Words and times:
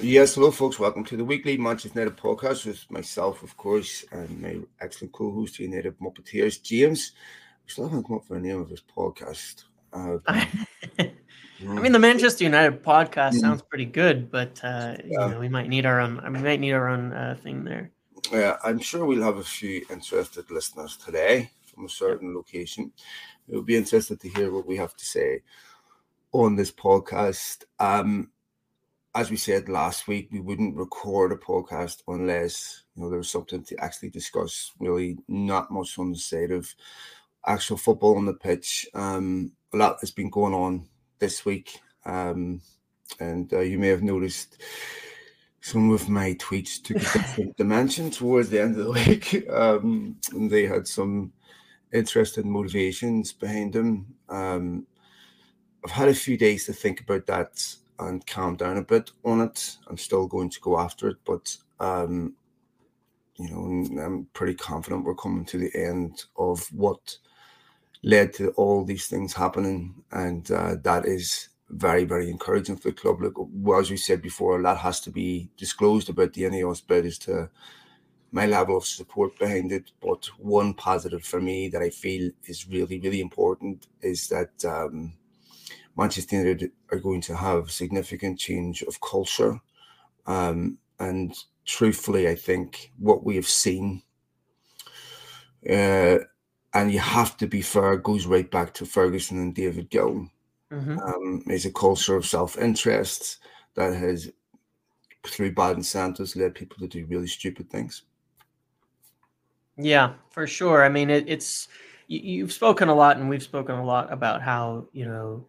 Yes, 0.00 0.34
hello, 0.34 0.50
folks. 0.50 0.78
Welcome 0.80 1.04
to 1.04 1.16
the 1.16 1.24
weekly 1.24 1.56
Manchester 1.56 2.00
United 2.00 2.18
podcast 2.18 2.66
with 2.66 2.90
myself, 2.90 3.44
of 3.44 3.56
course, 3.56 4.04
and 4.10 4.42
my 4.42 4.58
excellent 4.80 5.12
co-host, 5.12 5.56
the 5.56 5.64
United 5.64 5.96
Muppeteers, 6.00 6.60
James. 6.60 7.12
We 7.64 7.70
still 7.70 7.88
haven't 7.88 8.04
come 8.04 8.16
up 8.16 8.28
with 8.28 8.40
a 8.40 8.42
name 8.42 8.60
of 8.60 8.68
this 8.68 8.82
podcast. 8.82 9.64
Uh, 9.92 10.18
I 10.28 11.12
mean, 11.60 11.92
the 11.92 12.00
Manchester 12.00 12.42
United 12.42 12.82
podcast 12.82 13.34
sounds 13.34 13.62
pretty 13.62 13.84
good, 13.84 14.32
but 14.32 14.60
uh, 14.64 14.96
yeah. 15.04 15.26
you 15.26 15.34
know, 15.34 15.38
we 15.38 15.48
might 15.48 15.68
need 15.68 15.86
our 15.86 16.00
own. 16.00 16.20
We 16.24 16.40
might 16.40 16.58
need 16.58 16.72
our 16.72 16.88
own 16.88 17.12
uh, 17.12 17.36
thing 17.40 17.62
there. 17.62 17.92
Yeah, 18.32 18.56
I'm 18.64 18.80
sure 18.80 19.06
we'll 19.06 19.22
have 19.22 19.36
a 19.36 19.44
few 19.44 19.86
interested 19.90 20.50
listeners 20.50 20.96
today 20.96 21.50
from 21.72 21.86
a 21.86 21.88
certain 21.88 22.34
location. 22.34 22.90
It'll 23.48 23.62
be 23.62 23.76
interested 23.76 24.20
to 24.20 24.28
hear 24.28 24.50
what 24.50 24.66
we 24.66 24.76
have 24.76 24.96
to 24.96 25.04
say 25.04 25.42
on 26.32 26.56
this 26.56 26.72
podcast. 26.72 27.62
Um, 27.78 28.30
as 29.14 29.30
we 29.30 29.36
said 29.36 29.68
last 29.68 30.08
week, 30.08 30.28
we 30.32 30.40
wouldn't 30.40 30.76
record 30.76 31.32
a 31.32 31.36
podcast 31.36 32.02
unless 32.08 32.82
you 32.94 33.02
know 33.02 33.08
there 33.08 33.18
was 33.18 33.30
something 33.30 33.62
to 33.64 33.76
actually 33.82 34.10
discuss. 34.10 34.72
Really, 34.80 35.18
not 35.28 35.70
much 35.70 35.98
on 35.98 36.10
the 36.10 36.18
side 36.18 36.50
of 36.50 36.72
actual 37.46 37.76
football 37.76 38.16
on 38.16 38.26
the 38.26 38.34
pitch. 38.34 38.86
Um, 38.94 39.52
a 39.72 39.76
lot 39.76 39.98
has 40.00 40.10
been 40.10 40.30
going 40.30 40.54
on 40.54 40.88
this 41.18 41.44
week, 41.44 41.80
um, 42.04 42.60
and 43.20 43.52
uh, 43.52 43.60
you 43.60 43.78
may 43.78 43.88
have 43.88 44.02
noticed 44.02 44.60
some 45.60 45.90
of 45.92 46.08
my 46.08 46.34
tweets 46.34 46.82
took 46.82 46.98
a 46.98 47.00
different 47.00 47.56
dimension 47.56 48.10
towards 48.10 48.50
the 48.50 48.60
end 48.60 48.78
of 48.78 48.84
the 48.84 48.90
week. 48.90 49.48
Um, 49.48 50.18
and 50.32 50.50
they 50.50 50.66
had 50.66 50.86
some 50.86 51.32
interesting 51.90 52.50
motivations 52.50 53.32
behind 53.32 53.72
them. 53.72 54.14
Um, 54.28 54.86
I've 55.84 55.90
had 55.90 56.08
a 56.08 56.14
few 56.14 56.36
days 56.36 56.66
to 56.66 56.74
think 56.74 57.00
about 57.00 57.26
that 57.26 57.76
and 57.98 58.26
calm 58.26 58.56
down 58.56 58.76
a 58.76 58.82
bit 58.82 59.10
on 59.24 59.40
it. 59.40 59.76
I'm 59.88 59.98
still 59.98 60.26
going 60.26 60.50
to 60.50 60.60
go 60.60 60.78
after 60.78 61.08
it, 61.08 61.16
but 61.24 61.56
um, 61.80 62.34
you 63.36 63.50
know, 63.50 64.02
I'm 64.02 64.26
pretty 64.32 64.54
confident 64.54 65.04
we're 65.04 65.14
coming 65.14 65.44
to 65.46 65.58
the 65.58 65.70
end 65.74 66.24
of 66.36 66.66
what 66.72 67.18
led 68.02 68.32
to 68.34 68.50
all 68.50 68.84
these 68.84 69.06
things 69.06 69.32
happening, 69.32 69.94
and 70.12 70.50
uh, 70.50 70.76
that 70.82 71.06
is 71.06 71.48
very, 71.70 72.04
very 72.04 72.30
encouraging 72.30 72.76
for 72.76 72.88
the 72.88 72.94
club. 72.94 73.22
Like 73.22 73.32
well, 73.36 73.80
as 73.80 73.90
we 73.90 73.96
said 73.96 74.22
before, 74.22 74.60
that 74.62 74.78
has 74.78 75.00
to 75.00 75.10
be 75.10 75.50
disclosed 75.56 76.08
about 76.08 76.32
the 76.32 76.42
Ineos 76.42 76.86
bid 76.86 77.06
as 77.06 77.18
to 77.20 77.50
my 78.30 78.46
level 78.46 78.76
of 78.76 78.84
support 78.84 79.38
behind 79.38 79.72
it. 79.72 79.90
But 80.00 80.26
one 80.38 80.74
positive 80.74 81.24
for 81.24 81.40
me 81.40 81.68
that 81.68 81.82
I 81.82 81.90
feel 81.90 82.30
is 82.44 82.68
really, 82.68 83.00
really 83.00 83.20
important 83.20 83.86
is 84.02 84.28
that 84.28 84.64
um, 84.64 85.14
Manchester 85.96 86.36
United 86.36 86.72
are 86.90 86.98
going 86.98 87.20
to 87.22 87.36
have 87.36 87.70
significant 87.70 88.38
change 88.38 88.82
of 88.82 89.00
culture. 89.00 89.60
Um, 90.26 90.78
and 90.98 91.34
truthfully, 91.64 92.28
I 92.28 92.34
think 92.34 92.92
what 92.98 93.24
we 93.24 93.36
have 93.36 93.48
seen, 93.48 94.02
uh, 95.68 96.18
and 96.72 96.92
you 96.92 96.98
have 96.98 97.36
to 97.38 97.46
be 97.46 97.62
fair, 97.62 97.96
goes 97.96 98.26
right 98.26 98.50
back 98.50 98.74
to 98.74 98.86
Ferguson 98.86 99.38
and 99.38 99.54
David 99.54 99.90
Gill. 99.90 100.28
Mm-hmm. 100.72 100.98
Um, 100.98 101.42
is 101.46 101.66
a 101.66 101.70
culture 101.70 102.16
of 102.16 102.26
self 102.26 102.58
interest 102.58 103.38
that 103.74 103.94
has, 103.94 104.32
through 105.24 105.54
bad 105.54 105.76
incentives, 105.76 106.34
led 106.34 106.54
people 106.54 106.78
to 106.78 106.88
do 106.88 107.06
really 107.06 107.28
stupid 107.28 107.70
things. 107.70 108.02
Yeah, 109.76 110.14
for 110.30 110.46
sure. 110.46 110.84
I 110.84 110.88
mean, 110.88 111.10
it, 111.10 111.24
it's 111.28 111.68
you've 112.08 112.52
spoken 112.52 112.88
a 112.88 112.94
lot, 112.94 113.18
and 113.18 113.28
we've 113.28 113.42
spoken 113.42 113.76
a 113.76 113.84
lot 113.84 114.12
about 114.12 114.42
how 114.42 114.88
you 114.92 115.04
know 115.04 115.46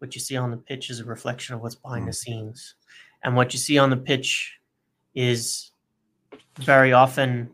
what 0.00 0.14
you 0.14 0.20
see 0.20 0.36
on 0.36 0.50
the 0.50 0.56
pitch 0.56 0.90
is 0.90 0.98
a 0.98 1.04
reflection 1.04 1.54
of 1.54 1.60
what's 1.60 1.74
behind 1.74 2.04
mm. 2.04 2.08
the 2.08 2.12
scenes. 2.12 2.74
And 3.22 3.36
what 3.36 3.52
you 3.52 3.58
see 3.58 3.78
on 3.78 3.90
the 3.90 3.96
pitch 3.96 4.58
is 5.14 5.70
very 6.58 6.92
often 6.92 7.50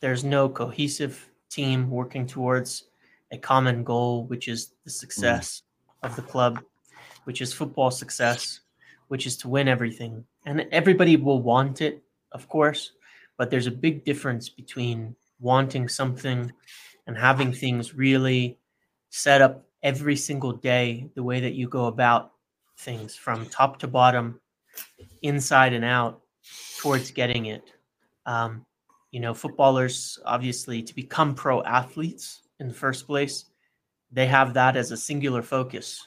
there's 0.00 0.22
no 0.22 0.48
cohesive 0.48 1.28
team 1.48 1.90
working 1.90 2.26
towards 2.26 2.84
a 3.32 3.38
common 3.38 3.82
goal, 3.82 4.24
which 4.24 4.46
is 4.46 4.72
the 4.84 4.90
success 4.90 5.62
mm. 6.02 6.08
of 6.08 6.16
the 6.16 6.22
club, 6.22 6.60
which 7.24 7.40
is 7.40 7.52
football 7.52 7.90
success, 7.90 8.60
which 9.08 9.26
is 9.26 9.36
to 9.38 9.48
win 9.48 9.66
everything. 9.66 10.24
And 10.44 10.66
everybody 10.70 11.16
will 11.16 11.40
want 11.40 11.80
it, 11.80 12.02
of 12.32 12.46
course, 12.48 12.92
but 13.38 13.50
there's 13.50 13.66
a 13.66 13.72
big 13.72 14.04
difference 14.04 14.50
between 14.50 15.16
wanting 15.40 15.88
something 15.88 16.52
and 17.06 17.16
having 17.16 17.52
things 17.52 17.94
really 17.94 18.58
set 19.08 19.40
up 19.40 19.64
every 19.82 20.16
single 20.16 20.52
day 20.52 21.08
the 21.14 21.22
way 21.22 21.40
that 21.40 21.54
you 21.54 21.68
go 21.68 21.86
about 21.86 22.32
things 22.78 23.14
from 23.14 23.46
top 23.46 23.78
to 23.78 23.88
bottom, 23.88 24.40
inside 25.22 25.72
and 25.72 25.84
out 25.84 26.20
towards 26.78 27.10
getting 27.10 27.46
it. 27.46 27.72
Um, 28.26 28.64
you 29.10 29.20
know, 29.20 29.34
footballers 29.34 30.18
obviously 30.24 30.82
to 30.82 30.94
become 30.94 31.34
pro 31.34 31.62
athletes 31.64 32.42
in 32.60 32.68
the 32.68 32.74
first 32.74 33.06
place, 33.06 33.46
they 34.12 34.26
have 34.26 34.54
that 34.54 34.76
as 34.76 34.92
a 34.92 34.96
singular 34.96 35.42
focus. 35.42 36.06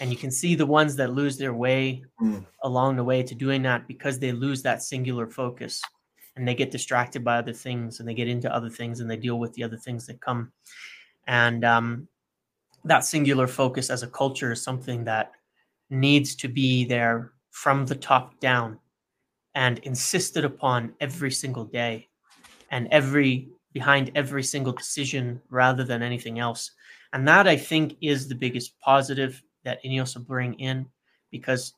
And 0.00 0.10
you 0.10 0.16
can 0.16 0.30
see 0.30 0.54
the 0.54 0.66
ones 0.66 0.94
that 0.96 1.12
lose 1.12 1.36
their 1.36 1.54
way 1.54 2.04
mm. 2.20 2.44
along 2.62 2.96
the 2.96 3.04
way 3.04 3.22
to 3.22 3.34
doing 3.34 3.62
that 3.62 3.88
because 3.88 4.18
they 4.18 4.32
lose 4.32 4.62
that 4.62 4.82
singular 4.82 5.26
focus 5.26 5.82
and 6.36 6.46
they 6.46 6.54
get 6.54 6.70
distracted 6.70 7.24
by 7.24 7.38
other 7.38 7.52
things 7.52 7.98
and 7.98 8.08
they 8.08 8.14
get 8.14 8.28
into 8.28 8.52
other 8.54 8.70
things 8.70 9.00
and 9.00 9.10
they 9.10 9.16
deal 9.16 9.38
with 9.38 9.52
the 9.54 9.64
other 9.64 9.76
things 9.76 10.06
that 10.06 10.20
come. 10.20 10.52
And 11.26 11.64
um, 11.64 12.08
that 12.84 13.04
singular 13.04 13.46
focus 13.46 13.90
as 13.90 14.02
a 14.02 14.08
culture 14.08 14.52
is 14.52 14.62
something 14.62 15.04
that 15.04 15.32
needs 15.90 16.34
to 16.36 16.48
be 16.48 16.84
there 16.84 17.32
from 17.50 17.86
the 17.86 17.94
top 17.94 18.38
down 18.40 18.78
and 19.54 19.78
insisted 19.80 20.44
upon 20.44 20.94
every 21.00 21.30
single 21.30 21.64
day 21.64 22.08
and 22.70 22.88
every 22.90 23.48
behind 23.72 24.10
every 24.14 24.42
single 24.42 24.72
decision 24.72 25.40
rather 25.50 25.84
than 25.84 26.02
anything 26.02 26.38
else. 26.38 26.72
And 27.12 27.26
that 27.28 27.46
I 27.46 27.56
think 27.56 27.96
is 28.00 28.28
the 28.28 28.34
biggest 28.34 28.78
positive 28.80 29.42
that 29.64 29.82
Ineos 29.84 30.16
will 30.16 30.24
bring 30.24 30.54
in 30.54 30.86
because 31.30 31.74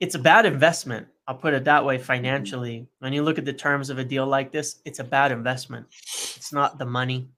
it's 0.00 0.14
a 0.14 0.18
bad 0.20 0.46
investment. 0.46 1.06
I'll 1.26 1.36
put 1.36 1.54
it 1.54 1.64
that 1.64 1.84
way 1.84 1.98
financially. 1.98 2.86
When 3.00 3.12
you 3.12 3.22
look 3.22 3.38
at 3.38 3.44
the 3.44 3.52
terms 3.52 3.90
of 3.90 3.98
a 3.98 4.04
deal 4.04 4.26
like 4.26 4.52
this, 4.52 4.80
it's 4.84 5.00
a 5.00 5.04
bad 5.04 5.32
investment. 5.32 5.86
It's 6.36 6.52
not 6.52 6.78
the 6.78 6.86
money. 6.86 7.28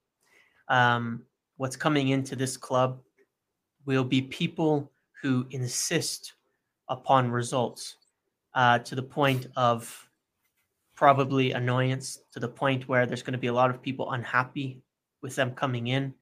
Um, 0.67 1.23
what's 1.59 1.75
coming 1.75 2.07
into 2.07 2.37
this 2.37 2.55
club 2.55 3.01
will 3.85 4.05
be 4.05 4.21
people 4.21 4.89
who 5.21 5.45
insist 5.51 6.35
upon 6.87 7.29
results 7.29 7.97
uh, 8.55 8.79
to 8.79 8.95
the 8.95 9.03
point 9.03 9.47
of 9.57 10.09
probably 10.95 11.51
annoyance, 11.51 12.19
to 12.31 12.39
the 12.39 12.47
point 12.47 12.87
where 12.87 13.05
there's 13.05 13.21
going 13.21 13.33
to 13.33 13.37
be 13.37 13.47
a 13.47 13.53
lot 13.53 13.69
of 13.69 13.81
people 13.81 14.13
unhappy 14.13 14.81
with 15.21 15.35
them 15.35 15.51
coming 15.51 15.87
in, 15.87 16.13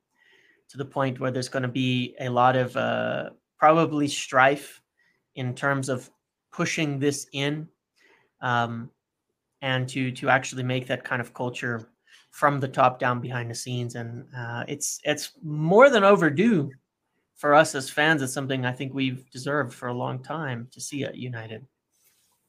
to 0.70 0.78
the 0.78 0.86
point 0.86 1.20
where 1.20 1.30
there's 1.30 1.50
going 1.50 1.62
to 1.62 1.69
be 1.69 2.16
a 2.19 2.30
lot 2.30 2.56
of 2.56 2.75
uh, 2.75 3.30
probably 3.59 4.08
strife 4.08 4.81
in 5.36 5.54
terms 5.54 5.88
of 5.88 6.09
pushing 6.52 6.98
this 6.98 7.28
in 7.34 7.68
um, 8.42 8.90
and 9.62 9.88
to 9.88 10.09
to 10.12 10.30
actually 10.30 10.64
make 10.64 10.88
that 10.88 11.04
kind 11.04 11.22
of 11.22 11.31
culture 11.36 11.88
from 12.38 12.59
the 12.59 12.68
top 12.68 13.00
down 13.00 13.20
behind 13.20 13.50
the 13.50 13.56
scenes, 13.56 13.96
and 13.96 14.24
uh, 14.38 14.64
it's 14.68 15.00
it's 15.03 15.31
more 15.42 15.90
than 15.90 16.03
overdue 16.03 16.70
for 17.36 17.56
us 17.56 17.74
as 17.74 17.90
fans. 17.90 18.22
It's 18.22 18.31
something 18.31 18.64
I 18.64 18.74
think 18.74 18.94
we've 18.94 19.28
deserved 19.31 19.74
for 19.74 19.88
a 19.88 19.94
long 19.94 20.22
time 20.22 20.68
to 20.74 20.80
see 20.80 21.03
at 21.03 21.18
United. 21.18 21.66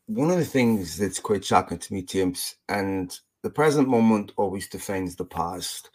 One 0.04 0.30
of 0.30 0.36
the 0.36 0.44
things 0.44 0.98
that's 0.98 1.18
quite 1.18 1.42
shocking 1.42 1.78
to 1.78 1.94
me, 1.94 2.02
James, 2.02 2.56
and 2.68 3.18
the 3.42 3.48
present 3.48 3.88
moment 3.88 4.32
always 4.36 4.68
defines 4.68 5.16
the 5.16 5.24
past. 5.24 5.88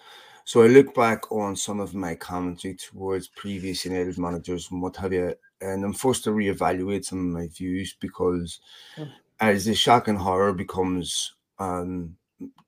So 0.43 0.63
I 0.63 0.67
look 0.67 0.95
back 0.95 1.31
on 1.31 1.55
some 1.55 1.79
of 1.79 1.93
my 1.93 2.15
commentary 2.15 2.73
towards 2.73 3.27
previous 3.27 3.85
United 3.85 4.17
managers 4.17 4.69
and 4.71 4.81
what 4.81 4.95
have 4.95 5.13
you, 5.13 5.35
and 5.61 5.85
I'm 5.85 5.93
forced 5.93 6.23
to 6.23 6.31
reevaluate 6.31 7.05
some 7.05 7.19
of 7.19 7.39
my 7.39 7.47
views 7.47 7.95
because 7.99 8.59
mm. 8.97 9.07
as 9.39 9.65
the 9.65 9.75
shock 9.75 10.07
and 10.07 10.17
horror 10.17 10.51
becomes 10.51 11.35
um, 11.59 12.17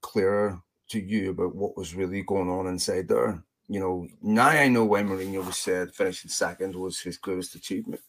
clearer 0.01 0.62
to 0.89 0.99
you 0.99 1.31
about 1.31 1.55
what 1.55 1.77
was 1.77 1.95
really 1.95 2.21
going 2.21 2.49
on 2.49 2.67
inside 2.67 3.07
there. 3.07 3.43
You 3.67 3.79
know, 3.79 4.07
now 4.21 4.47
I 4.47 4.67
know 4.67 4.85
why 4.85 5.01
Mourinho 5.01 5.45
was 5.45 5.57
said 5.57 5.93
finishing 5.93 6.29
second 6.29 6.75
was 6.75 6.99
his 6.99 7.17
greatest 7.17 7.55
achievement. 7.55 8.01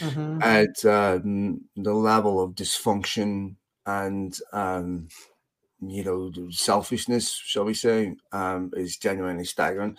Mm-hmm. 0.00 0.42
At 0.42 0.84
um, 0.84 1.62
the 1.76 1.94
level 1.94 2.42
of 2.42 2.54
dysfunction 2.54 3.54
and 3.86 4.36
um, 4.52 5.08
you 5.80 6.04
know 6.04 6.30
selfishness, 6.50 7.32
shall 7.32 7.64
we 7.64 7.74
say, 7.74 8.16
um, 8.32 8.70
is 8.76 8.96
genuinely 8.96 9.44
staggering. 9.44 9.96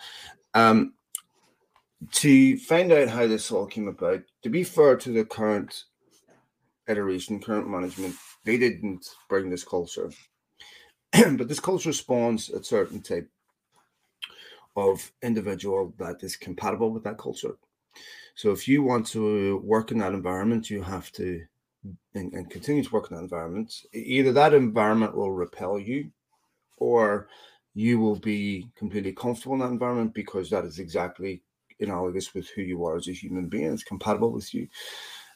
Um, 0.54 0.94
to 2.12 2.58
find 2.58 2.92
out 2.92 3.08
how 3.08 3.26
this 3.26 3.50
all 3.50 3.66
came 3.66 3.88
about, 3.88 4.22
to 4.42 4.50
be 4.50 4.62
fair 4.62 4.96
to 4.96 5.10
the 5.10 5.24
current 5.24 5.84
iteration, 6.88 7.40
current 7.40 7.68
management, 7.68 8.14
they 8.44 8.58
didn't 8.58 9.06
bring 9.28 9.50
this 9.50 9.64
culture. 9.64 10.10
but 11.36 11.48
this 11.48 11.60
culture 11.60 11.92
spawns 11.92 12.50
a 12.50 12.62
certain 12.62 13.00
type 13.00 13.28
of 14.76 15.12
individual 15.22 15.94
that 15.98 16.22
is 16.22 16.36
compatible 16.36 16.90
with 16.90 17.04
that 17.04 17.18
culture. 17.18 17.56
So 18.34 18.50
if 18.50 18.66
you 18.66 18.82
want 18.82 19.06
to 19.08 19.58
work 19.58 19.92
in 19.92 19.98
that 19.98 20.12
environment, 20.12 20.70
you 20.70 20.82
have 20.82 21.12
to 21.12 21.44
and, 22.14 22.32
and 22.32 22.50
continue 22.50 22.82
to 22.82 22.90
work 22.90 23.10
in 23.10 23.16
that 23.16 23.22
environment, 23.22 23.82
either 23.92 24.32
that 24.32 24.54
environment 24.54 25.14
will 25.14 25.30
repel 25.30 25.78
you 25.78 26.10
or 26.78 27.28
you 27.74 28.00
will 28.00 28.16
be 28.16 28.68
completely 28.74 29.12
comfortable 29.12 29.54
in 29.54 29.60
that 29.60 29.70
environment 29.70 30.14
because 30.14 30.48
that 30.50 30.64
is 30.64 30.78
exactly 30.78 31.42
analogous 31.80 32.34
with 32.34 32.48
who 32.50 32.62
you 32.62 32.84
are 32.84 32.96
as 32.96 33.08
a 33.08 33.12
human 33.12 33.48
being. 33.48 33.72
It's 33.72 33.82
compatible 33.82 34.32
with 34.32 34.54
you 34.54 34.66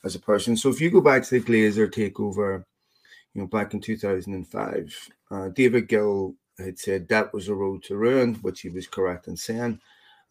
as 0.04 0.14
a 0.14 0.20
person. 0.20 0.56
So 0.56 0.70
if 0.70 0.80
you 0.80 0.90
go 0.90 1.00
back 1.00 1.24
to 1.24 1.38
the 1.38 1.44
Glazer 1.44 1.88
takeover, 1.88 2.64
you 3.38 3.44
know, 3.44 3.48
back 3.48 3.72
in 3.72 3.80
2005, 3.80 5.08
uh, 5.30 5.48
David 5.50 5.86
Gill 5.86 6.34
had 6.58 6.76
said 6.76 7.06
that 7.06 7.32
was 7.32 7.46
a 7.46 7.54
road 7.54 7.84
to 7.84 7.96
ruin, 7.96 8.34
which 8.36 8.62
he 8.62 8.68
was 8.68 8.88
correct 8.88 9.28
in 9.28 9.36
saying. 9.36 9.80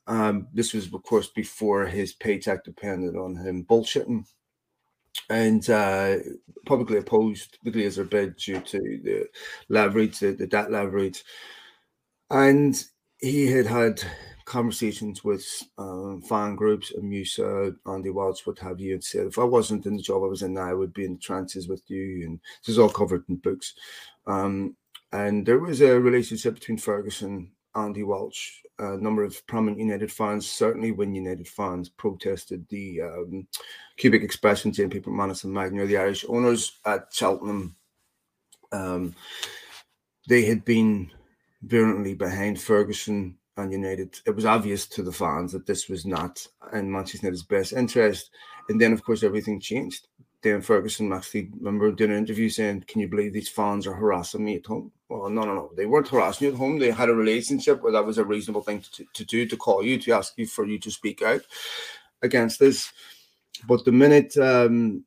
Um, 0.07 0.47
this 0.53 0.73
was, 0.73 0.93
of 0.93 1.03
course, 1.03 1.27
before 1.27 1.85
his 1.85 2.11
paycheck 2.11 2.65
depended 2.65 3.15
on 3.15 3.37
him 3.37 3.63
bullshitting 3.63 4.25
and 5.29 5.69
uh, 5.69 6.17
publicly 6.65 6.97
opposed 6.97 7.57
the 7.63 7.71
Glazer 7.71 8.09
bid 8.09 8.35
due 8.35 8.59
to 8.59 8.77
the 8.77 9.25
leverage, 9.69 10.19
the, 10.19 10.33
the 10.33 10.45
debt 10.45 10.69
leverage. 10.69 11.23
And 12.29 12.83
he 13.19 13.47
had 13.49 13.67
had 13.67 14.03
conversations 14.47 15.25
with 15.25 15.45
um, 15.77 16.21
fan 16.21 16.55
groups, 16.55 16.93
Musa, 17.01 17.75
Andy 17.85 18.09
Walsh, 18.09 18.45
what 18.45 18.57
have 18.59 18.79
you, 18.79 18.93
and 18.93 19.03
said, 19.03 19.27
if 19.27 19.37
I 19.37 19.43
wasn't 19.43 19.85
in 19.85 19.97
the 19.97 20.01
job 20.01 20.23
I 20.23 20.27
was 20.27 20.41
in 20.41 20.53
now, 20.53 20.69
I 20.69 20.73
would 20.73 20.93
be 20.93 21.03
in 21.03 21.13
the 21.13 21.19
trenches 21.19 21.67
with 21.67 21.83
you. 21.87 22.25
And 22.25 22.39
this 22.61 22.69
is 22.69 22.79
all 22.79 22.89
covered 22.89 23.25
in 23.27 23.35
books. 23.35 23.73
Um, 24.25 24.75
and 25.11 25.45
there 25.45 25.59
was 25.59 25.81
a 25.81 25.99
relationship 25.99 26.55
between 26.55 26.77
Ferguson, 26.77 27.51
and 27.75 27.85
Andy 27.85 28.03
Walsh, 28.03 28.61
a 28.79 28.97
number 28.97 29.23
of 29.23 29.45
prominent 29.47 29.79
United 29.79 30.11
fans, 30.11 30.49
certainly 30.49 30.93
when 30.93 31.13
United 31.13 31.47
fans 31.47 31.89
protested 31.89 32.65
the 32.69 33.01
um, 33.01 33.47
cubic 33.97 34.23
expression, 34.23 34.71
Jane 34.71 34.89
People, 34.89 35.11
Manus 35.11 35.43
and 35.43 35.53
Magnier, 35.53 35.85
the 35.85 35.97
Irish 35.97 36.25
owners 36.27 36.79
at 36.85 37.07
Cheltenham. 37.11 37.75
Um, 38.71 39.13
they 40.27 40.45
had 40.45 40.63
been 40.63 41.11
virulently 41.63 42.13
behind 42.13 42.61
Ferguson 42.61 43.37
and 43.57 43.71
United. 43.71 44.19
It 44.25 44.35
was 44.35 44.45
obvious 44.45 44.87
to 44.87 45.03
the 45.03 45.11
fans 45.11 45.51
that 45.51 45.65
this 45.65 45.89
was 45.89 46.05
not 46.05 46.45
in 46.73 46.91
Manchester 46.91 47.25
United's 47.25 47.43
best 47.43 47.73
interest. 47.73 48.29
And 48.69 48.79
then, 48.79 48.93
of 48.93 49.03
course, 49.03 49.23
everything 49.23 49.59
changed. 49.59 50.07
Dan 50.41 50.61
Ferguson 50.61 51.11
actually 51.11 51.49
remember 51.57 51.91
doing 51.91 52.11
an 52.11 52.17
interview 52.17 52.47
saying, 52.49 52.85
Can 52.87 53.01
you 53.01 53.07
believe 53.07 53.33
these 53.33 53.49
fans 53.49 53.87
are 53.87 53.93
harassing 53.93 54.45
me 54.45 54.57
at 54.57 54.65
home? 54.65 54.91
Well, 55.09 55.29
no, 55.29 55.41
no, 55.41 55.55
no. 55.55 55.71
They 55.75 55.85
weren't 55.85 56.07
harassing 56.07 56.47
you 56.47 56.53
at 56.53 56.59
home. 56.59 56.77
They 56.77 56.91
had 56.91 57.09
a 57.09 57.15
relationship 57.15 57.81
where 57.81 57.91
that 57.93 58.05
was 58.05 58.17
a 58.17 58.25
reasonable 58.25 58.61
thing 58.61 58.83
to, 58.93 59.05
to 59.13 59.25
do 59.25 59.45
to 59.47 59.57
call 59.57 59.83
you, 59.83 59.97
to 59.99 60.11
ask 60.11 60.33
you 60.37 60.45
for 60.45 60.65
you 60.65 60.79
to 60.79 60.91
speak 60.91 61.21
out 61.21 61.41
against 62.21 62.59
this. 62.59 62.91
But 63.67 63.83
the 63.83 63.91
minute 63.91 64.37
um, 64.37 65.03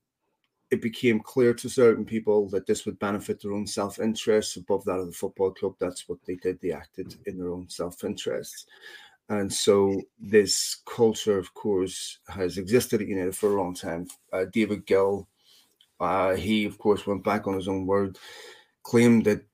it 0.70 0.80
became 0.80 1.20
clear 1.20 1.52
to 1.54 1.68
certain 1.68 2.04
people 2.04 2.48
that 2.50 2.66
this 2.66 2.86
would 2.86 2.98
benefit 2.98 3.42
their 3.42 3.52
own 3.52 3.66
self 3.66 3.98
interest 3.98 4.56
above 4.56 4.84
that 4.84 5.00
of 5.00 5.06
the 5.06 5.12
football 5.12 5.50
club, 5.50 5.74
that's 5.80 6.08
what 6.08 6.18
they 6.26 6.36
did. 6.36 6.60
They 6.60 6.72
acted 6.72 7.16
in 7.26 7.38
their 7.38 7.50
own 7.50 7.68
self 7.68 8.04
interest. 8.04 8.68
And 9.28 9.52
so 9.52 10.00
this 10.18 10.82
culture, 10.86 11.38
of 11.38 11.54
course, 11.54 12.18
has 12.28 12.58
existed 12.58 13.00
at 13.00 13.08
United 13.08 13.36
for 13.36 13.52
a 13.52 13.62
long 13.62 13.74
time. 13.74 14.08
Uh, 14.32 14.46
David 14.52 14.86
Gill, 14.86 15.28
uh, 16.00 16.34
he, 16.34 16.64
of 16.64 16.78
course, 16.78 17.06
went 17.06 17.22
back 17.22 17.46
on 17.46 17.54
his 17.54 17.68
own 17.68 17.86
word, 17.86 18.18
claimed 18.82 19.24
that 19.26 19.44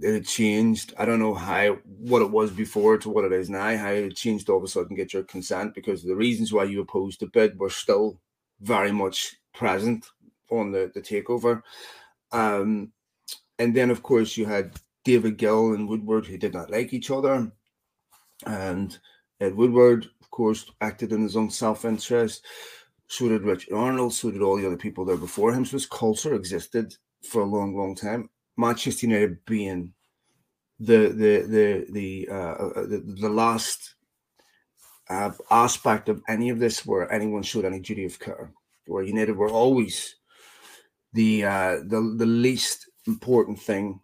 it 0.00 0.12
had 0.12 0.26
changed. 0.26 0.94
I 0.98 1.04
don't 1.04 1.20
know 1.20 1.34
how 1.34 1.78
what 1.84 2.22
it 2.22 2.30
was 2.30 2.50
before 2.50 2.98
to 2.98 3.10
what 3.10 3.24
it 3.24 3.32
is 3.32 3.48
now, 3.48 3.76
how 3.76 3.90
it 3.90 4.16
changed 4.16 4.48
all 4.48 4.58
of 4.58 4.64
a 4.64 4.68
sudden 4.68 4.96
get 4.96 5.12
your 5.12 5.24
consent 5.24 5.74
because 5.74 6.02
the 6.02 6.16
reasons 6.16 6.52
why 6.52 6.64
you 6.64 6.80
opposed 6.80 7.20
the 7.20 7.26
bid 7.26 7.58
were 7.58 7.70
still 7.70 8.20
very 8.60 8.92
much 8.92 9.36
present 9.52 10.04
on 10.58 10.72
the, 10.72 10.90
the 10.94 11.00
takeover. 11.00 11.62
Um, 12.32 12.92
and 13.58 13.74
then, 13.74 13.90
of 13.90 14.02
course, 14.02 14.36
you 14.36 14.46
had 14.46 14.72
David 15.04 15.36
Gill 15.36 15.74
and 15.74 15.88
Woodward 15.88 16.26
who 16.26 16.38
did 16.38 16.54
not 16.54 16.70
like 16.70 16.92
each 16.92 17.10
other. 17.10 17.50
And 18.46 18.98
Ed 19.40 19.54
Woodward, 19.54 20.06
of 20.20 20.30
course, 20.30 20.70
acted 20.80 21.12
in 21.12 21.22
his 21.22 21.36
own 21.36 21.50
self 21.50 21.84
interest. 21.84 22.44
So 23.06 23.28
did 23.28 23.42
Richard 23.42 23.74
Arnold. 23.74 24.14
So 24.14 24.30
did 24.30 24.42
all 24.42 24.56
the 24.56 24.66
other 24.66 24.76
people 24.76 25.04
there 25.04 25.16
before 25.16 25.52
him. 25.52 25.64
So 25.64 25.76
this 25.76 25.86
culture 25.86 26.34
existed 26.34 26.96
for 27.28 27.42
a 27.42 27.46
long, 27.46 27.76
long 27.76 27.94
time. 27.94 28.30
Manchester 28.56 29.06
United 29.06 29.44
being 29.44 29.92
the 30.80 31.08
the 31.08 31.42
the 31.46 31.86
the 31.90 32.28
uh, 32.30 32.82
the, 32.82 33.16
the 33.20 33.28
last 33.28 33.94
uh, 35.08 35.30
aspect 35.50 36.08
of 36.08 36.22
any 36.28 36.50
of 36.50 36.58
this 36.58 36.84
where 36.86 37.10
anyone 37.12 37.42
showed 37.42 37.64
any 37.64 37.80
duty 37.80 38.04
of 38.04 38.18
care, 38.18 38.52
where 38.86 39.02
United 39.02 39.36
were 39.36 39.50
always 39.50 40.16
the 41.14 41.44
uh, 41.44 41.76
the 41.86 42.14
the 42.18 42.26
least 42.26 42.90
important 43.06 43.60
thing 43.60 44.00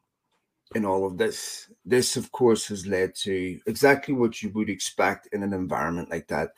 in 0.75 0.85
all 0.85 1.07
of 1.07 1.19
this. 1.19 1.69
This, 1.85 2.17
of 2.17 2.31
course, 2.33 2.67
has 2.69 2.87
led 2.87 3.15
to 3.17 3.59
exactly 3.67 4.15
what 4.15 4.43
you 4.43 4.51
would 4.51 4.71
expect 4.71 5.29
in 5.33 5.43
an 5.43 5.53
environment 5.53 6.11
like 6.11 6.29
that. 6.29 6.51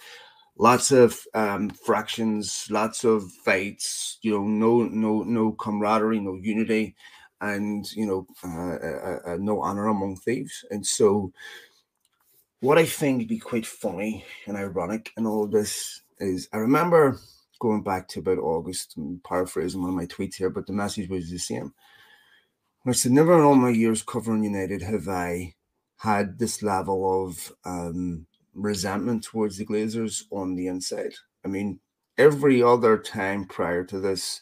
Lots 0.58 0.92
of 0.92 1.18
um, 1.34 1.70
fractions, 1.70 2.66
lots 2.70 3.04
of 3.04 3.24
fights. 3.44 4.18
You 4.22 4.32
know, 4.32 4.44
no, 4.44 4.82
no, 4.82 5.22
no 5.22 5.52
camaraderie, 5.52 6.20
no 6.20 6.34
unity, 6.34 6.94
and 7.40 7.90
you 7.92 8.06
know, 8.06 8.26
uh, 8.44 8.76
uh, 8.86 9.32
uh, 9.32 9.36
no 9.40 9.62
honor 9.62 9.88
among 9.88 10.16
thieves. 10.16 10.64
And 10.70 10.86
so, 10.86 11.32
what 12.60 12.76
I 12.76 12.84
find 12.84 13.20
to 13.20 13.26
be 13.26 13.38
quite 13.38 13.66
funny 13.66 14.24
and 14.46 14.58
ironic 14.58 15.10
in 15.16 15.26
all 15.26 15.44
of 15.44 15.50
this 15.50 16.02
is, 16.18 16.48
I 16.52 16.58
remember 16.58 17.18
going 17.62 17.82
back 17.82 18.08
to 18.08 18.18
about 18.18 18.38
August, 18.38 18.96
and 18.96 19.22
paraphrasing 19.22 19.80
one 19.80 19.90
of 19.90 19.96
my 19.96 20.06
tweets 20.06 20.34
here, 20.34 20.50
but 20.50 20.66
the 20.66 20.72
message 20.72 21.08
was 21.08 21.30
the 21.30 21.38
same 21.38 21.72
I 22.84 22.92
said, 22.92 23.12
never 23.12 23.38
in 23.38 23.44
all 23.44 23.54
my 23.54 23.70
years 23.70 24.02
covering 24.02 24.42
United 24.42 24.82
have 24.82 25.06
I 25.06 25.54
had 25.98 26.38
this 26.38 26.64
level 26.64 27.00
of 27.24 27.52
um, 27.64 28.26
resentment 28.54 29.22
towards 29.22 29.56
the 29.56 29.64
Glazers 29.64 30.24
on 30.32 30.56
the 30.56 30.66
inside. 30.66 31.14
I 31.44 31.48
mean, 31.48 31.78
every 32.18 32.60
other 32.60 32.98
time 32.98 33.44
prior 33.44 33.84
to 33.84 34.00
this, 34.00 34.40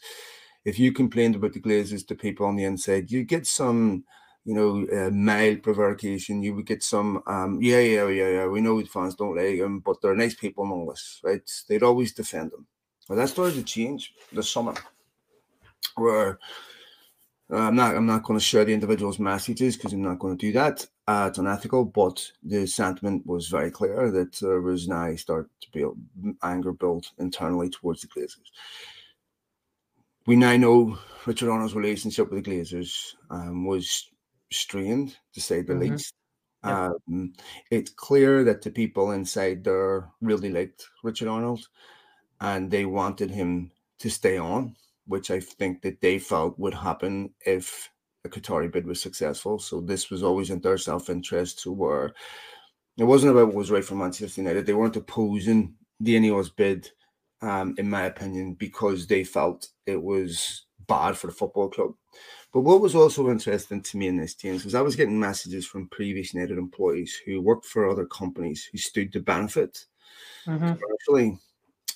if 0.65 0.79
you 0.79 0.91
complained 0.91 1.35
about 1.35 1.53
the 1.53 1.61
Glazers 1.61 2.05
to 2.07 2.15
people 2.15 2.47
on 2.47 2.55
the 2.55 2.63
inside, 2.63 3.11
you 3.11 3.23
get 3.23 3.45
some, 3.45 4.05
you 4.43 4.55
know, 4.55 4.87
uh, 4.91 5.11
mild 5.11 5.61
provocation. 5.61 6.41
You 6.41 6.55
would 6.55 6.65
get 6.65 6.81
some, 6.81 7.21
um, 7.27 7.59
yeah, 7.61 7.79
yeah, 7.79 8.07
yeah, 8.07 8.29
yeah. 8.29 8.47
We 8.47 8.61
know 8.61 8.81
the 8.81 8.87
fans 8.87 9.13
don't 9.13 9.37
like 9.37 9.59
them, 9.59 9.81
but 9.81 9.97
they're 10.01 10.15
nice 10.15 10.33
people 10.33 10.63
and 10.63 10.73
all 10.73 10.89
this, 10.89 11.19
right? 11.23 11.47
They'd 11.67 11.83
always 11.83 12.11
defend 12.13 12.51
them. 12.51 12.65
Well, 13.07 13.17
that 13.17 13.29
started 13.29 13.55
to 13.55 13.63
change 13.63 14.13
this 14.31 14.49
summer, 14.49 14.73
where 15.95 16.39
uh, 17.51 17.57
I'm 17.57 17.75
not. 17.75 17.95
I'm 17.95 18.05
not 18.05 18.23
going 18.23 18.39
to 18.39 18.45
share 18.45 18.63
the 18.63 18.73
individual's 18.73 19.19
messages 19.19 19.75
because 19.75 19.91
I'm 19.91 20.01
not 20.01 20.19
going 20.19 20.37
to 20.37 20.45
do 20.45 20.53
that. 20.53 20.85
Uh, 21.07 21.27
it's 21.29 21.37
unethical. 21.37 21.83
But 21.83 22.31
the 22.43 22.65
sentiment 22.65 23.25
was 23.25 23.49
very 23.49 23.71
clear 23.71 24.09
that 24.11 24.33
there 24.39 24.61
was 24.61 24.87
now 24.87 25.13
start 25.15 25.49
to 25.61 25.71
be 25.71 25.85
anger 26.43 26.71
built 26.71 27.11
internally 27.19 27.69
towards 27.69 28.01
the 28.01 28.07
Glazers. 28.07 28.51
We 30.27 30.35
now 30.35 30.55
know 30.55 30.97
Richard 31.25 31.49
Arnold's 31.49 31.75
relationship 31.75 32.31
with 32.31 32.43
the 32.43 32.51
Glazers 32.51 33.15
um, 33.29 33.65
was 33.65 34.09
strained, 34.51 35.17
to 35.33 35.41
say 35.41 35.61
the 35.61 35.73
mm-hmm. 35.73 35.93
least. 35.93 36.13
Um, 36.63 37.33
it's 37.71 37.89
clear 37.89 38.43
that 38.43 38.61
the 38.61 38.69
people 38.69 39.11
inside 39.11 39.63
there 39.63 40.09
really 40.21 40.51
liked 40.51 40.87
Richard 41.03 41.27
Arnold, 41.27 41.67
and 42.41 42.69
they 42.69 42.85
wanted 42.85 43.31
him 43.31 43.71
to 43.99 44.09
stay 44.09 44.37
on 44.37 44.75
which 45.11 45.31
I 45.31 45.39
think 45.39 45.81
that 45.81 46.01
they 46.01 46.19
felt 46.19 46.57
would 46.59 46.73
happen 46.73 47.33
if 47.45 47.89
a 48.23 48.29
Qatari 48.29 48.71
bid 48.71 48.85
was 48.85 49.01
successful. 49.01 49.59
So 49.59 49.81
this 49.81 50.09
was 50.09 50.23
always 50.23 50.49
in 50.49 50.61
their 50.61 50.77
self-interest 50.77 51.59
to 51.63 51.71
where 51.71 52.13
it 52.97 53.03
wasn't 53.03 53.31
about 53.33 53.47
what 53.47 53.55
was 53.55 53.71
right 53.71 53.83
for 53.83 53.95
Manchester 53.95 54.41
United. 54.41 54.65
They 54.65 54.73
weren't 54.73 54.95
opposing 54.95 55.75
the 55.99 56.15
Ineos 56.15 56.55
bid, 56.55 56.89
um, 57.41 57.75
in 57.77 57.89
my 57.89 58.03
opinion, 58.03 58.53
because 58.53 59.07
they 59.07 59.23
felt 59.23 59.67
it 59.85 60.01
was 60.01 60.65
bad 60.87 61.17
for 61.17 61.27
the 61.27 61.33
football 61.33 61.69
club. 61.69 61.93
But 62.53 62.61
what 62.61 62.81
was 62.81 62.95
also 62.95 63.29
interesting 63.31 63.81
to 63.81 63.97
me 63.97 64.07
in 64.07 64.17
this, 64.17 64.35
James, 64.35 64.65
was 64.65 64.75
I 64.75 64.81
was 64.81 64.95
getting 64.95 65.19
messages 65.19 65.65
from 65.65 65.87
previous 65.87 66.33
United 66.33 66.57
employees 66.57 67.19
who 67.25 67.41
worked 67.41 67.65
for 67.65 67.89
other 67.89 68.05
companies 68.05 68.67
who 68.71 68.77
stood 68.77 69.13
to 69.13 69.21
benefit. 69.21 69.85
Mm-hmm. 70.45 70.73
Actually, 70.93 71.39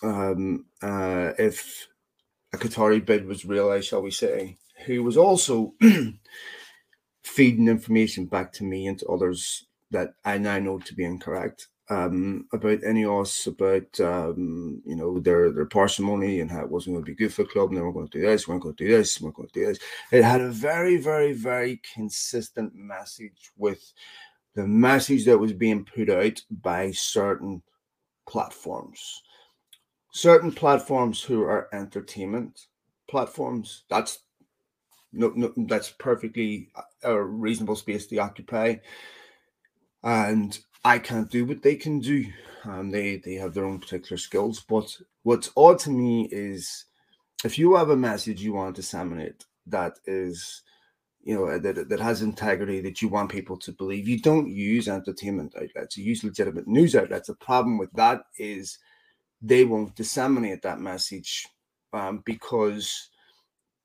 um, 0.06 0.66
uh, 0.82 1.32
if 1.38 1.88
a 2.54 2.58
Qatari 2.58 3.06
bid 3.06 3.26
was 3.26 3.46
realized, 3.46 3.88
shall 3.88 4.02
we 4.02 4.12
say, 4.12 4.58
who 4.86 5.04
was 5.04 5.18
also 5.18 5.74
feeding 7.24 7.68
information 7.68 8.26
back 8.26 8.54
to 8.54 8.64
me 8.64 8.88
and 8.88 9.00
to 9.00 9.08
others 9.08 9.66
that 9.92 10.14
I 10.24 10.38
now 10.38 10.60
know 10.60 10.80
to 10.80 10.94
be 10.94 11.04
incorrect 11.04 11.68
um, 11.90 12.48
about 12.54 12.82
Ineos, 12.82 13.48
about 13.48 14.00
um, 14.00 14.82
you 14.86 14.96
know 14.96 15.20
their 15.20 15.52
their 15.52 15.66
parsimony 15.66 16.40
and 16.40 16.50
how 16.50 16.62
it 16.62 16.70
wasn't 16.70 16.96
going 16.96 17.06
to 17.06 17.12
be 17.12 17.16
good 17.16 17.34
for 17.34 17.44
the 17.44 17.50
club, 17.50 17.70
and 17.70 17.78
they 17.78 17.82
were 17.82 17.94
going 17.94 18.08
to 18.08 18.20
do 18.20 18.26
this, 18.26 18.48
we 18.48 18.52
weren't 18.52 18.64
going 18.64 18.76
to 18.76 18.84
do 18.84 18.92
this, 18.92 19.20
we 19.20 19.26
weren't 19.26 19.36
going 19.36 19.50
to 19.50 19.60
do 19.60 19.66
this. 19.68 19.80
It 20.12 20.24
had 20.24 20.42
a 20.42 20.50
very, 20.50 20.98
very, 20.98 21.34
very 21.34 21.82
consistent 21.94 22.74
message 22.76 23.52
with 23.58 23.94
the 24.56 24.66
message 24.66 25.26
that 25.26 25.38
was 25.38 25.54
being 25.54 25.86
put 25.86 26.10
out 26.10 26.42
by 26.50 26.92
certain 26.92 27.62
platforms 28.28 29.22
certain 30.16 30.50
platforms 30.50 31.22
who 31.22 31.44
are 31.44 31.68
entertainment 31.74 32.68
platforms. 33.10 33.84
That's 33.90 34.20
no, 35.12 35.34
no 35.36 35.52
that's 35.68 35.90
perfectly 35.90 36.70
a 37.04 37.22
reasonable 37.22 37.76
space 37.76 38.08
to 38.08 38.18
occupy. 38.20 38.76
And 40.04 40.58
I 40.86 41.00
can't 41.00 41.30
do 41.30 41.44
what 41.44 41.62
they 41.62 41.76
can 41.76 42.00
do. 42.00 42.26
Um, 42.64 42.92
they 42.92 43.18
they 43.18 43.34
have 43.34 43.54
their 43.54 43.66
own 43.66 43.80
particular 43.80 44.18
skills. 44.18 44.62
But 44.62 44.96
what's 45.24 45.52
odd 45.58 45.80
to 45.80 45.90
me 45.90 46.30
is 46.32 46.86
if 47.44 47.60
you 47.60 47.76
have 47.76 47.90
a 47.90 47.98
message 47.98 48.42
you 48.42 48.54
want 48.54 48.74
to 48.74 48.82
disseminate 48.82 49.44
that 49.68 50.00
is 50.06 50.62
you 51.24 51.36
know 51.36 51.60
that, 51.60 51.90
that 51.90 52.00
has 52.00 52.22
integrity 52.22 52.80
that 52.80 53.02
you 53.02 53.10
want 53.10 53.32
people 53.32 53.58
to 53.58 53.74
believe 53.74 54.08
you 54.08 54.22
don't 54.22 54.48
use 54.48 54.88
entertainment 54.88 55.54
outlets 55.60 55.98
you 55.98 56.04
use 56.04 56.24
legitimate 56.24 56.68
news 56.68 56.96
outlets 56.96 57.28
the 57.28 57.36
problem 57.36 57.80
with 57.80 57.92
that 57.94 58.22
is 58.38 58.78
they 59.42 59.66
won't 59.66 59.96
disseminate 59.96 60.62
that 60.62 60.80
message 60.80 61.48
um, 61.94 62.22
because 62.26 63.10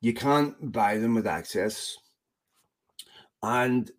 you 0.01 0.15
can't 0.15 0.73
buy 0.73 0.97
them 0.99 1.15
with 1.15 1.27
access 1.27 1.97
and 3.43 3.91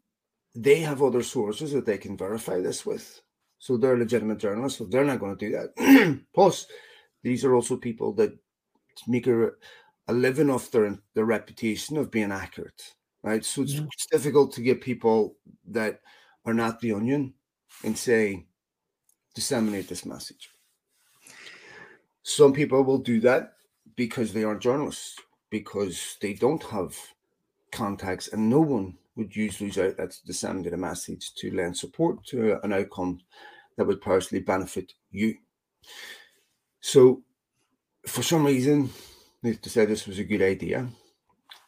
they 0.56 0.80
have 0.80 1.02
other 1.02 1.24
sources 1.24 1.72
that 1.72 1.86
they 1.86 1.98
can 1.98 2.18
verify 2.18 2.60
this 2.60 2.86
with 2.86 3.22
so 3.60 3.78
they're 3.78 3.98
legitimate 3.98 4.40
journalists 4.40 4.80
so 4.80 4.86
they're 4.86 5.06
not 5.06 5.20
going 5.20 5.36
to 5.36 5.50
do 5.50 5.52
that 5.52 6.24
plus 6.34 6.68
these 7.24 7.46
are 7.46 7.56
also 7.56 7.78
people 7.78 8.14
that 8.14 8.32
make 9.08 9.28
a, 9.28 9.52
a 10.08 10.14
living 10.14 10.50
off 10.50 10.72
their, 10.72 10.98
their 11.14 11.26
reputation 11.26 11.98
of 11.98 12.12
being 12.12 12.32
accurate 12.32 12.94
right? 13.24 13.44
So 13.44 13.62
it's, 13.62 13.74
yeah. 13.74 13.86
it's 13.94 14.08
difficult 14.08 14.54
to 14.54 14.62
get 14.62 14.82
people 14.82 15.36
that 15.70 16.02
are 16.46 16.54
not 16.54 16.80
the 16.80 16.94
onion 16.94 17.34
and 17.84 17.98
say, 17.98 18.46
disseminate 19.36 19.88
this 19.88 20.06
message. 20.06 20.50
Some 22.24 22.54
people 22.54 22.84
will 22.84 23.00
do 23.00 23.20
that 23.22 23.54
because 23.96 24.34
they 24.34 24.44
aren't 24.44 24.62
journalists, 24.62 25.16
because 25.50 26.18
they 26.22 26.34
don't 26.34 26.64
have 26.64 26.96
contacts, 27.72 28.28
and 28.30 28.50
no 28.50 28.62
one 28.62 28.98
would 29.16 29.36
use 29.36 29.60
those 29.60 29.78
outlets 29.78 30.20
to 30.20 30.28
disseminate 30.28 30.74
a 30.74 30.78
message 30.78 31.34
to 31.36 31.52
lend 31.52 31.76
support 31.76 32.24
to 32.26 32.64
an 32.64 32.74
outcome 32.74 33.20
that 33.78 33.86
would 33.86 34.02
personally 34.02 34.44
benefit 34.44 34.94
you. 35.12 35.36
So, 36.80 37.24
for 38.06 38.24
some 38.24 38.46
reason, 38.46 38.90
they 39.44 39.54
decided 39.54 39.90
this 39.90 40.08
was 40.08 40.20
a 40.20 40.24
good 40.24 40.42
idea, 40.42 40.88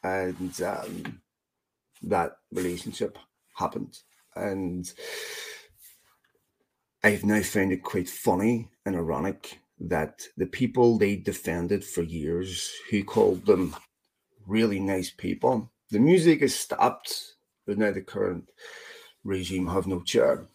and 0.02 0.62
um, 0.62 1.20
that 2.02 2.38
relationship 2.52 3.18
happened. 3.54 3.98
And 4.36 4.92
I've 7.02 7.24
now 7.24 7.42
found 7.42 7.72
it 7.72 7.82
quite 7.82 8.08
funny 8.08 8.70
and 8.84 8.96
ironic 8.96 9.60
that 9.80 10.22
the 10.36 10.46
people 10.46 10.98
they 10.98 11.16
defended 11.16 11.84
for 11.84 12.02
years, 12.02 12.72
who 12.90 13.02
called 13.04 13.44
them 13.46 13.74
really 14.46 14.80
nice 14.80 15.10
people, 15.10 15.70
the 15.90 15.98
music 15.98 16.40
has 16.40 16.54
stopped, 16.54 17.34
but 17.66 17.78
now 17.78 17.90
the 17.92 18.00
current 18.00 18.50
regime 19.24 19.66
have 19.66 19.86
no 19.86 20.00
chair. 20.00 20.46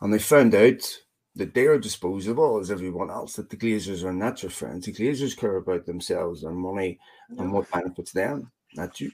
And 0.00 0.12
they 0.12 0.18
found 0.18 0.54
out 0.54 0.98
that 1.34 1.54
they 1.54 1.66
are 1.66 1.78
disposable 1.78 2.58
as 2.58 2.70
everyone 2.70 3.10
else, 3.10 3.36
that 3.36 3.48
the 3.48 3.56
Glazers 3.56 4.04
are 4.04 4.12
not 4.12 4.42
your 4.42 4.50
friends. 4.50 4.84
The 4.84 4.92
Glazers 4.92 5.36
care 5.36 5.56
about 5.56 5.86
themselves, 5.86 6.42
their 6.42 6.50
money, 6.50 6.98
and 7.38 7.52
what 7.52 7.70
benefits 7.70 8.12
them, 8.12 8.50
not 8.74 9.00
you. 9.00 9.10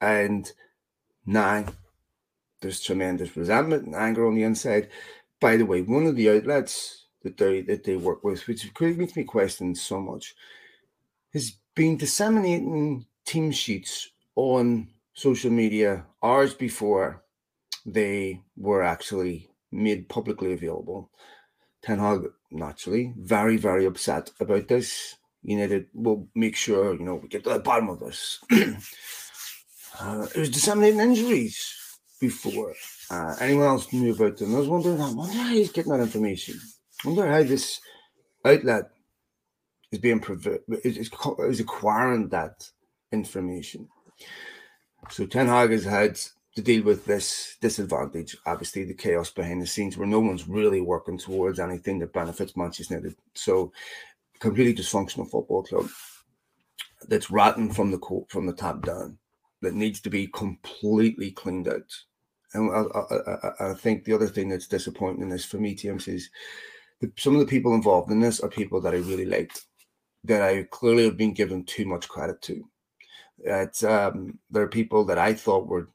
And 0.00 0.50
now 1.26 1.66
there's 2.60 2.80
tremendous 2.80 3.36
resentment 3.36 3.86
and 3.86 3.94
anger 3.94 4.26
on 4.26 4.34
the 4.34 4.44
inside. 4.44 4.88
By 5.40 5.56
the 5.56 5.66
way, 5.66 5.82
one 5.82 6.06
of 6.06 6.16
the 6.16 6.30
outlets 6.30 7.01
that 7.22 7.36
they 7.36 7.62
that 7.62 7.84
they 7.84 7.96
work 7.96 8.24
with, 8.24 8.46
which 8.46 8.70
makes 8.80 9.16
me 9.16 9.24
question 9.24 9.74
so 9.74 10.00
much, 10.00 10.34
has 11.32 11.52
been 11.74 11.96
disseminating 11.96 13.06
team 13.24 13.50
sheets 13.50 14.10
on 14.36 14.88
social 15.14 15.50
media 15.50 16.04
hours 16.22 16.54
before 16.54 17.22
they 17.84 18.42
were 18.56 18.82
actually 18.82 19.48
made 19.70 20.08
publicly 20.08 20.52
available. 20.52 21.10
Ten 21.82 21.98
Hag, 21.98 22.30
naturally, 22.50 23.12
very, 23.18 23.56
very 23.56 23.86
upset 23.86 24.30
about 24.38 24.68
this. 24.68 25.16
United 25.42 25.86
will 25.92 26.28
make 26.36 26.54
sure, 26.54 26.94
you 26.94 27.04
know, 27.04 27.16
we 27.16 27.28
get 27.28 27.42
to 27.44 27.50
the 27.50 27.58
bottom 27.58 27.88
of 27.88 28.00
this. 28.00 28.40
Uh, 30.00 30.26
it 30.34 30.38
was 30.38 30.48
disseminating 30.48 31.00
injuries 31.00 31.98
before. 32.18 32.74
Uh, 33.10 33.36
anyone 33.40 33.66
else 33.66 33.92
knew 33.92 34.14
about 34.14 34.38
them? 34.38 34.54
I 34.54 34.58
was 34.58 34.68
wondering, 34.68 35.00
I 35.00 35.12
wonder 35.12 35.36
how 35.36 35.50
he's 35.50 35.70
getting 35.70 35.92
that 35.92 36.00
information. 36.00 36.58
I 37.04 37.08
wonder 37.08 37.30
how 37.30 37.42
this 37.42 37.80
outlet 38.44 38.90
is 39.90 39.98
being 39.98 40.22
is, 40.84 40.96
is, 40.98 41.60
acquiring 41.60 42.28
that 42.28 42.68
information. 43.10 43.88
So 45.10 45.26
Ten 45.26 45.46
Hag 45.46 45.70
has 45.70 45.84
had 45.84 46.18
to 46.54 46.62
deal 46.62 46.84
with 46.84 47.04
this 47.04 47.56
disadvantage. 47.60 48.36
Obviously, 48.46 48.84
the 48.84 48.94
chaos 48.94 49.30
behind 49.30 49.62
the 49.62 49.66
scenes 49.66 49.96
where 49.96 50.06
no 50.06 50.20
one's 50.20 50.48
really 50.48 50.80
working 50.80 51.18
towards 51.18 51.58
anything 51.58 51.98
that 51.98 52.12
benefits 52.12 52.56
Manchester 52.56 52.94
United. 52.94 53.16
So, 53.34 53.72
completely 54.38 54.74
dysfunctional 54.74 55.30
football 55.30 55.62
club 55.62 55.88
that's 57.08 57.30
rotten 57.30 57.70
from 57.72 57.90
the 57.90 58.24
from 58.28 58.46
the 58.46 58.52
top 58.52 58.84
down 58.84 59.18
that 59.60 59.74
needs 59.74 60.00
to 60.00 60.10
be 60.10 60.26
completely 60.28 61.30
cleaned 61.30 61.68
out. 61.68 61.90
And 62.54 62.70
I, 62.70 62.82
I, 63.14 63.70
I 63.70 63.74
think 63.74 64.04
the 64.04 64.12
other 64.12 64.26
thing 64.26 64.48
that's 64.48 64.66
disappointing 64.66 65.30
is 65.30 65.44
for 65.44 65.58
me, 65.58 65.74
James, 65.74 66.06
is 66.06 66.28
that 67.02 67.18
some 67.20 67.34
of 67.34 67.40
the 67.40 67.46
people 67.46 67.74
involved 67.74 68.10
in 68.10 68.20
this 68.20 68.40
are 68.40 68.48
people 68.48 68.80
that 68.80 68.94
I 68.94 68.98
really 68.98 69.26
liked, 69.26 69.64
that 70.24 70.40
I 70.40 70.62
clearly 70.70 71.04
have 71.04 71.16
been 71.16 71.34
given 71.34 71.64
too 71.64 71.84
much 71.84 72.08
credit 72.08 72.40
to. 72.42 72.64
That 73.44 73.82
um, 73.82 74.38
there 74.50 74.62
are 74.62 74.68
people 74.68 75.04
that 75.06 75.18
I 75.18 75.34
thought 75.34 75.66
were 75.66 75.88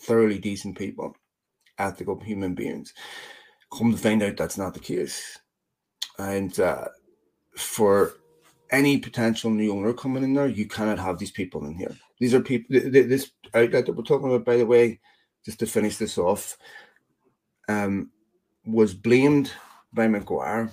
thoroughly 0.00 0.38
decent 0.38 0.76
people, 0.76 1.16
ethical 1.78 2.20
human 2.20 2.54
beings. 2.54 2.92
Come 3.76 3.92
to 3.92 3.98
find 3.98 4.22
out 4.22 4.36
that's 4.36 4.58
not 4.58 4.74
the 4.74 4.80
case. 4.80 5.38
And 6.18 6.58
uh, 6.60 6.88
for 7.56 8.12
any 8.70 8.98
potential 8.98 9.50
new 9.50 9.72
owner 9.72 9.94
coming 9.94 10.22
in 10.22 10.34
there, 10.34 10.48
you 10.48 10.68
cannot 10.68 10.98
have 10.98 11.18
these 11.18 11.30
people 11.30 11.64
in 11.64 11.74
here. 11.74 11.96
These 12.20 12.34
are 12.34 12.40
people. 12.40 12.78
This 12.90 13.30
outlet 13.54 13.86
that 13.86 13.92
we're 13.94 14.02
talking 14.02 14.28
about, 14.28 14.44
by 14.44 14.58
the 14.58 14.66
way, 14.66 15.00
just 15.46 15.60
to 15.60 15.66
finish 15.66 15.96
this 15.96 16.18
off, 16.18 16.58
um, 17.70 18.10
was 18.66 18.92
blamed 18.92 19.50
by 19.92 20.06
Maguire 20.06 20.70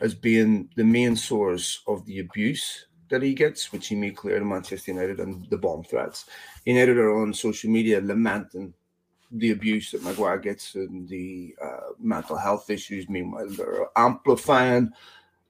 as 0.00 0.14
being 0.14 0.68
the 0.76 0.84
main 0.84 1.16
source 1.16 1.82
of 1.86 2.04
the 2.06 2.20
abuse 2.20 2.86
that 3.08 3.22
he 3.22 3.34
gets, 3.34 3.72
which 3.72 3.88
he 3.88 3.94
made 3.94 4.16
clear 4.16 4.38
to 4.38 4.44
Manchester 4.44 4.92
United 4.92 5.20
and 5.20 5.48
the 5.50 5.58
bomb 5.58 5.84
threats. 5.84 6.24
United 6.64 6.96
are 6.96 7.20
on 7.20 7.34
social 7.34 7.70
media 7.70 8.00
lamenting 8.00 8.72
the 9.32 9.50
abuse 9.50 9.90
that 9.90 10.02
Maguire 10.02 10.38
gets 10.38 10.74
and 10.74 11.08
the 11.08 11.54
uh, 11.62 11.92
mental 11.98 12.36
health 12.36 12.68
issues. 12.70 13.08
Meanwhile, 13.08 13.48
they're 13.50 13.86
amplifying, 13.96 14.90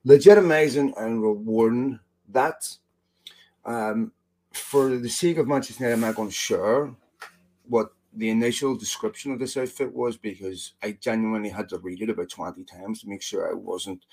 legitimizing, 0.06 0.92
and 1.00 1.22
rewarding 1.22 1.98
that. 2.28 2.68
Um, 3.64 4.12
for 4.52 4.96
the 4.96 5.08
sake 5.08 5.38
of 5.38 5.48
Manchester 5.48 5.84
United, 5.84 5.94
I'm 5.94 6.00
not 6.00 6.16
going 6.16 6.28
to 6.28 6.34
share 6.34 6.92
what 7.68 7.92
the 8.14 8.30
initial 8.30 8.76
description 8.76 9.32
of 9.32 9.38
this 9.38 9.56
outfit 9.56 9.92
was 9.92 10.16
because 10.16 10.74
I 10.82 10.92
genuinely 10.92 11.48
had 11.48 11.68
to 11.70 11.78
read 11.78 12.02
it 12.02 12.10
about 12.10 12.28
20 12.28 12.64
times 12.64 13.00
to 13.00 13.08
make 13.08 13.22
sure 13.22 13.50
I 13.50 13.54
wasn't 13.54 14.04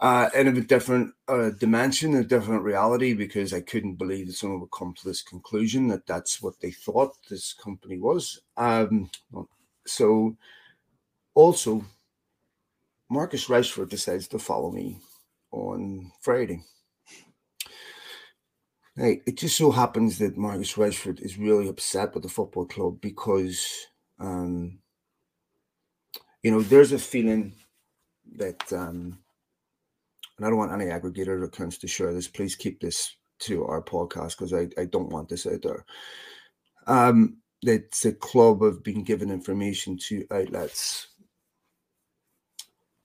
uh, 0.00 0.28
in 0.34 0.48
a 0.48 0.60
different 0.60 1.14
uh, 1.28 1.50
dimension, 1.50 2.14
a 2.14 2.24
different 2.24 2.62
reality, 2.62 3.14
because 3.14 3.54
I 3.54 3.60
couldn't 3.60 3.94
believe 3.94 4.26
that 4.26 4.34
someone 4.34 4.60
would 4.60 4.70
come 4.70 4.92
to 4.94 5.08
this 5.08 5.22
conclusion 5.22 5.88
that 5.88 6.06
that's 6.06 6.42
what 6.42 6.60
they 6.60 6.70
thought 6.70 7.14
this 7.30 7.52
company 7.52 7.98
was. 7.98 8.40
Um, 8.56 9.10
so, 9.86 10.36
also, 11.34 11.84
Marcus 13.08 13.46
Rashford 13.46 13.88
decides 13.88 14.28
to 14.28 14.38
follow 14.38 14.70
me 14.70 14.98
on 15.52 16.10
Friday. 16.20 16.62
Hey, 18.98 19.20
it 19.26 19.36
just 19.36 19.58
so 19.58 19.70
happens 19.70 20.16
that 20.18 20.38
Marcus 20.38 20.72
Rashford 20.72 21.20
is 21.20 21.36
really 21.36 21.68
upset 21.68 22.14
with 22.14 22.22
the 22.22 22.30
football 22.30 22.64
club 22.64 22.98
because, 23.02 23.88
um, 24.18 24.78
you 26.42 26.50
know, 26.50 26.62
there's 26.62 26.92
a 26.92 26.98
feeling 26.98 27.52
that, 28.36 28.72
um, 28.72 29.18
and 30.38 30.46
I 30.46 30.48
don't 30.48 30.56
want 30.56 30.72
any 30.72 30.86
aggregator 30.86 31.44
accounts 31.44 31.76
to 31.78 31.86
share 31.86 32.14
this. 32.14 32.26
Please 32.26 32.56
keep 32.56 32.80
this 32.80 33.14
to 33.40 33.66
our 33.66 33.82
podcast 33.82 34.38
because 34.38 34.54
I, 34.54 34.68
I 34.80 34.86
don't 34.86 35.10
want 35.10 35.28
this 35.28 35.46
out 35.46 35.60
there. 35.60 35.84
Um, 36.86 37.36
that 37.64 37.90
the 38.02 38.12
club 38.12 38.62
have 38.62 38.82
been 38.82 39.02
given 39.04 39.30
information 39.30 39.98
to 40.08 40.26
outlets 40.30 41.08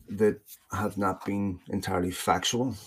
that 0.07 0.39
have 0.71 0.98
not 0.98 1.25
been 1.25 1.60
entirely 1.67 2.12
factual 2.12 2.77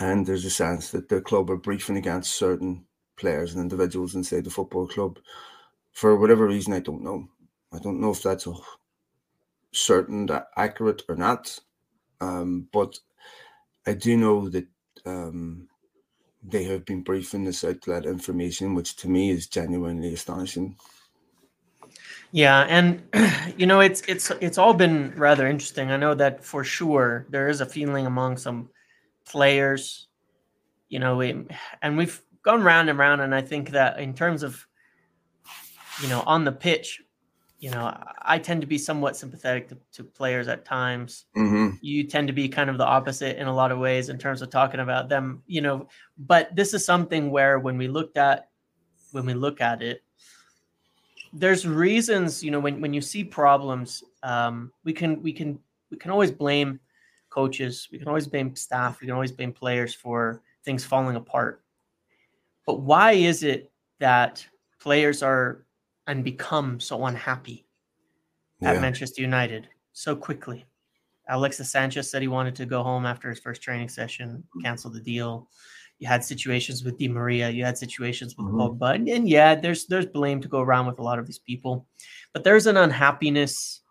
and 0.00 0.26
there's 0.26 0.44
a 0.44 0.50
sense 0.50 0.90
that 0.90 1.08
the 1.08 1.20
club 1.20 1.50
are 1.50 1.56
briefing 1.56 1.96
against 1.96 2.36
certain 2.36 2.84
players 3.16 3.54
and 3.54 3.62
individuals 3.62 4.14
inside 4.14 4.44
the 4.44 4.50
football 4.50 4.86
club 4.86 5.18
for 5.92 6.16
whatever 6.18 6.46
reason. 6.46 6.72
I 6.72 6.80
don't 6.80 7.02
know. 7.02 7.28
I 7.72 7.78
don't 7.78 8.00
know 8.00 8.10
if 8.10 8.22
that's 8.22 8.46
a 8.46 8.54
certain 9.72 10.26
that 10.26 10.48
accurate 10.56 11.02
or 11.08 11.16
not. 11.16 11.58
Um, 12.20 12.68
but 12.72 12.98
I 13.86 13.94
do 13.94 14.16
know 14.16 14.48
that 14.48 14.66
um, 15.04 15.68
they 16.42 16.64
have 16.64 16.84
been 16.84 17.02
briefing 17.02 17.44
this 17.44 17.64
outlet 17.64 18.06
information, 18.06 18.74
which 18.74 18.96
to 18.96 19.08
me 19.08 19.30
is 19.30 19.46
genuinely 19.46 20.12
astonishing. 20.14 20.76
Yeah, 22.32 22.60
and 22.68 23.02
you 23.56 23.66
know 23.66 23.80
it's 23.80 24.02
it's 24.02 24.30
it's 24.40 24.58
all 24.58 24.74
been 24.74 25.12
rather 25.16 25.46
interesting. 25.46 25.90
I 25.90 25.96
know 25.96 26.14
that 26.14 26.44
for 26.44 26.64
sure 26.64 27.26
there 27.30 27.48
is 27.48 27.60
a 27.60 27.66
feeling 27.66 28.06
among 28.06 28.36
some 28.38 28.70
players, 29.26 30.08
you 30.88 30.98
know, 30.98 31.16
we, 31.16 31.46
and 31.82 31.96
we've 31.96 32.20
gone 32.42 32.62
round 32.62 32.88
and 32.88 32.98
round, 32.98 33.20
and 33.20 33.34
I 33.34 33.42
think 33.42 33.70
that 33.70 33.98
in 33.98 34.14
terms 34.14 34.42
of 34.42 34.66
you 36.02 36.08
know 36.08 36.22
on 36.26 36.44
the 36.44 36.52
pitch, 36.52 37.02
you 37.58 37.70
know, 37.70 37.96
I 38.22 38.38
tend 38.38 38.60
to 38.60 38.66
be 38.66 38.78
somewhat 38.78 39.16
sympathetic 39.16 39.68
to, 39.68 39.78
to 39.92 40.04
players 40.04 40.46
at 40.46 40.64
times. 40.64 41.24
Mm-hmm. 41.36 41.76
You 41.80 42.04
tend 42.04 42.28
to 42.28 42.32
be 42.32 42.48
kind 42.48 42.68
of 42.68 42.78
the 42.78 42.84
opposite 42.84 43.38
in 43.38 43.46
a 43.46 43.54
lot 43.54 43.72
of 43.72 43.78
ways 43.78 44.08
in 44.08 44.18
terms 44.18 44.42
of 44.42 44.50
talking 44.50 44.80
about 44.80 45.08
them, 45.08 45.42
you 45.46 45.60
know. 45.60 45.88
But 46.18 46.54
this 46.54 46.74
is 46.74 46.84
something 46.84 47.30
where 47.30 47.58
when 47.58 47.78
we 47.78 47.88
looked 47.88 48.16
at 48.16 48.48
when 49.12 49.26
we 49.26 49.34
look 49.34 49.60
at 49.60 49.82
it, 49.82 50.02
there's 51.32 51.66
reasons, 51.66 52.44
you 52.44 52.50
know, 52.50 52.60
when, 52.60 52.80
when 52.80 52.92
you 52.92 53.00
see 53.00 53.24
problems, 53.24 54.04
um, 54.22 54.72
we 54.84 54.92
can 54.92 55.22
we 55.22 55.32
can 55.32 55.58
we 55.90 55.96
can 55.96 56.10
always 56.10 56.30
blame 56.30 56.80
coaches, 57.40 57.88
we 57.92 57.98
can 57.98 58.08
always 58.08 58.26
blame 58.26 58.56
staff, 58.56 59.00
we 59.00 59.06
can 59.06 59.14
always 59.14 59.30
blame 59.32 59.52
players 59.52 59.92
for 59.94 60.42
things 60.64 60.84
falling 60.84 61.16
apart. 61.16 61.62
But 62.66 62.80
why 62.80 63.12
is 63.12 63.42
it 63.42 63.70
that 64.00 64.44
players 64.80 65.22
are 65.22 65.66
and 66.06 66.24
become 66.24 66.80
so 66.80 67.04
unhappy 67.06 67.66
at 68.62 68.74
Yeah. 68.76 68.80
Manchester 68.80 69.20
United 69.22 69.68
so 69.92 70.16
quickly. 70.16 70.64
Alexis 71.28 71.70
Sanchez 71.70 72.10
said 72.10 72.22
he 72.22 72.28
wanted 72.28 72.54
to 72.56 72.66
go 72.66 72.82
home 72.82 73.04
after 73.04 73.28
his 73.28 73.40
first 73.40 73.60
training 73.60 73.88
session, 73.88 74.42
canceled 74.62 74.94
the 74.94 75.00
deal. 75.00 75.48
You 75.98 76.06
had 76.06 76.22
situations 76.24 76.84
with 76.84 76.98
Di 76.98 77.08
Maria, 77.08 77.50
you 77.50 77.64
had 77.64 77.76
situations 77.76 78.36
with 78.36 78.46
Mhm. 78.46 78.56
Pogba, 78.58 78.94
and, 78.94 79.08
and 79.08 79.28
yeah, 79.28 79.54
there's 79.54 79.86
there's 79.86 80.06
blame 80.06 80.40
to 80.40 80.48
go 80.48 80.60
around 80.60 80.86
with 80.86 80.98
a 81.00 81.02
lot 81.02 81.18
of 81.18 81.26
these 81.26 81.40
people, 81.50 81.86
but 82.32 82.44
there's 82.44 82.66
an 82.66 82.76
unhappiness 82.76 83.82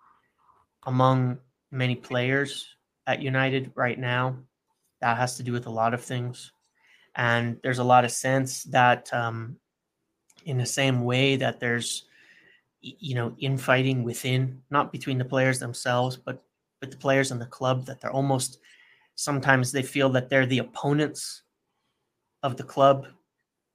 among 0.83 1.37
many 1.71 1.95
players 1.95 2.74
at 3.07 3.21
United 3.21 3.71
right 3.75 3.99
now. 3.99 4.37
That 5.01 5.17
has 5.17 5.37
to 5.37 5.43
do 5.43 5.51
with 5.51 5.67
a 5.67 5.71
lot 5.71 5.93
of 5.93 6.03
things, 6.03 6.51
and 7.15 7.57
there's 7.63 7.79
a 7.79 7.83
lot 7.83 8.05
of 8.05 8.11
sense 8.11 8.63
that 8.63 9.13
um, 9.13 9.57
in 10.45 10.57
the 10.57 10.65
same 10.65 11.03
way 11.03 11.35
that 11.35 11.59
there's 11.59 12.05
you 12.81 13.15
know 13.15 13.35
infighting 13.39 14.03
within 14.03 14.61
not 14.69 14.91
between 14.91 15.17
the 15.17 15.25
players 15.25 15.57
themselves 15.57 16.17
but 16.17 16.43
but 16.79 16.91
the 16.91 16.97
players 16.97 17.31
in 17.31 17.39
the 17.39 17.45
club 17.47 17.83
that 17.85 17.99
they're 17.99 18.11
almost 18.11 18.59
sometimes 19.15 19.71
they 19.71 19.81
feel 19.81 20.09
that 20.09 20.29
they're 20.29 20.45
the 20.45 20.59
opponents 20.59 21.41
of 22.43 22.57
the 22.57 22.63
club 22.63 23.07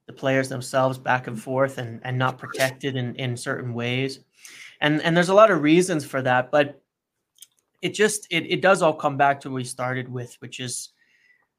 the 0.07 0.13
players 0.13 0.49
themselves 0.49 0.97
back 0.97 1.27
and 1.27 1.41
forth 1.41 1.77
and 1.77 2.01
and 2.03 2.17
not 2.17 2.37
protected 2.37 2.95
in 2.95 3.15
in 3.15 3.37
certain 3.37 3.73
ways. 3.73 4.19
And 4.81 5.01
and 5.01 5.15
there's 5.15 5.29
a 5.29 5.33
lot 5.33 5.51
of 5.51 5.61
reasons 5.61 6.05
for 6.05 6.21
that 6.21 6.51
but 6.51 6.81
it 7.81 7.93
just 7.93 8.27
it, 8.29 8.45
it 8.51 8.61
does 8.61 8.81
all 8.81 8.93
come 8.93 9.17
back 9.17 9.39
to 9.41 9.49
what 9.49 9.55
we 9.55 9.63
started 9.63 10.07
with 10.09 10.35
which 10.39 10.59
is 10.59 10.89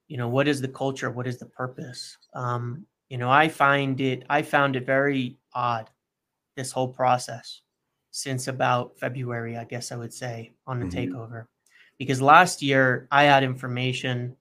you 0.09 0.17
know 0.17 0.29
what 0.29 0.49
is 0.49 0.61
the 0.61 0.69
culture 0.69 1.11
what 1.11 1.27
is 1.27 1.39
the 1.39 1.47
purpose 1.47 2.19
um 2.35 2.85
you 3.09 3.19
know 3.19 3.31
i 3.31 3.49
find 3.49 4.01
it 4.01 4.25
i 4.31 4.43
found 4.43 4.77
it 4.77 4.87
very 4.87 5.37
odd 5.55 5.91
this 6.57 6.73
whole 6.73 6.89
process 6.89 7.63
since 8.11 8.49
about 8.49 8.99
february 8.99 9.57
i 9.57 9.65
guess 9.65 9.93
i 9.93 9.97
would 9.97 10.13
say 10.13 10.53
on 10.67 10.79
the 10.81 10.87
Mhm. 10.87 10.93
takeover 11.09 11.47
because 11.99 12.21
last 12.23 12.63
year 12.63 13.09
i 13.11 13.25
had 13.25 13.43
information 13.45 14.37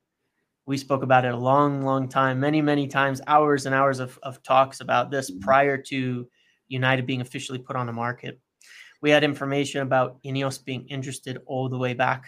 we 0.66 0.78
spoke 0.78 1.04
about 1.04 1.26
it 1.26 1.34
a 1.34 1.38
long 1.38 1.84
long 1.84 2.08
time 2.08 2.40
many 2.40 2.62
many 2.62 2.88
times 2.88 3.22
hours 3.28 3.66
and 3.66 3.76
hours 3.76 4.00
of, 4.00 4.18
of 4.24 4.42
talks 4.44 4.82
about 4.82 5.10
this 5.12 5.32
Mhm. 5.32 5.42
prior 5.42 5.78
to 5.78 6.28
united 6.68 7.06
being 7.06 7.22
officially 7.22 7.60
put 7.60 7.76
on 7.76 7.88
the 7.88 7.94
market 7.94 8.40
we 9.02 9.10
had 9.10 9.24
information 9.24 9.82
about 9.82 10.22
ineos 10.24 10.64
being 10.64 10.88
interested 10.88 11.42
all 11.46 11.70
the 11.70 11.78
way 11.78 11.94
back 11.94 12.26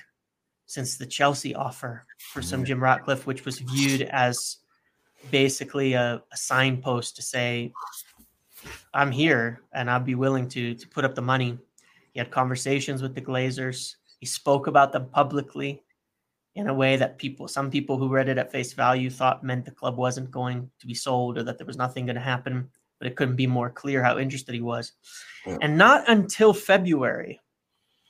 since 0.65 0.97
the 0.97 1.05
chelsea 1.05 1.53
offer 1.55 2.05
for 2.31 2.41
some 2.41 2.65
jim 2.65 2.81
ratcliffe 2.81 3.25
which 3.27 3.45
was 3.45 3.59
viewed 3.59 4.01
as 4.03 4.57
basically 5.31 5.93
a, 5.93 6.21
a 6.31 6.37
signpost 6.37 7.15
to 7.15 7.21
say 7.21 7.71
i'm 8.93 9.11
here 9.11 9.61
and 9.73 9.89
i'd 9.89 10.05
be 10.05 10.15
willing 10.15 10.47
to 10.47 10.73
to 10.75 10.87
put 10.87 11.05
up 11.05 11.15
the 11.15 11.21
money. 11.21 11.57
He 12.13 12.19
had 12.19 12.29
conversations 12.29 13.01
with 13.01 13.15
the 13.15 13.21
glazers. 13.21 13.95
He 14.19 14.27
spoke 14.27 14.67
about 14.67 14.91
them 14.91 15.07
publicly 15.09 15.81
in 16.55 16.67
a 16.67 16.73
way 16.73 16.95
that 16.95 17.17
people 17.17 17.47
some 17.47 17.71
people 17.71 17.97
who 17.97 18.07
read 18.07 18.29
it 18.29 18.37
at 18.37 18.51
face 18.51 18.73
value 18.73 19.09
thought 19.09 19.43
meant 19.43 19.65
the 19.65 19.71
club 19.71 19.97
wasn't 19.97 20.29
going 20.29 20.69
to 20.79 20.85
be 20.85 20.93
sold 20.93 21.37
or 21.37 21.43
that 21.43 21.57
there 21.57 21.65
was 21.65 21.77
nothing 21.77 22.05
going 22.05 22.15
to 22.15 22.21
happen 22.21 22.69
but 23.03 23.11
it 23.11 23.17
couldn't 23.17 23.35
be 23.35 23.47
more 23.47 23.69
clear 23.69 24.01
how 24.01 24.17
interested 24.17 24.55
he 24.55 24.61
was. 24.61 24.93
Yeah. 25.45 25.57
and 25.61 25.77
not 25.77 26.07
until 26.07 26.53
february 26.53 27.41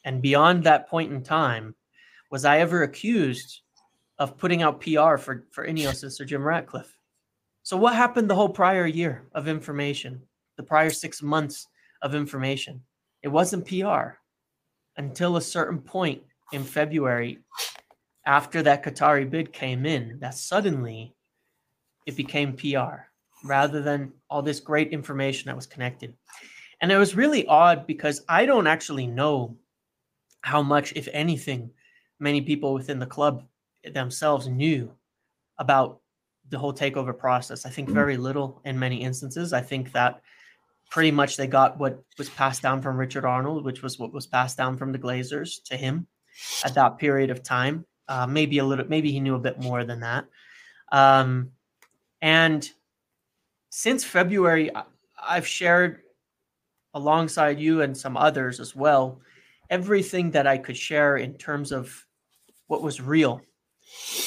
and 0.05 0.21
beyond 0.21 0.63
that 0.63 0.87
point 0.87 1.11
in 1.11 1.23
time 1.23 1.73
was 2.29 2.45
i 2.45 2.59
ever 2.59 2.83
accused 2.83 3.61
of 4.19 4.37
putting 4.37 4.61
out 4.61 4.79
pr 4.79 5.17
for 5.17 5.47
for 5.49 5.67
ineos 5.67 6.07
sir 6.11 6.25
jim 6.25 6.43
ratcliffe. 6.43 6.95
So 7.63 7.75
what 7.75 7.95
happened 7.95 8.29
the 8.29 8.35
whole 8.35 8.49
prior 8.49 8.85
year 8.85 9.23
of 9.33 9.47
information 9.47 10.21
the 10.57 10.63
prior 10.63 10.91
six 10.91 11.23
months 11.23 11.67
of 12.03 12.13
information? 12.13 12.79
It 13.23 13.29
wasn't 13.29 13.67
pr 13.67 14.19
until 14.97 15.37
a 15.37 15.41
certain 15.41 15.79
point 15.79 16.21
in 16.51 16.63
february 16.63 17.39
after 18.27 18.61
that 18.61 18.83
Qatari 18.83 19.27
bid 19.27 19.51
came 19.51 19.87
in 19.87 20.19
that 20.19 20.35
suddenly 20.35 21.15
it 22.05 22.15
became 22.15 22.53
PR 22.53 23.09
rather 23.43 23.81
than 23.81 24.11
all 24.29 24.41
this 24.41 24.59
great 24.59 24.91
information 24.91 25.47
that 25.47 25.55
was 25.55 25.67
connected. 25.67 26.13
And 26.81 26.91
it 26.91 26.97
was 26.97 27.15
really 27.15 27.45
odd 27.47 27.85
because 27.87 28.23
I 28.27 28.45
don't 28.45 28.67
actually 28.67 29.07
know 29.07 29.57
how 30.41 30.61
much, 30.61 30.93
if 30.95 31.07
anything, 31.13 31.71
many 32.19 32.41
people 32.41 32.73
within 32.73 32.99
the 32.99 33.05
club 33.05 33.43
themselves 33.93 34.47
knew 34.47 34.91
about 35.57 35.99
the 36.49 36.57
whole 36.57 36.73
takeover 36.73 37.17
process. 37.17 37.65
I 37.65 37.69
think 37.69 37.89
Mhm. 37.89 37.93
very 37.93 38.17
little 38.17 38.61
in 38.65 38.77
many 38.77 39.01
instances. 39.01 39.53
I 39.53 39.61
think 39.61 39.91
that 39.93 40.21
pretty 40.89 41.11
much 41.11 41.37
they 41.37 41.47
got 41.47 41.77
what 41.77 42.03
was 42.17 42.29
passed 42.29 42.61
down 42.61 42.81
from 42.81 42.97
Richard 42.97 43.25
Arnold, 43.25 43.63
which 43.65 43.81
was 43.81 43.97
what 43.97 44.13
was 44.13 44.27
passed 44.27 44.57
down 44.57 44.77
from 44.77 44.91
the 44.91 44.99
Glazers 44.99 45.63
to 45.65 45.77
him 45.77 46.07
at 46.63 46.75
that 46.75 46.97
period 46.97 47.29
of 47.29 47.43
time. 47.43 47.85
Uh, 48.07 48.27
maybe 48.27 48.57
a 48.57 48.65
little, 48.65 48.85
maybe 48.87 49.11
he 49.11 49.19
knew 49.19 49.35
a 49.35 49.39
bit 49.39 49.59
more 49.59 49.85
than 49.85 50.01
that. 50.01 50.25
Um, 50.91 51.51
and 52.21 52.69
since 53.75 54.03
February, 54.03 54.69
I've 55.19 55.47
shared 55.47 56.03
alongside 56.93 57.59
you 57.59 57.81
and 57.81 57.97
some 57.97 58.15
others 58.15 58.59
as 58.59 58.75
well 58.75 59.19
everything 59.71 60.29
that 60.29 60.45
I 60.45 60.59
could 60.59 60.77
share 60.77 61.17
in 61.17 61.33
terms 61.33 61.71
of 61.71 62.05
what 62.67 62.83
was 62.83 63.01
real 63.01 63.41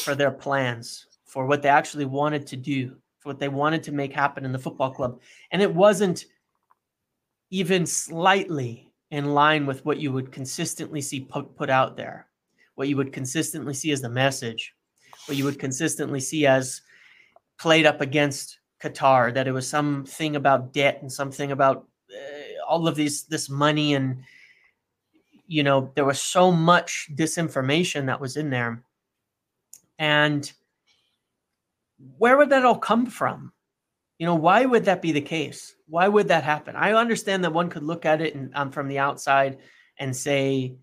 for 0.03 0.17
their 0.17 0.33
plans, 0.33 1.07
for 1.27 1.47
what 1.47 1.63
they 1.63 1.69
actually 1.69 2.07
wanted 2.07 2.45
to 2.49 2.57
do, 2.57 2.97
for 3.21 3.29
what 3.29 3.39
they 3.39 3.49
wanted 3.49 3.85
to 3.85 3.93
make 3.93 4.13
happen 4.13 4.45
in 4.45 4.51
the 4.51 4.59
football 4.59 4.91
club. 4.91 5.21
And 5.53 5.63
it 5.63 5.73
wasn't 5.73 6.25
even 7.51 7.87
slightly 7.87 8.91
in 9.13 9.27
line 9.27 9.65
with 9.65 9.85
what 9.85 9.99
you 9.99 10.11
would 10.11 10.33
consistently 10.33 11.01
see 11.01 11.21
put, 11.21 11.55
put 11.55 11.71
out 11.71 11.97
there, 11.97 12.27
what 12.75 12.89
you 12.89 12.97
would 12.97 13.13
consistently 13.13 13.75
see 13.75 13.93
as 13.93 14.01
the 14.01 14.09
message, 14.09 14.75
what 15.27 15.39
you 15.39 15.45
would 15.45 15.61
consistently 15.61 16.19
see 16.19 16.49
as 16.49 16.83
played 17.59 17.87
up 17.87 18.01
against 18.01 18.59
Qatar, 18.81 19.35
that 19.35 19.49
it 19.49 19.53
was 19.53 19.69
something 19.69 20.37
about 20.37 20.73
debt 20.73 20.99
and 21.01 21.13
something 21.13 21.53
about 21.53 21.87
uh, 22.13 22.65
all 22.69 22.89
of 22.89 22.97
these 22.97 23.25
this 23.25 23.49
money 23.49 23.95
and 23.95 24.23
you 25.47 25.63
know 25.63 25.93
there 25.95 26.05
was 26.05 26.21
so 26.21 26.51
much 26.51 27.09
disinformation 27.15 28.07
that 28.07 28.21
was 28.21 28.37
in 28.37 28.51
there. 28.51 28.83
And 29.99 30.51
where 32.19 32.37
would 32.37 32.51
that 32.51 32.65
all 32.65 32.79
come 32.79 33.07
from? 33.07 33.53
You 34.19 34.27
know 34.27 34.35
why 34.35 34.65
would 34.65 34.87
that 34.87 35.03
be 35.03 35.13
the 35.13 35.21
case? 35.21 35.75
Why 35.89 36.09
would 36.09 36.29
that 36.29 36.45
happen? 36.45 36.77
I 36.77 36.93
understand 36.93 37.45
that 37.45 37.53
one 37.53 37.71
could 37.71 37.85
look 37.85 38.05
at 38.05 38.21
it 38.21 38.35
and 38.35 38.51
um, 38.55 38.71
from 38.71 38.89
the 38.89 38.99
outside 38.99 39.59
and 39.99 40.15
say 40.15 40.77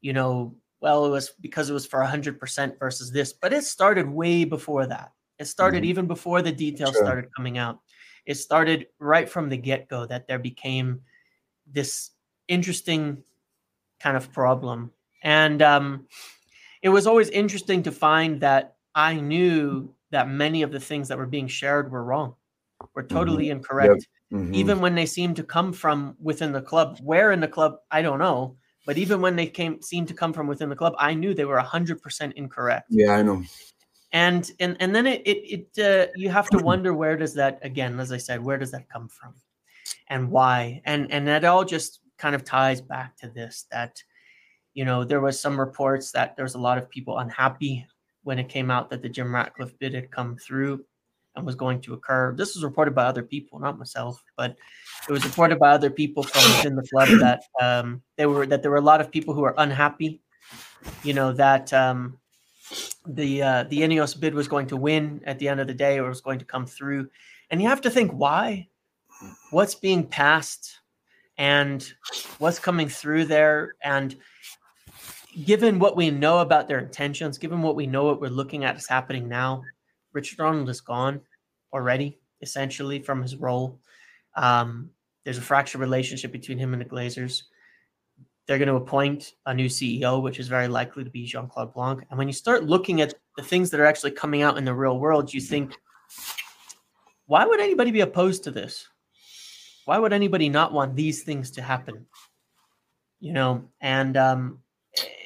you 0.00 0.12
know 0.12 0.54
well 0.80 1.06
it 1.06 1.10
was 1.10 1.30
because 1.40 1.70
it 1.70 1.74
was 1.74 1.86
for 1.86 2.00
100% 2.00 2.78
versus 2.78 3.10
this 3.10 3.32
but 3.32 3.52
it 3.52 3.64
started 3.64 4.08
way 4.08 4.44
before 4.44 4.86
that 4.86 5.12
it 5.38 5.46
started 5.46 5.82
Mhm. 5.82 5.86
even 5.86 6.06
before 6.06 6.42
the 6.42 6.52
details 6.52 6.94
Sure. 6.96 7.04
started 7.04 7.34
coming 7.34 7.58
out 7.58 7.80
it 8.26 8.34
started 8.34 8.86
right 8.98 9.28
from 9.28 9.48
the 9.48 9.56
get-go 9.56 10.04
that 10.06 10.26
there 10.26 10.38
became 10.38 11.00
this 11.66 12.10
interesting 12.48 13.22
kind 14.00 14.16
of 14.16 14.32
problem 14.32 14.90
and 15.22 15.62
um, 15.62 16.06
it 16.82 16.88
was 16.88 17.06
always 17.06 17.28
interesting 17.30 17.82
to 17.82 17.92
find 17.92 18.40
that 18.40 18.76
i 18.94 19.14
knew 19.14 19.92
that 20.10 20.28
many 20.28 20.62
of 20.62 20.70
the 20.72 20.80
things 20.80 21.08
that 21.08 21.18
were 21.18 21.26
being 21.26 21.48
shared 21.48 21.90
were 21.90 22.04
wrong 22.04 22.34
were 22.94 23.02
totally 23.02 23.50
incorrect 23.50 24.06
Mhm. 24.32 24.54
even 24.54 24.80
when 24.80 24.94
they 24.94 25.06
seemed 25.06 25.36
to 25.36 25.44
come 25.44 25.72
from 25.72 26.16
within 26.20 26.52
the 26.52 26.62
club 26.62 26.98
where 27.02 27.32
in 27.32 27.40
the 27.40 27.48
club 27.48 27.78
i 27.90 28.02
don't 28.02 28.18
know 28.18 28.56
but 28.86 28.98
even 28.98 29.20
when 29.20 29.36
they 29.36 29.46
came 29.46 29.80
seemed 29.82 30.08
to 30.08 30.14
come 30.14 30.32
from 30.32 30.46
within 30.46 30.68
the 30.68 30.76
club 30.76 30.94
i 30.98 31.14
knew 31.14 31.32
they 31.34 31.44
were 31.44 31.58
100% 31.58 32.32
incorrect 32.34 32.86
yeah, 32.90 33.12
I 33.12 33.22
know. 33.22 33.42
And 34.16 34.50
and 34.60 34.76
and 34.80 34.94
then 34.94 35.06
it 35.06 35.20
it, 35.26 35.68
it 35.76 35.84
uh, 35.84 36.10
you 36.16 36.30
have 36.30 36.48
to 36.48 36.58
wonder 36.58 36.94
where 36.94 37.16
does 37.16 37.34
that 37.34 37.58
again 37.62 38.00
as 38.00 38.10
i 38.12 38.16
said 38.16 38.42
where 38.42 38.58
does 38.58 38.70
that 38.70 38.88
come 38.88 39.08
from 39.08 39.34
and 40.08 40.30
why? 40.30 40.82
And 40.84 41.10
and 41.10 41.26
that 41.28 41.44
all 41.44 41.64
just 41.64 42.00
kind 42.18 42.34
of 42.34 42.44
ties 42.44 42.80
back 42.80 43.16
to 43.18 43.28
this 43.28 43.66
that 43.70 44.02
you 44.74 44.84
know 44.84 45.04
there 45.04 45.20
was 45.20 45.40
some 45.40 45.58
reports 45.58 46.12
that 46.12 46.36
there's 46.36 46.54
a 46.54 46.60
lot 46.60 46.78
of 46.78 46.90
people 46.90 47.18
unhappy 47.18 47.86
when 48.22 48.38
it 48.38 48.48
came 48.48 48.70
out 48.70 48.90
that 48.90 49.02
the 49.02 49.08
jim 49.08 49.34
ratcliffe 49.34 49.78
bid 49.78 49.94
had 49.94 50.10
come 50.10 50.36
through 50.36 50.84
and 51.34 51.44
was 51.44 51.54
going 51.54 51.82
to 51.82 51.92
occur. 51.92 52.34
This 52.34 52.54
was 52.54 52.64
reported 52.64 52.94
by 52.94 53.04
other 53.04 53.22
people 53.22 53.58
not 53.58 53.78
myself 53.78 54.22
but 54.36 54.56
it 55.08 55.12
was 55.12 55.24
reported 55.24 55.58
by 55.58 55.70
other 55.70 55.90
people 55.90 56.22
from 56.22 56.42
within 56.56 56.76
the 56.76 56.88
club 56.88 57.08
that 57.20 57.42
um, 57.60 58.02
they 58.16 58.26
were 58.26 58.46
that 58.46 58.62
there 58.62 58.70
were 58.70 58.78
a 58.78 58.92
lot 58.92 59.00
of 59.00 59.10
people 59.10 59.34
who 59.34 59.42
were 59.42 59.54
unhappy 59.58 60.22
you 61.02 61.12
know 61.12 61.32
that 61.32 61.72
um, 61.72 62.18
the 63.08 63.42
uh, 63.42 63.64
the 63.64 63.80
Ineos 63.80 64.18
bid 64.18 64.34
was 64.34 64.48
going 64.48 64.66
to 64.68 64.76
win 64.76 65.20
at 65.24 65.38
the 65.38 65.48
end 65.48 65.60
of 65.60 65.66
the 65.66 65.74
day 65.74 65.98
or 65.98 66.08
was 66.08 66.20
going 66.20 66.38
to 66.38 66.44
come 66.44 66.66
through. 66.66 67.08
And 67.50 67.62
you 67.62 67.68
have 67.68 67.80
to 67.82 67.90
think 67.90 68.10
why, 68.12 68.68
what's 69.50 69.74
being 69.74 70.06
passed, 70.06 70.80
and 71.38 71.92
what's 72.38 72.58
coming 72.58 72.88
through 72.88 73.26
there. 73.26 73.74
And 73.82 74.16
given 75.44 75.78
what 75.78 75.96
we 75.96 76.10
know 76.10 76.38
about 76.38 76.68
their 76.68 76.78
intentions, 76.78 77.38
given 77.38 77.62
what 77.62 77.76
we 77.76 77.86
know 77.86 78.04
what 78.04 78.20
we're 78.20 78.28
looking 78.28 78.64
at 78.64 78.76
is 78.76 78.88
happening 78.88 79.28
now, 79.28 79.62
Richard 80.12 80.40
Arnold 80.40 80.68
is 80.68 80.80
gone 80.80 81.20
already, 81.72 82.18
essentially 82.40 83.00
from 83.00 83.22
his 83.22 83.36
role. 83.36 83.78
Um, 84.34 84.90
there's 85.24 85.38
a 85.38 85.42
fractured 85.42 85.80
relationship 85.80 86.32
between 86.32 86.58
him 86.58 86.72
and 86.72 86.80
the 86.80 86.86
Glazers. 86.86 87.42
They're 88.46 88.58
going 88.58 88.68
to 88.68 88.76
appoint 88.76 89.34
a 89.46 89.54
new 89.54 89.66
CEO, 89.66 90.22
which 90.22 90.38
is 90.38 90.46
very 90.46 90.68
likely 90.68 91.02
to 91.02 91.10
be 91.10 91.24
Jean 91.24 91.48
Claude 91.48 91.74
Blanc. 91.74 92.04
And 92.08 92.18
when 92.18 92.28
you 92.28 92.32
start 92.32 92.64
looking 92.64 93.00
at 93.00 93.14
the 93.36 93.42
things 93.42 93.70
that 93.70 93.80
are 93.80 93.86
actually 93.86 94.12
coming 94.12 94.42
out 94.42 94.56
in 94.56 94.64
the 94.64 94.74
real 94.74 94.98
world, 94.98 95.34
you 95.34 95.40
think, 95.40 95.76
why 97.26 97.44
would 97.44 97.60
anybody 97.60 97.90
be 97.90 98.02
opposed 98.02 98.44
to 98.44 98.52
this? 98.52 98.86
Why 99.84 99.98
would 99.98 100.12
anybody 100.12 100.48
not 100.48 100.72
want 100.72 100.94
these 100.94 101.24
things 101.24 101.50
to 101.52 101.62
happen? 101.62 102.06
You 103.18 103.32
know, 103.32 103.68
and 103.80 104.16
um, 104.16 104.58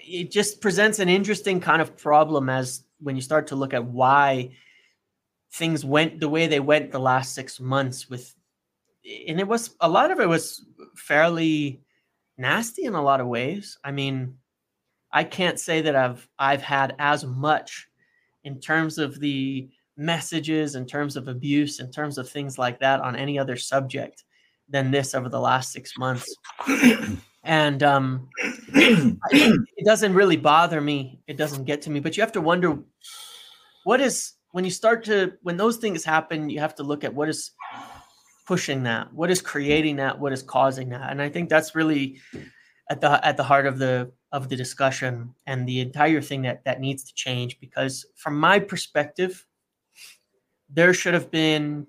it 0.07 0.31
just 0.31 0.61
presents 0.61 0.99
an 0.99 1.09
interesting 1.09 1.61
kind 1.61 1.83
of 1.83 1.97
problem 1.97 2.49
as 2.49 2.85
when 3.01 3.17
you 3.17 3.23
start 3.23 3.49
to 3.49 3.57
look 3.57 3.75
at 3.75 3.85
why 3.85 4.51
things 5.53 5.85
went 5.85 6.21
the 6.21 6.29
way 6.29 6.47
they 6.47 6.61
went 6.61 6.93
the 6.93 6.99
last 6.99 7.35
six 7.35 7.61
months 7.61 8.09
with 8.09 8.35
and 9.27 9.41
it 9.41 9.49
was 9.49 9.75
a 9.81 9.89
lot 9.89 10.11
of 10.11 10.21
it 10.21 10.29
was 10.29 10.65
fairly 10.95 11.81
nasty 12.41 12.85
in 12.85 12.95
a 12.95 13.03
lot 13.03 13.21
of 13.21 13.29
ways. 13.29 13.79
I 13.85 13.93
mean, 13.93 14.39
I 15.13 15.25
can't 15.25 15.61
say 15.61 15.83
that 15.83 15.95
I've 15.95 16.29
I've 16.39 16.63
had 16.63 16.97
as 16.99 17.25
much 17.25 17.89
in 18.43 18.61
terms 18.61 18.99
of 18.99 19.21
the 19.21 19.69
messages, 19.97 20.75
in 20.75 20.87
terms 20.87 21.17
of 21.17 21.29
abuse, 21.29 21.79
in 21.79 21.91
terms 21.91 22.17
of 22.17 22.29
things 22.29 22.59
like 22.59 22.81
that 22.81 23.01
on 23.01 23.15
any 23.15 23.39
other 23.39 23.57
subject 23.57 24.25
than 24.69 24.91
this 24.91 25.15
over 25.15 25.29
the 25.29 25.41
last 25.41 25.73
six 25.73 25.93
months. 25.99 26.35
and 27.45 27.83
um, 27.83 28.29
it 28.73 29.85
doesn't 29.85 30.15
really 30.15 30.37
bother 30.37 30.81
me. 30.81 31.21
It 31.27 31.37
doesn't 31.37 31.65
get 31.65 31.83
to 31.83 31.91
me. 31.91 32.01
But 32.01 32.17
you 32.17 32.23
have 32.23 32.33
to 32.33 32.41
wonder 32.41 32.79
what 33.85 34.01
is 34.01 34.33
when 34.53 34.65
you 34.65 34.71
start 34.71 35.05
to 35.05 35.35
when 35.43 35.57
those 35.57 35.77
things 35.77 36.05
happen. 36.05 36.49
You 36.49 36.61
have 36.61 36.77
to 36.77 36.83
look 36.83 37.05
at 37.05 37.15
what 37.15 37.29
is 37.29 37.51
pushing 38.51 38.83
that? 38.83 39.13
What 39.15 39.31
is 39.31 39.41
creating 39.41 39.95
that? 40.03 40.19
What 40.19 40.33
is 40.33 40.43
causing 40.43 40.89
that? 40.89 41.13
And 41.13 41.23
i 41.23 41.29
think 41.29 41.49
that's 41.49 41.77
really 41.77 42.19
at 42.91 43.01
the 43.01 43.25
at 43.25 43.37
the 43.37 43.45
heart 43.45 43.65
of 43.65 43.79
the 43.79 44.11
of 44.33 44.49
the 44.49 44.57
discussion 44.57 45.33
and 45.47 45.69
the 45.69 45.79
entire 45.79 46.21
thing 46.21 46.43
that 46.43 46.65
that 46.65 46.81
needs 46.81 47.05
to 47.05 47.15
change 47.15 47.61
because 47.61 47.95
from 48.17 48.35
my 48.49 48.59
perspective 48.59 49.47
there 50.69 50.93
should 50.93 51.15
have 51.15 51.31
been 51.31 51.87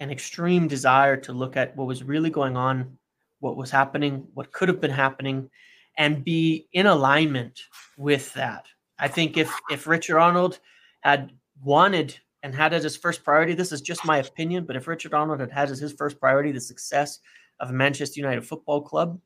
an 0.00 0.10
extreme 0.10 0.68
desire 0.68 1.16
to 1.16 1.32
look 1.32 1.56
at 1.56 1.74
what 1.74 1.86
was 1.86 2.04
really 2.04 2.32
going 2.40 2.56
on 2.68 2.98
what 3.40 3.56
was 3.56 3.70
happening 3.70 4.14
what 4.34 4.52
could 4.52 4.68
have 4.68 4.82
been 4.82 4.98
happening 5.06 5.48
and 5.96 6.22
be 6.22 6.68
in 6.74 6.86
alignment 6.86 7.58
with 7.96 8.32
that. 8.34 8.66
I 8.98 9.08
think 9.08 9.38
if 9.38 9.50
if 9.70 9.86
richard 9.86 10.18
arnold 10.18 10.58
had 11.00 11.32
wanted 11.62 12.08
and 12.42 12.54
had 12.54 12.72
as 12.72 12.82
his 12.84 12.96
first 12.96 13.24
priority, 13.24 13.54
this 13.54 13.72
is 13.72 13.80
just 13.80 14.04
my 14.04 14.18
opinion, 14.18 14.64
but 14.64 14.76
if 14.76 14.86
Richard 14.86 15.14
Arnold 15.14 15.40
had 15.40 15.50
had 15.50 15.70
as 15.70 15.78
his 15.78 15.92
first 15.92 16.20
priority 16.20 16.52
the 16.52 16.60
success 16.60 17.18
of 17.60 17.72
Manchester 17.72 18.20
United 18.20 18.46
Football 18.46 18.82
Club, 18.82 19.20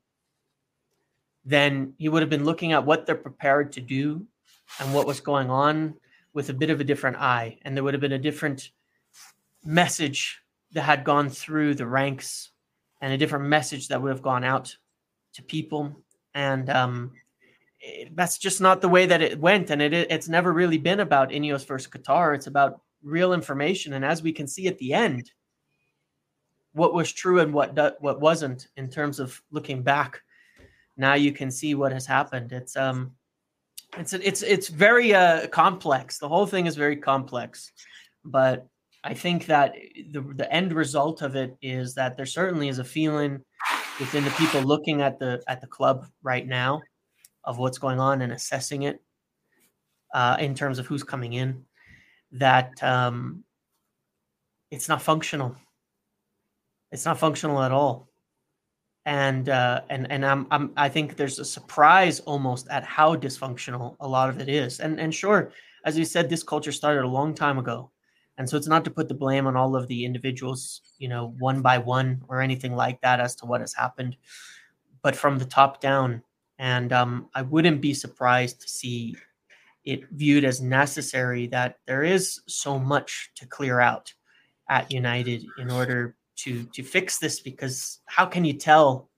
then 1.45 1.93
he 1.97 2.09
would 2.09 2.21
have 2.21 2.29
been 2.29 2.45
looking 2.45 2.71
at 2.71 2.85
what 2.85 3.05
they're 3.05 3.15
prepared 3.15 3.71
to 3.73 3.81
do 3.81 4.25
and 4.79 4.93
what 4.93 5.05
was 5.05 5.19
going 5.19 5.49
on 5.49 5.93
with 6.33 6.49
a 6.49 6.53
bit 6.53 6.69
of 6.69 6.79
a 6.79 6.83
different 6.83 7.17
eye. 7.17 7.59
And 7.61 7.75
there 7.75 7.83
would 7.83 7.93
have 7.93 8.01
been 8.01 8.13
a 8.13 8.19
different 8.19 8.71
message 9.63 10.41
that 10.71 10.81
had 10.81 11.03
gone 11.03 11.29
through 11.29 11.75
the 11.75 11.85
ranks 11.85 12.51
and 13.01 13.13
a 13.13 13.17
different 13.17 13.45
message 13.45 13.89
that 13.89 14.01
would 14.01 14.09
have 14.09 14.21
gone 14.21 14.43
out 14.43 14.75
to 15.33 15.43
people. 15.43 16.03
And 16.33 16.69
um, 16.69 17.11
it, 17.79 18.15
that's 18.15 18.37
just 18.37 18.61
not 18.61 18.81
the 18.81 18.89
way 18.89 19.05
that 19.05 19.21
it 19.21 19.39
went. 19.39 19.69
And 19.69 19.81
it, 19.81 19.93
it's 19.93 20.29
never 20.29 20.51
really 20.51 20.77
been 20.77 21.01
about 21.01 21.29
Ineos 21.29 21.67
versus 21.67 21.91
Qatar. 21.91 22.33
It's 22.33 22.47
about 22.47 22.81
real 23.03 23.33
information. 23.33 23.93
And 23.93 24.05
as 24.05 24.23
we 24.23 24.31
can 24.31 24.47
see 24.47 24.67
at 24.67 24.77
the 24.77 24.93
end, 24.93 25.31
what 26.73 26.93
was 26.93 27.11
true 27.11 27.39
and 27.39 27.53
what 27.53 27.75
do, 27.75 27.91
what 27.99 28.19
wasn't 28.19 28.67
in 28.77 28.89
terms 28.89 29.19
of 29.19 29.41
looking 29.51 29.83
back. 29.83 30.21
Now 30.97 31.13
you 31.13 31.31
can 31.31 31.51
see 31.51 31.75
what 31.75 31.91
has 31.91 32.05
happened. 32.05 32.51
It's 32.51 32.75
um, 32.75 33.11
it's 33.97 34.13
it's 34.13 34.41
it's 34.41 34.67
very 34.67 35.13
uh, 35.13 35.47
complex. 35.47 36.17
The 36.17 36.27
whole 36.27 36.45
thing 36.45 36.65
is 36.65 36.75
very 36.75 36.97
complex, 36.97 37.71
but 38.25 38.67
I 39.03 39.13
think 39.13 39.45
that 39.47 39.75
the 40.11 40.21
the 40.21 40.51
end 40.51 40.73
result 40.73 41.21
of 41.21 41.35
it 41.35 41.57
is 41.61 41.93
that 41.95 42.17
there 42.17 42.25
certainly 42.25 42.69
is 42.69 42.79
a 42.79 42.83
feeling 42.83 43.41
within 43.99 44.23
the 44.23 44.31
people 44.31 44.61
looking 44.61 45.01
at 45.01 45.19
the 45.19 45.43
at 45.47 45.61
the 45.61 45.67
club 45.67 46.07
right 46.23 46.47
now 46.47 46.81
of 47.43 47.57
what's 47.57 47.77
going 47.77 47.99
on 47.99 48.21
and 48.21 48.31
assessing 48.31 48.83
it 48.83 49.01
uh, 50.13 50.37
in 50.39 50.55
terms 50.55 50.79
of 50.79 50.87
who's 50.87 51.03
coming 51.03 51.33
in 51.33 51.65
that 52.33 52.81
um, 52.83 53.43
it's 54.71 54.89
not 54.89 55.01
functional. 55.01 55.55
It's 56.91 57.05
not 57.05 57.19
functional 57.19 57.61
at 57.61 57.71
all. 57.71 58.09
And 59.05 59.49
uh, 59.49 59.81
and 59.89 60.09
and 60.11 60.25
I'm, 60.25 60.47
I'm 60.49 60.71
I 60.77 60.87
think 60.87 61.15
there's 61.17 61.39
a 61.39 61.45
surprise 61.45 62.21
almost 62.21 62.67
at 62.69 62.83
how 62.83 63.15
dysfunctional 63.15 63.95
a 63.99 64.07
lot 64.07 64.29
of 64.29 64.39
it 64.39 64.47
is. 64.47 64.79
And 64.79 64.99
and 64.99 65.13
sure, 65.13 65.51
as 65.85 65.97
you 65.97 66.05
said, 66.05 66.29
this 66.29 66.43
culture 66.43 66.71
started 66.71 67.03
a 67.03 67.07
long 67.07 67.33
time 67.33 67.57
ago, 67.57 67.91
and 68.37 68.49
so 68.49 68.55
it's 68.55 68.67
not 68.67 68.85
to 68.85 68.91
put 68.91 69.09
the 69.09 69.13
blame 69.13 69.45
on 69.45 69.57
all 69.57 69.75
of 69.75 69.87
the 69.87 70.05
individuals, 70.05 70.81
you 70.99 71.09
know, 71.09 71.35
one 71.39 71.61
by 71.61 71.77
one 71.77 72.23
or 72.29 72.41
anything 72.41 72.75
like 72.75 73.01
that 73.01 73.19
as 73.19 73.35
to 73.35 73.45
what 73.45 73.59
has 73.59 73.73
happened, 73.73 74.15
but 75.01 75.15
from 75.15 75.37
the 75.37 75.45
top 75.45 75.81
down. 75.81 76.23
And 76.57 76.93
um, 76.93 77.29
I 77.35 77.41
wouldn't 77.41 77.81
be 77.81 77.93
surprised 77.93 78.61
to 78.61 78.69
see 78.69 79.17
it 79.85 80.09
viewed 80.11 80.45
as 80.45 80.61
necessary 80.61 81.47
that 81.47 81.79
there 81.85 82.03
is 82.03 82.41
so 82.47 82.79
much 82.79 83.31
to 83.35 83.45
clear 83.45 83.79
out 83.79 84.13
at 84.69 84.91
United 84.91 85.45
in 85.57 85.69
order 85.69 86.15
to 86.35 86.63
to 86.65 86.83
fix 86.83 87.19
this 87.19 87.39
because 87.39 87.99
how 88.05 88.25
can 88.25 88.43
you 88.45 88.53
tell 88.53 89.09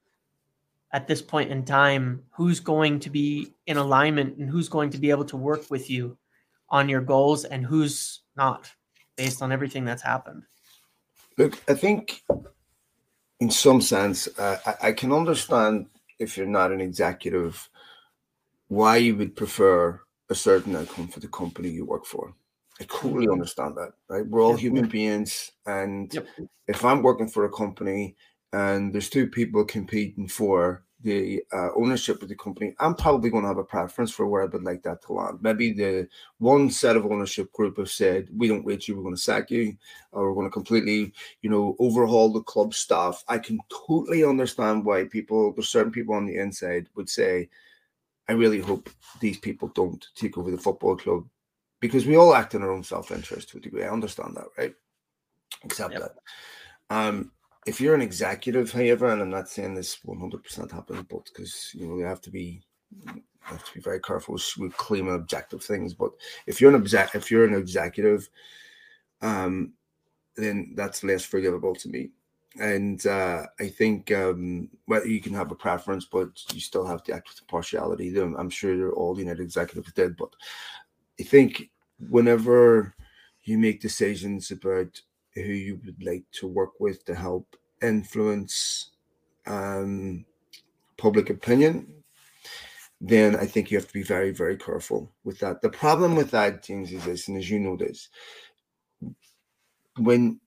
at 0.91 1.07
this 1.07 1.21
point 1.21 1.51
in 1.51 1.63
time 1.63 2.23
who's 2.31 2.59
going 2.59 2.99
to 2.99 3.09
be 3.09 3.53
in 3.67 3.77
alignment 3.77 4.37
and 4.37 4.49
who's 4.49 4.69
going 4.69 4.89
to 4.89 4.97
be 4.97 5.09
able 5.09 5.25
to 5.25 5.37
work 5.37 5.69
with 5.69 5.89
you 5.89 6.17
on 6.69 6.89
your 6.89 7.01
goals 7.01 7.45
and 7.45 7.65
who's 7.65 8.21
not 8.35 8.71
based 9.15 9.41
on 9.41 9.51
everything 9.51 9.85
that's 9.85 10.01
happened? 10.01 10.43
Look 11.37 11.61
i 11.67 11.73
think 11.73 12.23
in 13.39 13.51
some 13.51 13.81
sense 13.81 14.27
uh, 14.39 14.57
I, 14.65 14.87
I 14.87 14.91
can 14.93 15.11
understand 15.11 15.87
if 16.17 16.37
you're 16.37 16.47
not 16.47 16.71
an 16.71 16.81
executive 16.81 17.69
why 18.67 18.97
you 18.97 19.15
would 19.17 19.35
prefer 19.35 20.01
a 20.29 20.35
certain 20.35 20.75
outcome 20.75 21.07
for 21.07 21.19
the 21.19 21.27
company 21.27 21.69
you 21.69 21.85
work 21.85 22.05
for. 22.05 22.33
I 22.79 22.83
totally 22.85 23.29
understand 23.29 23.75
that, 23.77 23.93
right? 24.09 24.27
We're 24.27 24.41
all 24.41 24.55
human 24.55 24.87
beings, 24.87 25.51
and 25.65 26.13
yep. 26.13 26.27
if 26.67 26.83
I'm 26.83 27.01
working 27.01 27.29
for 27.29 27.45
a 27.45 27.51
company 27.51 28.15
and 28.51 28.93
there's 28.93 29.09
two 29.09 29.27
people 29.27 29.63
competing 29.63 30.27
for 30.27 30.83
the 31.01 31.43
uh, 31.53 31.69
ownership 31.75 32.21
of 32.21 32.29
the 32.29 32.35
company, 32.35 32.73
I'm 32.79 32.95
probably 32.95 33.29
going 33.29 33.43
to 33.43 33.47
have 33.47 33.59
a 33.59 33.63
preference 33.63 34.11
for 34.11 34.27
where 34.27 34.41
I 34.41 34.45
would 34.45 34.63
like 34.63 34.81
that 34.83 35.03
to 35.03 35.13
land. 35.13 35.37
Maybe 35.41 35.71
the 35.71 36.07
one 36.39 36.69
set 36.69 36.97
of 36.97 37.05
ownership 37.05 37.51
group 37.53 37.77
have 37.77 37.91
said, 37.91 38.27
"We 38.35 38.47
don't 38.47 38.65
rate 38.65 38.87
you, 38.87 38.95
we're 38.95 39.03
going 39.03 39.15
to 39.15 39.21
sack 39.21 39.51
you, 39.51 39.77
or 40.11 40.27
we're 40.27 40.35
going 40.35 40.47
to 40.47 40.51
completely, 40.51 41.13
you 41.41 41.49
know, 41.49 41.75
overhaul 41.79 42.33
the 42.33 42.41
club 42.41 42.73
staff." 42.73 43.23
I 43.27 43.37
can 43.37 43.59
totally 43.87 44.23
understand 44.23 44.83
why 44.83 45.05
people, 45.05 45.53
there's 45.53 45.69
certain 45.69 45.91
people 45.91 46.15
on 46.15 46.25
the 46.25 46.37
inside, 46.37 46.89
would 46.95 47.09
say, 47.09 47.49
I 48.27 48.33
really 48.33 48.59
hope 48.59 48.89
these 49.19 49.37
people 49.37 49.69
don't 49.69 50.03
take 50.15 50.37
over 50.37 50.51
the 50.51 50.57
football 50.57 50.95
club 50.95 51.25
because 51.79 52.05
we 52.05 52.15
all 52.15 52.33
act 52.33 52.55
in 52.55 52.63
our 52.63 52.71
own 52.71 52.83
self 52.83 53.11
interest 53.11 53.49
to 53.49 53.57
a 53.57 53.61
degree. 53.61 53.83
I 53.83 53.89
understand 53.89 54.35
that, 54.35 54.47
right? 54.57 54.73
Except 55.63 55.93
yep. 55.93 56.01
that. 56.01 56.95
Um, 56.95 57.31
if 57.65 57.81
you're 57.81 57.95
an 57.95 58.01
executive, 58.01 58.71
however, 58.71 59.09
and 59.09 59.21
I'm 59.21 59.29
not 59.29 59.49
saying 59.49 59.75
this 59.75 59.97
100% 60.05 60.71
happens, 60.71 61.03
but 61.09 61.25
because 61.25 61.71
you 61.73 61.87
know 61.87 61.97
you 61.97 62.05
have 62.05 62.21
to 62.21 62.31
be 62.31 62.61
have 63.41 63.63
to 63.63 63.73
be 63.73 63.79
very 63.79 63.99
careful 63.99 64.37
with 64.57 64.77
claiming 64.77 65.15
objective 65.15 65.63
things. 65.63 65.93
But 65.93 66.11
if 66.47 66.59
you're 66.59 66.73
an 66.73 66.81
exec, 66.81 67.15
if 67.15 67.29
you're 67.29 67.45
an 67.45 67.53
executive, 67.53 68.27
um, 69.21 69.73
then 70.35 70.73
that's 70.75 71.03
less 71.03 71.23
forgivable 71.23 71.75
to 71.75 71.89
me. 71.89 72.09
And 72.59 73.05
uh, 73.05 73.47
I 73.59 73.67
think 73.67 74.11
um, 74.11 74.69
well, 74.87 75.05
you 75.05 75.21
can 75.21 75.33
have 75.33 75.51
a 75.51 75.55
preference, 75.55 76.05
but 76.05 76.29
you 76.53 76.61
still 76.61 76.85
have 76.85 77.03
to 77.03 77.13
act 77.13 77.27
with 77.27 77.41
impartiality. 77.41 78.17
I'm 78.17 78.49
sure 78.49 78.91
all 78.93 79.19
United 79.19 79.41
executives 79.41 79.91
did, 79.93 80.15
but 80.15 80.33
I 81.19 81.23
think 81.23 81.69
whenever 82.09 82.95
you 83.43 83.57
make 83.57 83.81
decisions 83.81 84.51
about 84.51 85.01
who 85.33 85.41
you 85.41 85.79
would 85.85 86.01
like 86.03 86.23
to 86.31 86.47
work 86.47 86.79
with 86.79 87.03
to 87.05 87.15
help 87.15 87.55
influence 87.81 88.91
um, 89.47 90.25
public 90.97 91.29
opinion, 91.29 91.87
then 93.01 93.35
I 93.35 93.45
think 93.45 93.69
you 93.69 93.77
have 93.77 93.87
to 93.87 93.93
be 93.93 94.03
very, 94.03 94.31
very 94.31 94.57
careful 94.57 95.11
with 95.23 95.39
that. 95.39 95.61
The 95.61 95.69
problem 95.69 96.15
with 96.15 96.31
that, 96.31 96.63
James, 96.63 96.91
is 96.91 97.03
this, 97.03 97.27
and 97.27 97.37
as 97.37 97.49
you 97.49 97.59
know 97.59 97.75
this, 97.75 98.09
when 99.97 100.39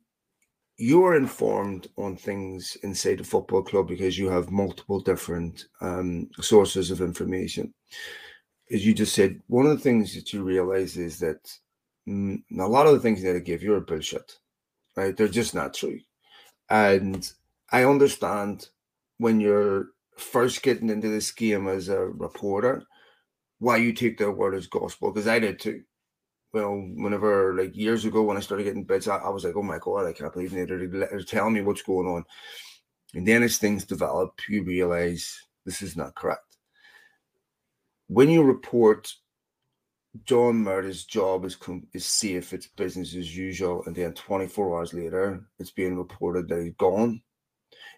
you 0.78 1.04
are 1.04 1.16
informed 1.16 1.88
on 1.96 2.16
things 2.16 2.76
inside 2.84 3.20
a 3.20 3.24
football 3.24 3.62
club 3.62 3.88
because 3.88 4.16
you 4.16 4.30
have 4.30 4.52
multiple 4.52 5.00
different 5.00 5.66
um, 5.80 6.30
sources 6.40 6.92
of 6.92 7.00
information. 7.00 7.74
As 8.70 8.86
you 8.86 8.94
just 8.94 9.12
said, 9.14 9.40
one 9.48 9.66
of 9.66 9.76
the 9.76 9.82
things 9.82 10.14
that 10.14 10.32
you 10.32 10.44
realize 10.44 10.96
is 10.96 11.18
that 11.18 11.52
mm, 12.08 12.40
a 12.58 12.66
lot 12.66 12.86
of 12.86 12.92
the 12.92 13.00
things 13.00 13.22
that 13.22 13.34
I 13.34 13.40
give 13.40 13.62
you 13.62 13.74
are 13.74 13.80
bullshit, 13.80 14.38
right? 14.96 15.16
They're 15.16 15.26
just 15.26 15.54
not 15.54 15.74
true. 15.74 15.98
And 16.70 17.28
I 17.72 17.84
understand 17.84 18.68
when 19.16 19.40
you're 19.40 19.88
first 20.16 20.62
getting 20.62 20.90
into 20.90 21.08
this 21.08 21.32
game 21.32 21.66
as 21.66 21.88
a 21.88 21.98
reporter 21.98 22.84
why 23.58 23.78
you 23.78 23.92
take 23.92 24.16
their 24.16 24.30
word 24.30 24.54
as 24.54 24.68
gospel, 24.68 25.10
because 25.10 25.26
I 25.26 25.40
did 25.40 25.58
too 25.58 25.82
well, 26.52 26.74
whenever 26.96 27.54
like 27.54 27.76
years 27.76 28.04
ago 28.04 28.22
when 28.22 28.36
I 28.36 28.40
started 28.40 28.64
getting 28.64 28.84
bits, 28.84 29.08
I, 29.08 29.16
I 29.16 29.28
was 29.28 29.44
like, 29.44 29.56
oh 29.56 29.62
my 29.62 29.78
god, 29.78 30.06
I 30.06 30.12
can't 30.12 30.32
believe 30.32 30.52
they're, 30.52 30.86
they're 30.86 31.22
telling 31.22 31.54
me 31.54 31.62
what's 31.62 31.82
going 31.82 32.06
on. 32.06 32.24
And 33.14 33.26
then 33.26 33.42
as 33.42 33.58
things 33.58 33.84
develop, 33.84 34.40
you 34.48 34.64
realize 34.64 35.46
this 35.64 35.82
is 35.82 35.96
not 35.96 36.14
correct. 36.14 36.56
When 38.06 38.30
you 38.30 38.42
report 38.42 39.12
John 40.24 40.56
Murtough's 40.56 41.04
job 41.04 41.44
is 41.44 41.56
is 41.92 42.06
safe, 42.06 42.52
it's 42.52 42.66
business 42.66 43.14
as 43.14 43.36
usual, 43.36 43.82
and 43.86 43.94
then 43.94 44.14
24 44.14 44.78
hours 44.78 44.94
later, 44.94 45.44
it's 45.58 45.70
being 45.70 45.96
reported 45.96 46.48
that 46.48 46.62
he's 46.62 46.74
gone. 46.78 47.20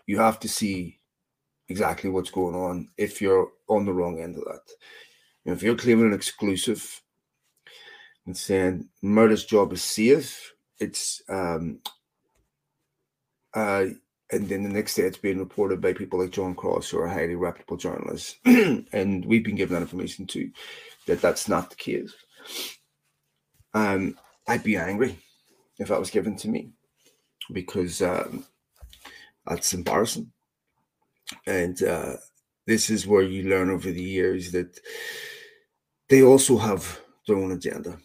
You 0.07 0.19
have 0.19 0.41
to 0.41 0.49
see 0.49 0.99
exactly 1.69 2.11
what's 2.11 2.31
going 2.31 2.57
on 2.57 2.89
if 2.99 3.23
you're 3.23 3.49
on 3.69 3.87
the 3.87 3.93
wrong 3.93 4.21
end 4.21 4.37
of 4.37 4.45
that. 4.45 4.63
You 5.45 5.51
know, 5.51 5.53
if 5.53 5.63
you're 5.63 5.77
claiming 5.77 6.07
an 6.07 6.13
exclusive 6.13 7.01
and 8.27 8.37
saying 8.37 8.89
Murtough's 9.03 9.45
job 9.45 9.73
is 9.73 9.83
safe. 9.83 10.55
It's 10.79 11.23
um, 11.29 11.81
uh, 13.55 13.87
and 14.33 14.49
then 14.49 14.63
the 14.63 14.69
next 14.69 14.95
day 14.95 15.03
it's 15.03 15.19
being 15.19 15.39
reported 15.39 15.81
by 15.81 15.93
people 15.93 16.21
like 16.21 16.31
John 16.31 16.55
Cross, 16.55 16.91
who 16.91 17.01
are 17.01 17.09
highly 17.09 17.35
reputable 17.35 17.77
journalists, 17.77 18.37
and 18.45 19.25
we've 19.25 19.45
been 19.45 19.57
given 19.57 19.75
that 19.75 19.83
information 19.83 20.27
too, 20.27 20.51
that 21.07 21.21
that's 21.21 21.49
not 21.49 21.71
the 21.71 21.77
case. 21.77 22.15
Um, 23.75 24.17
I'd 24.47 24.63
be 24.63 24.77
angry 24.77 25.19
if 25.79 25.89
that 25.89 25.99
was 25.99 26.11
given 26.11 26.37
to 26.37 26.49
me 26.49 26.71
because 27.53 28.03
um, 28.03 28.45
that's 29.47 29.75
embarrassing, 29.75 30.31
and 31.47 31.83
uh, 31.83 32.17
this 32.67 32.91
is 32.91 33.07
where 33.07 33.23
you 33.23 33.49
learn 33.49 33.71
over 33.71 33.91
the 33.91 34.03
years 34.03 34.53
that 34.53 34.79
they 36.09 36.23
also 36.23 36.57
have 36.57 37.01
their 37.27 37.37
own 37.37 37.53
agenda 37.53 37.99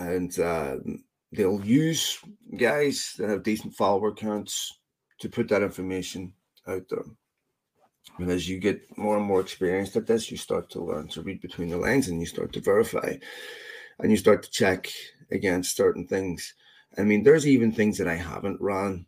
and 0.00 0.38
um, 0.40 1.04
they'll 1.32 1.64
use 1.64 2.18
guys 2.56 3.14
that 3.18 3.28
have 3.28 3.42
decent 3.42 3.74
follower 3.74 4.12
counts 4.12 4.80
to 5.20 5.28
put 5.28 5.48
that 5.48 5.62
information 5.62 6.32
out 6.66 6.82
there. 6.88 7.04
And 8.18 8.30
as 8.30 8.48
you 8.48 8.58
get 8.58 8.80
more 8.96 9.16
and 9.16 9.26
more 9.26 9.40
experienced 9.40 9.96
at 9.96 10.06
this, 10.06 10.30
you 10.30 10.36
start 10.36 10.70
to 10.70 10.82
learn 10.82 11.08
to 11.08 11.22
read 11.22 11.40
between 11.40 11.68
the 11.68 11.76
lines 11.76 12.08
and 12.08 12.18
you 12.18 12.26
start 12.26 12.52
to 12.54 12.60
verify 12.60 13.14
and 13.98 14.10
you 14.10 14.16
start 14.16 14.42
to 14.42 14.50
check 14.50 14.90
against 15.30 15.76
certain 15.76 16.06
things. 16.06 16.54
I 16.98 17.02
mean, 17.02 17.22
there's 17.22 17.46
even 17.46 17.70
things 17.70 17.98
that 17.98 18.08
I 18.08 18.16
haven't 18.16 18.60
run 18.60 19.06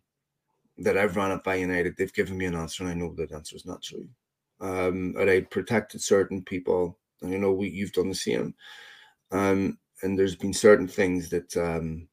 that 0.79 0.99
I've 0.99 1.17
run 1.17 1.33
it 1.33 1.43
by 1.43 1.57
United. 1.57 1.97
They've 1.97 2.13
given 2.13 2.37
me 2.37 2.45
an 2.45 2.55
answer 2.55 2.85
and 2.85 2.93
I 2.93 2.95
know 2.95 3.15
that 3.17 3.33
answer 3.33 3.57
is 3.57 3.67
not 3.67 3.83
true. 3.83 4.09
Um, 4.61 5.15
and 5.19 5.29
I 5.29 5.41
protected 5.41 6.01
certain 6.01 6.43
people, 6.43 6.99
and 7.21 7.33
you 7.33 7.39
know, 7.39 7.51
we, 7.51 7.69
you've 7.69 7.93
done 7.93 8.09
the 8.09 8.15
same. 8.15 8.55
Um, 9.33 9.79
and 10.03 10.19
there's 10.19 10.37
been 10.37 10.53
certain 10.53 10.89
things 10.89 11.29
that 11.31 11.57
um, 11.57 12.09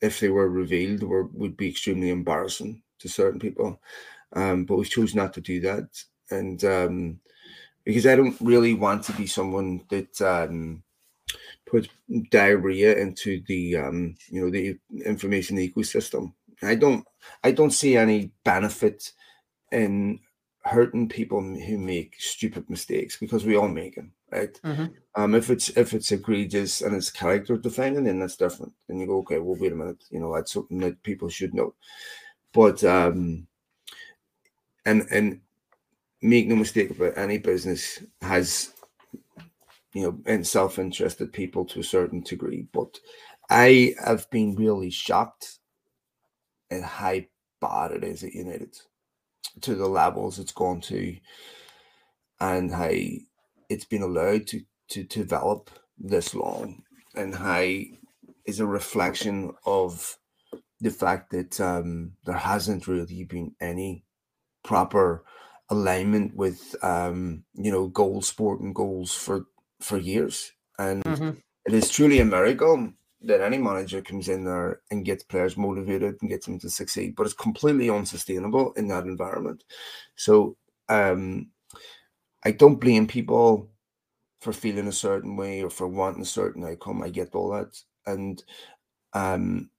if 0.00 0.20
they 0.20 0.28
were 0.28 0.48
revealed 0.48 1.02
were 1.02 1.24
would 1.32 1.56
be 1.56 1.68
extremely 1.68 2.10
embarrassing 2.10 2.82
to 2.98 3.08
certain 3.08 3.40
people. 3.40 3.80
Um, 4.32 4.64
but 4.64 4.76
we 4.76 4.84
chose 4.84 5.14
not 5.14 5.32
to 5.34 5.40
do 5.40 5.60
that. 5.60 5.88
And 6.30 6.64
um, 6.64 7.20
because 7.84 8.06
i 8.06 8.16
don't 8.16 8.36
really 8.40 8.74
want 8.74 9.02
to 9.04 9.12
be 9.12 9.26
someone 9.26 9.82
that 9.90 10.20
um, 10.22 10.82
puts 11.66 11.88
diarrhea 12.30 12.96
into 12.96 13.42
the 13.46 13.76
um, 13.76 14.14
you 14.28 14.40
know 14.40 14.50
the 14.50 14.78
information 15.04 15.56
ecosystem. 15.58 16.32
I 16.62 16.74
don't 16.74 17.06
i 17.42 17.50
don't 17.50 17.72
see 17.72 17.96
any 17.96 18.32
benefit 18.44 19.12
in 19.72 20.20
hurting 20.62 21.08
people 21.08 21.42
who 21.42 21.78
make 21.78 22.16
stupid 22.18 22.68
mistakes 22.70 23.18
because 23.18 23.44
we 23.44 23.56
all 23.56 23.68
make 23.68 23.96
them 23.96 24.12
right? 24.34 24.60
Mm-hmm. 24.62 24.86
Um, 25.14 25.34
if 25.34 25.50
it's 25.50 25.68
if 25.70 25.94
it's 25.94 26.12
egregious 26.12 26.80
and 26.80 26.94
it's 26.94 27.10
character 27.10 27.56
defining, 27.56 28.04
then 28.04 28.18
that's 28.18 28.36
different. 28.36 28.72
Then 28.88 28.98
you 28.98 29.06
go, 29.06 29.18
okay, 29.18 29.38
well, 29.38 29.56
wait 29.58 29.72
a 29.72 29.76
minute, 29.76 30.04
you 30.10 30.20
know, 30.20 30.34
that's 30.34 30.52
something 30.52 30.78
that 30.78 31.02
people 31.02 31.28
should 31.28 31.54
know. 31.54 31.74
But 32.52 32.82
um, 32.84 33.46
and 34.84 35.06
and 35.10 35.40
make 36.20 36.48
no 36.48 36.56
mistake 36.56 36.90
about 36.90 37.18
any 37.18 37.38
business 37.38 38.02
has 38.22 38.72
you 39.92 40.02
know 40.02 40.18
and 40.26 40.46
self-interested 40.46 41.32
people 41.32 41.64
to 41.66 41.80
a 41.80 41.84
certain 41.84 42.20
degree. 42.20 42.66
But 42.72 42.98
I 43.50 43.94
have 44.04 44.28
been 44.30 44.56
really 44.56 44.90
shocked 44.90 45.58
at 46.70 46.82
how 46.82 47.20
bad 47.60 47.92
it 47.92 48.04
is 48.04 48.24
at 48.24 48.34
United 48.34 48.76
to 49.60 49.74
the 49.76 49.86
levels 49.86 50.38
it's 50.40 50.52
gone 50.52 50.80
to 50.80 51.16
and 52.40 52.72
how 52.72 52.90
it's 53.68 53.84
been 53.84 54.02
allowed 54.02 54.46
to 54.48 54.62
to 54.88 55.04
develop 55.04 55.70
this 55.98 56.34
long 56.34 56.82
and 57.14 57.34
how 57.34 57.64
is 58.44 58.60
a 58.60 58.66
reflection 58.66 59.52
of 59.64 60.18
the 60.80 60.90
fact 60.90 61.30
that 61.30 61.60
um, 61.60 62.12
there 62.24 62.36
hasn't 62.36 62.86
really 62.86 63.24
been 63.24 63.54
any 63.60 64.04
proper 64.62 65.24
alignment 65.70 66.34
with 66.34 66.76
um, 66.82 67.44
you 67.54 67.70
know 67.70 67.88
goal 67.88 68.20
sport 68.20 68.60
and 68.60 68.74
goals 68.74 69.14
for 69.14 69.46
for 69.80 69.98
years 69.98 70.52
and 70.78 71.02
mm-hmm. 71.04 71.30
it 71.66 71.74
is 71.74 71.90
truly 71.90 72.20
a 72.20 72.24
miracle 72.24 72.92
that 73.22 73.40
any 73.40 73.56
manager 73.56 74.02
comes 74.02 74.28
in 74.28 74.44
there 74.44 74.80
and 74.90 75.06
gets 75.06 75.24
players 75.24 75.56
motivated 75.56 76.16
and 76.20 76.30
gets 76.30 76.46
them 76.46 76.58
to 76.58 76.68
succeed 76.68 77.14
but 77.16 77.24
it's 77.24 77.34
completely 77.34 77.88
unsustainable 77.88 78.72
in 78.74 78.88
that 78.88 79.04
environment 79.04 79.64
so 80.16 80.56
um 80.88 81.46
I 82.44 82.50
don't 82.50 82.80
blame 82.80 83.06
people 83.06 83.70
for 84.40 84.52
feeling 84.52 84.88
a 84.88 84.92
certain 84.92 85.36
way 85.36 85.62
or 85.62 85.70
for 85.70 85.88
wanting 85.88 86.22
a 86.22 86.26
certain 86.26 86.64
outcome. 86.64 87.02
I 87.02 87.08
get 87.08 87.34
all 87.34 87.50
that. 87.50 87.76
And 88.06 88.42
um 89.14 89.70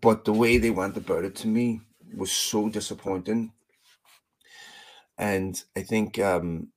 but 0.00 0.24
the 0.24 0.32
way 0.32 0.58
they 0.58 0.70
went 0.70 0.96
about 0.96 1.24
it 1.24 1.34
to 1.36 1.48
me 1.48 1.80
was 2.14 2.30
so 2.30 2.68
disappointing. 2.68 3.52
And 5.16 5.62
I 5.74 5.82
think 5.82 6.18
um 6.18 6.68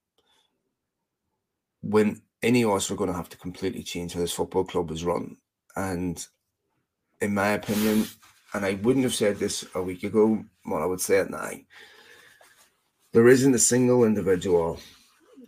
when 1.81 2.21
any 2.43 2.63
of 2.63 2.71
us 2.71 2.89
are 2.89 2.95
going 2.95 3.09
to 3.09 3.15
have 3.15 3.29
to 3.29 3.37
completely 3.37 3.83
change 3.83 4.13
how 4.13 4.19
this 4.19 4.33
football 4.33 4.63
club 4.63 4.91
is 4.91 5.03
run. 5.03 5.37
And 5.75 6.25
in 7.21 7.33
my 7.33 7.49
opinion, 7.49 8.07
and 8.53 8.65
I 8.65 8.75
wouldn't 8.75 9.03
have 9.03 9.13
said 9.13 9.37
this 9.37 9.65
a 9.75 9.81
week 9.81 10.03
ago, 10.03 10.43
well, 10.65 10.81
I 10.81 10.85
would 10.85 11.01
say 11.01 11.17
it 11.17 11.29
now. 11.29 11.51
There 13.13 13.27
isn't 13.27 13.53
a 13.53 13.59
single 13.59 14.05
individual 14.05 14.79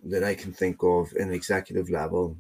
that 0.05 0.23
I 0.23 0.35
can 0.35 0.53
think 0.53 0.83
of 0.83 1.13
in 1.15 1.31
executive 1.31 1.89
level 1.89 2.37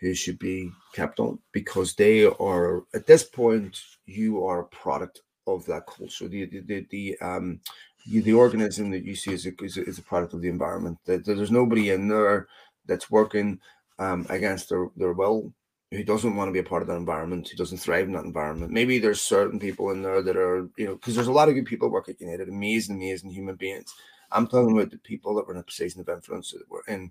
who 0.00 0.14
should 0.14 0.38
be 0.38 0.70
kept 0.92 1.20
on 1.20 1.38
because 1.52 1.94
they 1.94 2.24
are 2.24 2.82
at 2.94 3.06
this 3.06 3.24
point 3.24 3.80
you 4.06 4.44
are 4.44 4.60
a 4.60 4.66
product 4.66 5.20
of 5.46 5.64
that 5.66 5.86
culture. 5.86 6.28
The 6.28 6.46
the 6.46 6.60
the, 6.60 6.86
the 6.90 7.18
um 7.20 7.60
you, 8.06 8.20
the 8.22 8.34
organism 8.34 8.90
that 8.90 9.04
you 9.04 9.14
see 9.14 9.32
is 9.32 9.46
a, 9.46 9.52
is 9.62 9.78
a, 9.78 9.84
is 9.84 9.98
a 9.98 10.02
product 10.02 10.34
of 10.34 10.42
the 10.42 10.48
environment. 10.48 10.98
That 11.06 11.24
there's 11.24 11.50
nobody 11.50 11.90
in 11.90 12.08
there 12.08 12.48
that's 12.86 13.10
working 13.10 13.60
um, 13.98 14.26
against 14.28 14.68
their, 14.68 14.88
their 14.96 15.12
will 15.12 15.52
who 15.90 16.04
doesn't 16.04 16.34
want 16.34 16.48
to 16.48 16.52
be 16.52 16.58
a 16.58 16.64
part 16.64 16.82
of 16.82 16.88
that 16.88 16.96
environment, 16.96 17.48
who 17.48 17.56
doesn't 17.56 17.78
thrive 17.78 18.06
in 18.06 18.12
that 18.12 18.24
environment. 18.24 18.72
Maybe 18.72 18.98
there's 18.98 19.20
certain 19.20 19.60
people 19.60 19.90
in 19.90 20.02
there 20.02 20.22
that 20.22 20.36
are, 20.36 20.68
you 20.76 20.86
know, 20.86 20.94
because 20.94 21.14
there's 21.14 21.28
a 21.28 21.32
lot 21.32 21.48
of 21.48 21.54
good 21.54 21.66
people 21.66 21.88
work 21.88 22.08
at 22.08 22.20
United, 22.20 22.48
amazing, 22.48 22.96
amazing 22.96 23.30
human 23.30 23.54
beings. 23.54 23.94
I'm 24.32 24.46
talking 24.46 24.76
about 24.76 24.90
the 24.90 24.98
people 24.98 25.34
that 25.34 25.46
were 25.46 25.54
in 25.54 25.60
a 25.60 25.64
position 25.64 26.00
of 26.00 26.08
influence 26.08 26.52
that 26.52 26.68
were 26.70 26.84
in 26.88 27.10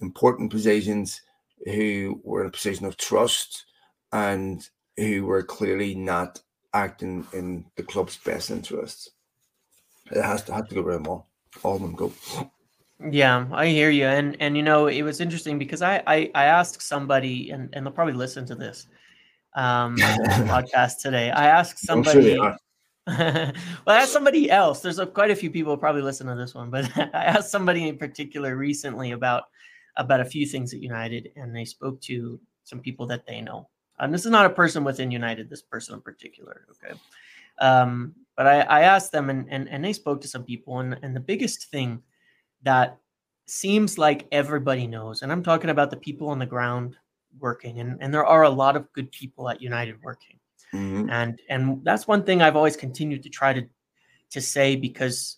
important 0.00 0.50
positions, 0.50 1.22
who 1.64 2.20
were 2.24 2.42
in 2.42 2.48
a 2.48 2.52
position 2.52 2.86
of 2.86 2.96
trust, 2.96 3.66
and 4.12 4.68
who 4.96 5.24
were 5.24 5.42
clearly 5.42 5.94
not 5.94 6.40
acting 6.72 7.26
in 7.32 7.64
the 7.76 7.82
club's 7.82 8.16
best 8.16 8.50
interests. 8.50 9.10
It 10.10 10.22
has 10.22 10.42
to 10.44 10.54
have 10.54 10.68
to 10.68 10.74
go 10.74 10.82
around 10.82 11.06
all. 11.06 11.28
All 11.62 11.76
of 11.76 11.82
them 11.82 11.94
go. 11.94 12.12
Yeah, 13.10 13.46
I 13.52 13.68
hear 13.68 13.90
you, 13.90 14.06
and 14.06 14.36
and 14.40 14.56
you 14.56 14.62
know 14.62 14.88
it 14.88 15.02
was 15.02 15.20
interesting 15.20 15.58
because 15.58 15.82
I 15.82 16.02
I, 16.06 16.30
I 16.34 16.44
asked 16.46 16.82
somebody, 16.82 17.50
and 17.50 17.70
and 17.72 17.86
they'll 17.86 17.92
probably 17.92 18.14
listen 18.14 18.44
to 18.46 18.56
this 18.56 18.88
um 19.54 19.96
podcast 19.96 21.00
today. 21.00 21.30
I 21.30 21.46
asked 21.46 21.78
somebody. 21.78 22.34
Sure 22.34 22.56
well, 23.06 23.52
I 23.86 23.96
asked 23.96 24.12
somebody 24.12 24.50
else. 24.50 24.80
There's 24.80 24.98
a, 24.98 25.06
quite 25.06 25.30
a 25.30 25.36
few 25.36 25.50
people 25.50 25.76
probably 25.76 26.00
listen 26.00 26.26
to 26.26 26.34
this 26.34 26.54
one, 26.54 26.70
but 26.70 26.90
I 26.96 27.24
asked 27.24 27.50
somebody 27.50 27.88
in 27.88 27.98
particular 27.98 28.56
recently 28.56 29.10
about 29.12 29.44
about 29.96 30.20
a 30.20 30.24
few 30.24 30.46
things 30.46 30.72
at 30.72 30.80
United, 30.80 31.30
and 31.36 31.54
they 31.54 31.64
spoke 31.64 32.00
to 32.00 32.40
some 32.64 32.80
people 32.80 33.06
that 33.06 33.26
they 33.26 33.40
know. 33.40 33.68
And 33.98 34.12
this 34.12 34.24
is 34.24 34.30
not 34.30 34.46
a 34.46 34.50
person 34.50 34.84
within 34.84 35.10
United. 35.10 35.50
This 35.50 35.62
person 35.62 35.94
in 35.94 36.00
particular, 36.00 36.66
okay. 36.70 36.98
Um, 37.60 38.14
but 38.36 38.46
I, 38.46 38.60
I 38.62 38.80
asked 38.80 39.12
them, 39.12 39.28
and, 39.28 39.46
and 39.50 39.68
and 39.68 39.84
they 39.84 39.92
spoke 39.92 40.22
to 40.22 40.28
some 40.28 40.42
people, 40.42 40.80
and 40.80 40.98
and 41.02 41.14
the 41.14 41.20
biggest 41.20 41.70
thing 41.70 42.02
that 42.62 42.96
seems 43.46 43.98
like 43.98 44.26
everybody 44.32 44.86
knows, 44.86 45.20
and 45.20 45.30
I'm 45.30 45.42
talking 45.42 45.70
about 45.70 45.90
the 45.90 45.98
people 45.98 46.30
on 46.30 46.38
the 46.38 46.46
ground 46.46 46.96
working, 47.38 47.80
and 47.80 47.98
and 48.00 48.14
there 48.14 48.24
are 48.24 48.44
a 48.44 48.50
lot 48.50 48.76
of 48.76 48.90
good 48.94 49.12
people 49.12 49.50
at 49.50 49.60
United 49.60 50.02
working, 50.02 50.38
mm-hmm. 50.74 51.10
and 51.10 51.40
and 51.48 51.84
that's 51.84 52.06
one 52.06 52.24
thing 52.24 52.42
I've 52.42 52.56
always 52.56 52.76
continued 52.76 53.22
to 53.22 53.30
try 53.30 53.52
to 53.52 53.66
to 54.30 54.40
say 54.40 54.76
because 54.76 55.36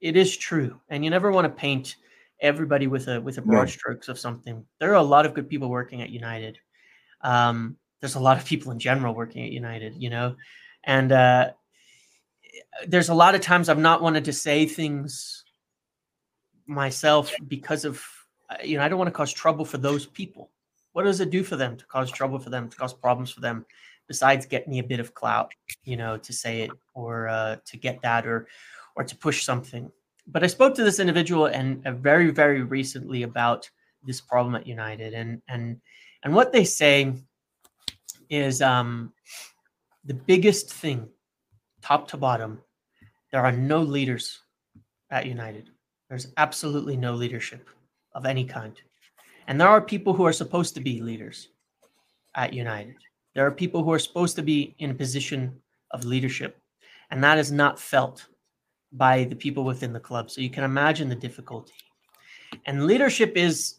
it 0.00 0.16
is 0.16 0.36
true, 0.36 0.80
and 0.88 1.04
you 1.04 1.10
never 1.10 1.32
want 1.32 1.44
to 1.46 1.50
paint 1.50 1.96
everybody 2.40 2.88
with 2.88 3.08
a 3.08 3.20
with 3.20 3.38
a 3.38 3.42
broad 3.42 3.70
strokes 3.70 4.08
of 4.08 4.18
something. 4.18 4.64
There 4.80 4.90
are 4.90 4.96
a 4.96 5.02
lot 5.02 5.24
of 5.24 5.32
good 5.32 5.48
people 5.48 5.68
working 5.68 6.02
at 6.02 6.10
United. 6.10 6.58
Um, 7.22 7.76
there's 8.00 8.16
a 8.16 8.20
lot 8.20 8.36
of 8.36 8.44
people 8.44 8.72
in 8.72 8.80
general 8.80 9.14
working 9.14 9.44
at 9.44 9.52
United, 9.52 9.94
you 9.96 10.10
know, 10.10 10.36
and 10.84 11.12
uh, 11.12 11.52
there's 12.86 13.08
a 13.08 13.14
lot 13.14 13.34
of 13.34 13.40
times 13.40 13.68
I've 13.68 13.78
not 13.78 14.02
wanted 14.02 14.24
to 14.24 14.32
say 14.32 14.66
things 14.66 15.44
myself 16.66 17.32
because 17.48 17.84
of 17.84 18.04
uh, 18.50 18.56
you 18.64 18.76
know 18.76 18.84
I 18.84 18.88
don't 18.88 18.98
want 18.98 19.08
to 19.08 19.12
cause 19.12 19.32
trouble 19.32 19.64
for 19.64 19.78
those 19.78 20.06
people. 20.06 20.50
What 20.92 21.04
does 21.04 21.20
it 21.20 21.30
do 21.30 21.42
for 21.42 21.56
them 21.56 21.76
to 21.76 21.86
cause 21.86 22.10
trouble 22.10 22.38
for 22.38 22.50
them 22.50 22.68
to 22.68 22.76
cause 22.76 22.92
problems 22.92 23.30
for 23.30 23.40
them? 23.40 23.64
Besides 24.12 24.44
get 24.44 24.68
me 24.68 24.78
a 24.78 24.84
bit 24.92 25.00
of 25.00 25.14
clout, 25.14 25.54
you 25.84 25.96
know, 25.96 26.18
to 26.18 26.32
say 26.34 26.60
it 26.64 26.70
or 26.92 27.28
uh, 27.28 27.56
to 27.64 27.76
get 27.78 28.02
that 28.02 28.26
or 28.26 28.46
or 28.94 29.04
to 29.04 29.16
push 29.16 29.42
something. 29.42 29.90
But 30.26 30.44
I 30.44 30.48
spoke 30.48 30.74
to 30.74 30.84
this 30.84 31.00
individual 31.00 31.46
and 31.46 31.86
uh, 31.86 31.92
very 31.92 32.30
very 32.30 32.62
recently 32.62 33.22
about 33.22 33.70
this 34.04 34.20
problem 34.20 34.54
at 34.54 34.66
United 34.66 35.14
and 35.14 35.40
and 35.48 35.80
and 36.24 36.34
what 36.34 36.52
they 36.52 36.64
say 36.64 37.14
is 38.28 38.60
um, 38.60 39.14
the 40.04 40.18
biggest 40.32 40.70
thing, 40.70 41.08
top 41.80 42.08
to 42.08 42.18
bottom. 42.18 42.60
There 43.30 43.44
are 43.46 43.52
no 43.52 43.80
leaders 43.80 44.40
at 45.10 45.24
United. 45.24 45.70
There's 46.10 46.34
absolutely 46.36 46.98
no 46.98 47.14
leadership 47.14 47.70
of 48.14 48.26
any 48.26 48.44
kind. 48.44 48.78
And 49.46 49.58
there 49.58 49.68
are 49.68 49.80
people 49.80 50.12
who 50.12 50.26
are 50.26 50.34
supposed 50.34 50.74
to 50.74 50.82
be 50.82 51.00
leaders 51.00 51.48
at 52.34 52.52
United. 52.52 52.96
There 53.34 53.46
are 53.46 53.50
people 53.50 53.82
who 53.82 53.92
are 53.92 53.98
supposed 53.98 54.36
to 54.36 54.42
be 54.42 54.74
in 54.78 54.90
a 54.90 54.94
position 54.94 55.60
of 55.90 56.04
leadership, 56.04 56.58
and 57.10 57.22
that 57.24 57.38
is 57.38 57.50
not 57.50 57.80
felt 57.80 58.26
by 58.92 59.24
the 59.24 59.36
people 59.36 59.64
within 59.64 59.92
the 59.92 60.00
club. 60.00 60.30
So 60.30 60.40
you 60.40 60.50
can 60.50 60.64
imagine 60.64 61.08
the 61.08 61.14
difficulty. 61.14 61.72
And 62.66 62.86
leadership 62.86 63.36
is, 63.36 63.76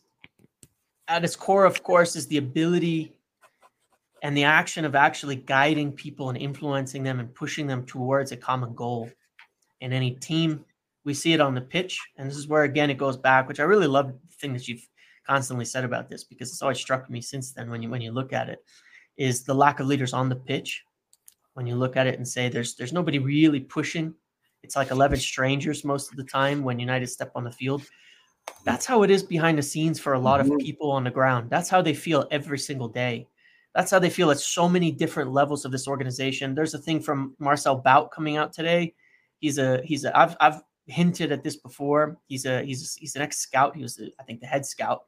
at 1.07 1.23
its 1.23 1.35
core, 1.35 1.65
of 1.65 1.83
course, 1.83 2.15
is 2.15 2.27
the 2.27 2.37
ability 2.37 3.13
and 4.23 4.35
the 4.35 4.45
action 4.45 4.85
of 4.85 4.95
actually 4.95 5.35
guiding 5.35 5.91
people 5.91 6.29
and 6.29 6.37
influencing 6.37 7.03
them 7.03 7.19
and 7.19 7.33
pushing 7.35 7.67
them 7.67 7.85
towards 7.85 8.31
a 8.31 8.37
common 8.37 8.73
goal 8.73 9.09
in 9.81 9.93
any 9.93 10.11
team 10.11 10.65
we 11.05 11.13
see 11.13 11.33
it 11.33 11.41
on 11.41 11.53
the 11.53 11.61
pitch. 11.61 11.99
And 12.17 12.29
this 12.29 12.37
is 12.37 12.47
where, 12.47 12.63
again, 12.63 12.89
it 12.89 12.97
goes 12.97 13.17
back, 13.17 13.47
which 13.47 13.59
I 13.59 13.63
really 13.63 13.87
love 13.87 14.07
the 14.07 14.35
thing 14.39 14.53
that 14.53 14.67
you've 14.67 14.87
constantly 15.27 15.65
said 15.65 15.83
about 15.83 16.09
this 16.09 16.23
because 16.23 16.49
it's 16.49 16.61
always 16.61 16.79
struck 16.79 17.09
me 17.09 17.21
since 17.21 17.53
then 17.53 17.69
when 17.69 17.81
you 17.81 17.89
when 17.89 18.01
you 18.01 18.11
look 18.11 18.33
at 18.33 18.49
it 18.49 18.59
is 19.17 19.43
the 19.43 19.53
lack 19.53 19.79
of 19.79 19.87
leaders 19.87 20.13
on 20.13 20.29
the 20.29 20.35
pitch. 20.35 20.83
When 21.53 21.67
you 21.67 21.75
look 21.75 21.97
at 21.97 22.07
it 22.07 22.17
and 22.17 22.27
say 22.27 22.49
there's 22.49 22.75
there's 22.75 22.93
nobody 22.93 23.19
really 23.19 23.59
pushing, 23.59 24.13
it's 24.63 24.75
like 24.75 24.91
11 24.91 25.19
strangers 25.19 25.83
most 25.83 26.09
of 26.09 26.17
the 26.17 26.23
time 26.23 26.63
when 26.63 26.79
United 26.79 27.07
step 27.07 27.31
on 27.35 27.43
the 27.43 27.51
field. 27.51 27.83
That's 28.65 28.85
how 28.85 29.03
it 29.03 29.11
is 29.11 29.23
behind 29.23 29.57
the 29.57 29.63
scenes 29.63 29.99
for 29.99 30.13
a 30.13 30.19
lot 30.19 30.39
of 30.39 30.47
mm-hmm. 30.47 30.57
people 30.57 30.91
on 30.91 31.03
the 31.03 31.11
ground. 31.11 31.49
That's 31.49 31.69
how 31.69 31.81
they 31.81 31.93
feel 31.93 32.27
every 32.31 32.59
single 32.59 32.87
day. 32.87 33.27
That's 33.75 33.91
how 33.91 33.99
they 33.99 34.09
feel 34.09 34.31
at 34.31 34.39
so 34.39 34.69
many 34.69 34.91
different 34.91 35.31
levels 35.31 35.65
of 35.65 35.71
this 35.71 35.87
organization. 35.87 36.53
There's 36.53 36.73
a 36.73 36.79
thing 36.79 37.01
from 37.01 37.35
Marcel 37.39 37.75
Bout 37.75 38.11
coming 38.11 38.37
out 38.37 38.53
today. 38.53 38.93
He's 39.39 39.57
a 39.57 39.81
he's 39.83 40.05
a 40.05 40.17
I've 40.17 40.35
I've 40.39 40.61
hinted 40.85 41.31
at 41.31 41.43
this 41.43 41.57
before. 41.57 42.17
He's 42.27 42.45
a 42.45 42.63
he's 42.63 42.95
he's 42.95 43.15
an 43.15 43.21
ex 43.21 43.39
scout. 43.39 43.75
He 43.75 43.81
was 43.81 43.95
the, 43.95 44.11
I 44.19 44.23
think 44.23 44.41
the 44.41 44.47
head 44.47 44.65
scout 44.65 45.03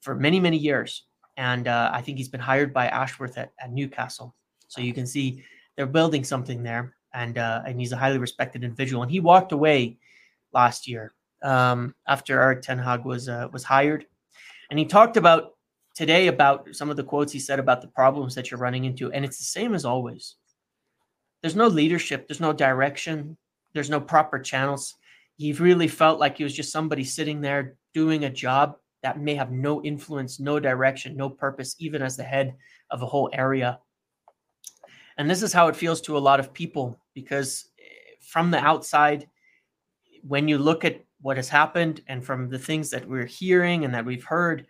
for 0.00 0.14
many 0.14 0.40
many 0.40 0.56
years, 0.56 1.04
and 1.40 1.68
uh, 1.68 1.90
I 1.90 2.02
think 2.02 2.18
he's 2.18 2.28
been 2.28 2.38
hired 2.38 2.74
by 2.74 2.88
Ashworth 2.88 3.38
at, 3.38 3.52
at, 3.58 3.72
Newcastle. 3.72 4.34
So 4.68 4.82
you 4.82 4.92
can 4.92 5.06
see 5.06 5.42
they're 5.74 5.86
building 5.86 6.22
something 6.22 6.62
there, 6.62 6.94
and 7.14 7.38
uh, 7.38 7.62
and 7.66 7.80
he's 7.80 7.92
a 7.92 7.96
highly 7.96 8.18
respected 8.18 8.62
individual. 8.62 9.02
And 9.02 9.10
he 9.10 9.20
walked 9.20 9.52
away 9.52 9.96
last 10.52 10.86
year 10.86 11.14
um, 11.42 11.94
after 12.06 12.38
Erik 12.38 12.60
Ten 12.60 12.78
Hag 12.78 13.06
was 13.06 13.26
uh, 13.30 13.48
was 13.54 13.64
hired, 13.64 14.04
and 14.68 14.78
he 14.78 14.84
talked 14.84 15.16
about 15.16 15.54
today 15.94 16.26
about 16.26 16.68
some 16.72 16.90
of 16.90 16.96
the 16.98 17.04
quotes 17.04 17.32
he 17.32 17.40
said 17.40 17.58
about 17.58 17.80
the 17.80 17.88
problems 17.88 18.34
that 18.34 18.50
you're 18.50 18.60
running 18.60 18.84
into, 18.84 19.10
and 19.10 19.24
it's 19.24 19.38
the 19.38 19.44
same 19.44 19.74
as 19.74 19.86
always. 19.86 20.36
There's 21.40 21.56
no 21.56 21.68
leadership. 21.68 22.28
There's 22.28 22.40
no 22.40 22.52
direction. 22.52 23.38
There's 23.72 23.88
no 23.88 24.00
proper 24.00 24.38
channels 24.38 24.96
he 25.40 25.54
really 25.54 25.88
felt 25.88 26.20
like 26.20 26.36
he 26.36 26.44
was 26.44 26.54
just 26.54 26.70
somebody 26.70 27.02
sitting 27.02 27.40
there 27.40 27.76
doing 27.94 28.24
a 28.24 28.30
job 28.30 28.76
that 29.02 29.20
may 29.20 29.34
have 29.34 29.50
no 29.50 29.82
influence, 29.82 30.40
no 30.40 30.60
direction, 30.60 31.16
no 31.16 31.30
purpose, 31.30 31.74
even 31.78 32.02
as 32.02 32.16
the 32.16 32.22
head 32.22 32.54
of 32.90 33.02
a 33.02 33.06
whole 33.06 33.30
area. 33.32 33.78
And 35.16 35.28
this 35.28 35.42
is 35.42 35.52
how 35.52 35.68
it 35.68 35.76
feels 35.76 36.00
to 36.02 36.16
a 36.16 36.18
lot 36.18 36.40
of 36.40 36.52
people 36.52 36.98
because 37.14 37.70
eh, 37.78 37.82
from 38.20 38.50
the 38.50 38.58
outside, 38.58 39.28
when 40.22 40.48
you 40.48 40.58
look 40.58 40.84
at 40.84 41.04
what 41.20 41.36
has 41.36 41.48
happened 41.48 42.02
and 42.08 42.24
from 42.24 42.48
the 42.48 42.58
things 42.58 42.90
that 42.90 43.08
we're 43.08 43.26
hearing 43.26 43.84
and 43.84 43.94
that 43.94 44.04
we've 44.04 44.24
heard, 44.24 44.66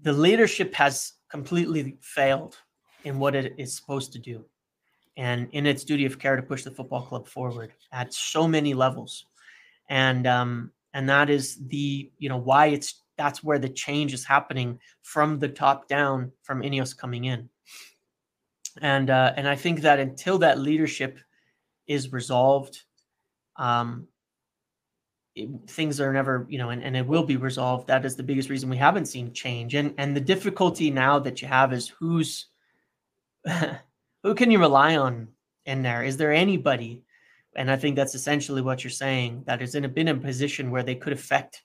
the 0.00 0.12
leadership 0.12 0.74
has 0.74 1.14
completely 1.28 1.96
failed 2.00 2.56
in 3.04 3.18
what 3.18 3.34
it 3.34 3.54
is 3.58 3.76
supposed 3.76 4.12
to 4.12 4.18
do 4.18 4.44
and 5.16 5.48
in 5.52 5.66
its 5.66 5.84
duty 5.84 6.06
of 6.06 6.18
care 6.18 6.36
to 6.36 6.42
push 6.42 6.62
the 6.62 6.70
football 6.70 7.02
club 7.02 7.26
forward 7.26 7.72
at 7.92 8.12
so 8.12 8.48
many 8.48 8.74
levels 8.74 9.26
and 9.88 10.26
um 10.26 10.70
and 10.94 11.08
that 11.08 11.30
is 11.30 11.56
the 11.68 12.10
you 12.18 12.28
know 12.28 12.38
why 12.38 12.66
it's 12.66 13.02
that's 13.18 13.44
where 13.44 13.58
the 13.58 13.68
change 13.68 14.12
is 14.12 14.24
happening 14.24 14.78
from 15.02 15.38
the 15.38 15.48
top 15.48 15.88
down 15.88 16.32
from 16.42 16.62
Ineos 16.62 16.96
coming 16.96 17.24
in 17.24 17.48
and 18.80 19.10
uh 19.10 19.32
and 19.36 19.48
I 19.48 19.56
think 19.56 19.82
that 19.82 20.00
until 20.00 20.38
that 20.38 20.58
leadership 20.58 21.18
is 21.86 22.12
resolved 22.12 22.82
um 23.56 24.06
it, 25.34 25.48
things 25.66 26.00
are 26.00 26.12
never 26.12 26.46
you 26.48 26.58
know 26.58 26.70
and, 26.70 26.82
and 26.82 26.96
it 26.96 27.06
will 27.06 27.24
be 27.24 27.36
resolved 27.36 27.88
that 27.88 28.04
is 28.04 28.16
the 28.16 28.22
biggest 28.22 28.50
reason 28.50 28.70
we 28.70 28.76
haven't 28.76 29.06
seen 29.06 29.32
change 29.32 29.74
and 29.74 29.94
and 29.98 30.16
the 30.16 30.20
difficulty 30.20 30.90
now 30.90 31.18
that 31.18 31.42
you 31.42 31.48
have 31.48 31.72
is 31.72 31.88
who's 31.88 32.46
who 34.22 34.34
can 34.34 34.50
you 34.50 34.58
rely 34.58 34.96
on 34.96 35.28
in 35.66 35.82
there? 35.82 36.02
Is 36.02 36.16
there 36.16 36.32
anybody? 36.32 37.04
And 37.54 37.70
I 37.70 37.76
think 37.76 37.96
that's 37.96 38.14
essentially 38.14 38.62
what 38.62 38.82
you're 38.82 38.90
saying 38.90 39.44
that 39.46 39.60
is 39.60 39.74
in 39.74 39.84
a, 39.84 39.88
been 39.88 40.08
in 40.08 40.16
a 40.16 40.20
position 40.20 40.70
where 40.70 40.82
they 40.82 40.94
could 40.94 41.12
affect 41.12 41.62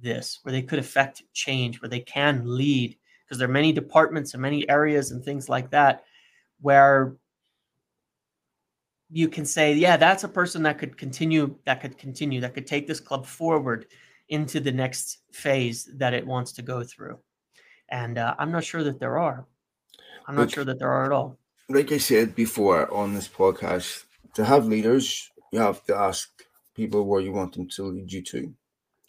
this, 0.00 0.40
where 0.42 0.52
they 0.52 0.62
could 0.62 0.78
affect 0.78 1.22
change, 1.32 1.80
where 1.80 1.88
they 1.88 2.00
can 2.00 2.42
lead, 2.44 2.96
because 3.24 3.38
there 3.38 3.48
are 3.48 3.52
many 3.52 3.72
departments 3.72 4.34
and 4.34 4.42
many 4.42 4.68
areas 4.68 5.10
and 5.10 5.24
things 5.24 5.48
like 5.48 5.70
that 5.70 6.04
where 6.60 7.16
you 9.10 9.28
can 9.28 9.44
say, 9.44 9.74
yeah, 9.74 9.96
that's 9.96 10.24
a 10.24 10.28
person 10.28 10.62
that 10.64 10.78
could 10.78 10.96
continue, 10.96 11.54
that 11.64 11.80
could 11.80 11.96
continue, 11.96 12.40
that 12.40 12.54
could 12.54 12.66
take 12.66 12.86
this 12.86 13.00
club 13.00 13.24
forward 13.24 13.86
into 14.28 14.60
the 14.60 14.72
next 14.72 15.18
phase 15.32 15.88
that 15.94 16.14
it 16.14 16.26
wants 16.26 16.52
to 16.52 16.62
go 16.62 16.82
through. 16.82 17.18
And 17.88 18.18
uh, 18.18 18.34
I'm 18.38 18.50
not 18.50 18.64
sure 18.64 18.82
that 18.82 18.98
there 18.98 19.18
are. 19.18 19.46
I'm 20.26 20.36
not 20.36 20.50
sure 20.50 20.64
that 20.64 20.78
there 20.78 20.90
are 20.90 21.04
at 21.04 21.12
all 21.12 21.38
like 21.68 21.92
I 21.92 21.98
said 21.98 22.34
before 22.34 22.92
on 22.92 23.14
this 23.14 23.28
podcast, 23.28 24.04
to 24.34 24.44
have 24.44 24.66
leaders, 24.66 25.30
you 25.52 25.60
have 25.60 25.84
to 25.84 25.96
ask 25.96 26.30
people 26.74 27.04
where 27.04 27.20
you 27.20 27.32
want 27.32 27.54
them 27.54 27.68
to 27.68 27.84
lead 27.84 28.12
you 28.12 28.22
to. 28.22 28.54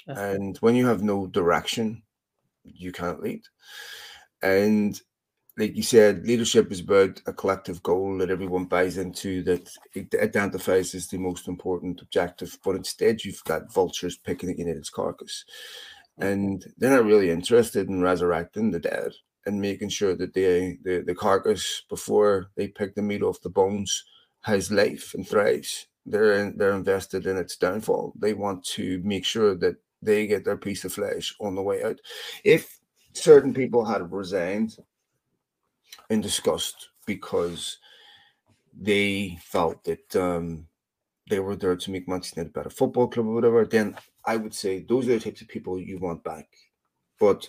And 0.07 0.57
when 0.57 0.75
you 0.75 0.85
have 0.87 1.03
no 1.03 1.27
direction, 1.27 2.03
you 2.63 2.91
can't 2.91 3.21
lead. 3.21 3.41
And 4.41 4.99
like 5.57 5.75
you 5.75 5.83
said, 5.83 6.25
leadership 6.27 6.71
is 6.71 6.81
about 6.81 7.21
a 7.25 7.33
collective 7.33 7.81
goal 7.81 8.17
that 8.17 8.29
everyone 8.29 8.65
buys 8.65 8.97
into 8.97 9.41
that 9.43 9.69
identifies 10.21 10.93
as 10.93 11.07
the 11.07 11.17
most 11.17 11.47
important 11.47 12.01
objective. 12.01 12.57
But 12.63 12.75
instead, 12.75 13.23
you've 13.23 13.43
got 13.45 13.73
vultures 13.73 14.17
picking 14.17 14.49
at 14.49 14.59
United's 14.59 14.89
carcass. 14.89 15.45
and 16.17 16.65
they're 16.77 16.95
not 16.95 17.05
really 17.05 17.29
interested 17.29 17.89
in 17.89 18.01
resurrecting 18.01 18.71
the 18.71 18.79
dead 18.79 19.11
and 19.45 19.61
making 19.61 19.89
sure 19.89 20.15
that 20.15 20.33
they, 20.33 20.77
the, 20.83 21.03
the 21.05 21.15
carcass 21.15 21.83
before 21.89 22.47
they 22.55 22.67
pick 22.67 22.95
the 22.95 23.01
meat 23.01 23.21
off 23.21 23.41
the 23.41 23.49
bones 23.49 24.03
has 24.45 24.71
life 24.71 25.15
and 25.15 25.27
thrives. 25.27 25.87
They're 26.05 26.51
they're 26.51 26.73
invested 26.73 27.25
in 27.25 27.35
its 27.35 27.57
downfall. 27.57 28.13
They 28.15 28.33
want 28.33 28.63
to 28.75 29.01
make 29.03 29.25
sure 29.25 29.55
that 29.55 29.77
they 30.03 30.27
get 30.27 30.45
their 30.45 30.57
piece 30.57 30.85
of 30.85 30.93
flesh 30.93 31.35
on 31.39 31.55
the 31.55 31.63
way 31.63 31.83
out. 31.83 31.99
If 32.43 32.79
certain 33.13 33.53
people 33.55 33.83
had 33.83 34.11
resigned 34.11 34.77
in 36.11 36.21
disgust 36.21 36.89
because 37.07 37.79
they 38.79 39.39
felt 39.41 39.83
that 39.85 40.15
um, 40.15 40.67
they 41.27 41.39
were 41.39 41.55
there 41.55 41.75
to 41.75 41.91
make 41.91 42.07
Manchester 42.07 42.41
United 42.41 42.51
a 42.51 42.59
better 42.59 42.69
football 42.69 43.07
club 43.07 43.25
or 43.25 43.33
whatever, 43.33 43.65
then 43.65 43.97
I 44.25 44.37
would 44.37 44.53
say 44.53 44.81
those 44.81 45.07
are 45.07 45.13
the 45.13 45.19
types 45.19 45.41
of 45.41 45.47
people 45.47 45.79
you 45.79 45.97
want 45.97 46.23
back. 46.23 46.47
But 47.19 47.47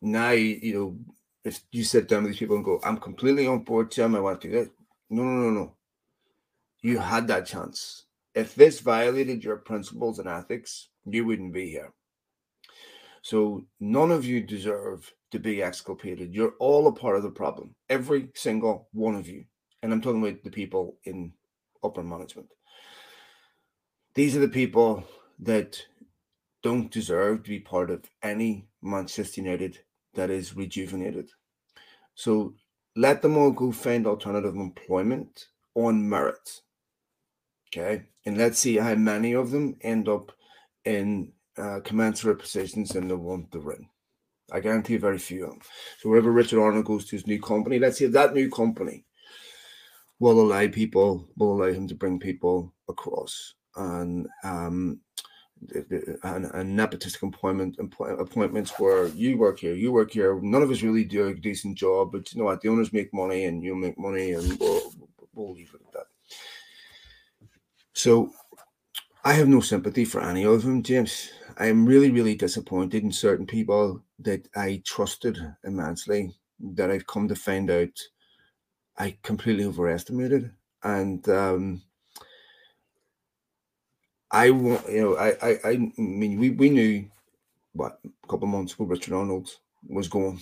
now, 0.00 0.30
you 0.30 0.74
know, 0.74 0.98
if 1.44 1.60
you 1.70 1.84
sit 1.84 2.08
down 2.08 2.22
with 2.22 2.32
these 2.32 2.38
people 2.38 2.56
and 2.56 2.64
go, 2.64 2.80
I'm 2.82 2.96
completely 2.96 3.46
on 3.46 3.58
board, 3.58 3.90
Tim, 3.90 4.14
I 4.14 4.20
want 4.20 4.40
to 4.40 4.48
do 4.48 4.54
that. 4.58 4.70
No, 5.10 5.22
no, 5.22 5.32
no, 5.32 5.50
no. 5.50 5.76
You 6.82 6.98
had 6.98 7.28
that 7.28 7.46
chance. 7.46 8.06
If 8.34 8.54
this 8.54 8.80
violated 8.80 9.42
your 9.42 9.56
principles 9.56 10.18
and 10.18 10.28
ethics, 10.28 10.88
you 11.04 11.24
wouldn't 11.24 11.52
be 11.52 11.70
here. 11.70 11.92
So 13.22 13.66
none 13.80 14.12
of 14.12 14.24
you 14.24 14.40
deserve 14.40 15.12
to 15.32 15.38
be 15.38 15.62
exculpated. 15.62 16.34
You're 16.34 16.54
all 16.60 16.86
a 16.86 16.92
part 16.92 17.16
of 17.16 17.22
the 17.22 17.30
problem. 17.30 17.74
Every 17.88 18.28
single 18.34 18.88
one 18.92 19.14
of 19.14 19.26
you. 19.26 19.44
And 19.82 19.92
I'm 19.92 20.00
talking 20.00 20.22
about 20.22 20.42
the 20.44 20.50
people 20.50 20.96
in 21.04 21.32
upper 21.82 22.02
management. 22.02 22.48
These 24.14 24.36
are 24.36 24.40
the 24.40 24.48
people 24.48 25.04
that 25.40 25.80
don't 26.62 26.90
deserve 26.90 27.42
to 27.42 27.50
be 27.50 27.60
part 27.60 27.90
of 27.90 28.04
any 28.22 28.66
Manchester 28.82 29.40
United 29.40 29.78
that 30.14 30.30
is 30.30 30.56
rejuvenated. 30.56 31.30
So 32.14 32.54
let 32.96 33.22
them 33.22 33.36
all 33.36 33.50
go 33.50 33.70
find 33.70 34.06
alternative 34.06 34.56
employment 34.56 35.48
on 35.74 36.08
merit. 36.08 36.60
Okay. 37.68 38.04
And 38.24 38.38
let's 38.38 38.58
see 38.58 38.76
how 38.76 38.94
many 38.94 39.34
of 39.34 39.50
them 39.50 39.76
end 39.82 40.08
up 40.08 40.32
in 40.84 41.32
uh, 41.58 41.80
commensurate 41.84 42.38
positions 42.38 42.96
in 42.96 43.08
the 43.08 43.16
one 43.16 43.46
to 43.52 43.60
win. 43.60 43.86
I 44.52 44.60
guarantee 44.60 44.96
very 44.96 45.18
few 45.18 45.44
of 45.44 45.50
them. 45.50 45.60
So 45.98 46.08
wherever 46.08 46.30
Richard 46.30 46.60
Arnold 46.60 46.86
goes 46.86 47.04
to 47.06 47.16
his 47.16 47.26
new 47.26 47.40
company, 47.40 47.78
let's 47.78 47.98
see 47.98 48.04
if 48.04 48.12
that 48.12 48.34
new 48.34 48.50
company 48.50 49.04
will 50.18 50.40
allow 50.40 50.68
people, 50.68 51.28
will 51.36 51.52
allow 51.52 51.72
him 51.72 51.86
to 51.88 51.94
bring 51.94 52.18
people 52.18 52.72
across. 52.88 53.54
And 53.76 54.28
um, 54.44 55.00
and, 55.72 56.78
nepotistic 56.78 57.22
appointment 57.22 57.76
appointments 57.78 58.78
where 58.78 59.08
you 59.08 59.36
work 59.38 59.58
here, 59.58 59.74
you 59.74 59.92
work 59.92 60.12
here. 60.12 60.38
None 60.40 60.62
of 60.62 60.70
us 60.70 60.82
really 60.82 61.04
do 61.04 61.28
a 61.28 61.34
decent 61.34 61.76
job, 61.76 62.12
but 62.12 62.32
you 62.32 62.38
know 62.38 62.44
what? 62.44 62.60
The 62.60 62.68
owners 62.68 62.92
make 62.92 63.12
money, 63.12 63.44
and 63.44 63.62
you 63.62 63.74
make 63.74 63.98
money, 63.98 64.32
and 64.32 64.58
we'll, 64.58 64.92
we'll 65.34 65.52
leave 65.52 65.74
it 65.74 65.80
at 65.86 65.92
that. 65.92 66.06
So, 67.94 68.30
I 69.24 69.32
have 69.32 69.48
no 69.48 69.60
sympathy 69.60 70.04
for 70.04 70.20
any 70.22 70.44
of 70.44 70.62
them, 70.62 70.82
James. 70.82 71.30
I 71.58 71.66
am 71.66 71.86
really, 71.86 72.10
really 72.10 72.34
disappointed 72.34 73.02
in 73.02 73.10
certain 73.10 73.46
people 73.46 74.02
that 74.20 74.46
I 74.54 74.82
trusted 74.84 75.38
immensely 75.64 76.34
that 76.60 76.90
I've 76.90 77.06
come 77.06 77.28
to 77.28 77.34
find 77.34 77.70
out 77.70 77.98
I 78.98 79.16
completely 79.22 79.64
overestimated, 79.64 80.52
and 80.82 81.28
um, 81.28 81.82
I 84.30 84.50
want, 84.50 84.88
you 84.88 85.00
know, 85.02 85.16
I, 85.16 85.36
I, 85.42 85.58
I 85.64 85.92
mean, 85.96 86.38
we, 86.38 86.50
we 86.50 86.70
knew 86.70 87.08
what 87.72 87.98
a 88.04 88.26
couple 88.26 88.48
of 88.48 88.52
months 88.52 88.74
ago 88.74 88.84
Richard 88.84 89.14
Arnold 89.14 89.48
was 89.88 90.08
going. 90.08 90.40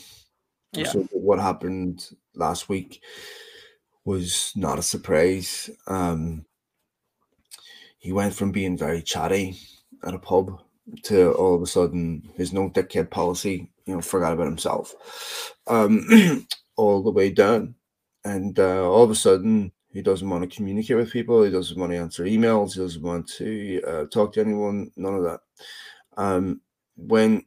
Yeah. 0.72 0.86
So 0.86 1.00
what 1.12 1.38
happened 1.38 2.08
last 2.34 2.68
week 2.68 3.02
was 4.04 4.52
not 4.56 4.78
a 4.78 4.82
surprise. 4.82 5.70
Um, 5.86 6.44
he 7.98 8.12
went 8.12 8.34
from 8.34 8.52
being 8.52 8.76
very 8.76 9.02
chatty 9.02 9.58
at 10.04 10.14
a 10.14 10.18
pub 10.18 10.60
to 11.04 11.32
all 11.32 11.54
of 11.54 11.62
a 11.62 11.66
sudden 11.66 12.28
his 12.36 12.52
no 12.52 12.68
dickhead 12.68 13.10
policy, 13.10 13.70
you 13.86 13.94
know, 13.94 14.00
forgot 14.00 14.32
about 14.32 14.46
himself, 14.46 15.54
um, 15.66 16.46
all 16.76 17.02
the 17.02 17.10
way 17.10 17.30
down, 17.30 17.74
and 18.24 18.58
uh, 18.58 18.90
all 18.90 19.04
of 19.04 19.10
a 19.10 19.14
sudden 19.14 19.72
he 19.94 20.02
doesn't 20.02 20.28
want 20.28 20.48
to 20.48 20.54
communicate 20.54 20.96
with 20.96 21.12
people. 21.12 21.42
He 21.42 21.50
doesn't 21.50 21.78
want 21.78 21.92
to 21.92 21.98
answer 21.98 22.24
emails. 22.24 22.74
He 22.74 22.80
doesn't 22.80 23.02
want 23.02 23.28
to 23.38 23.82
uh, 23.86 24.04
talk 24.06 24.34
to 24.34 24.40
anyone. 24.40 24.90
None 24.96 25.14
of 25.14 25.22
that. 25.22 25.40
Um, 26.16 26.60
when 26.96 27.44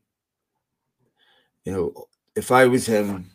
you 1.65 1.73
know, 1.73 2.07
if 2.33 2.49
I 2.49 2.65
was 2.65 2.85
him, 2.85 3.29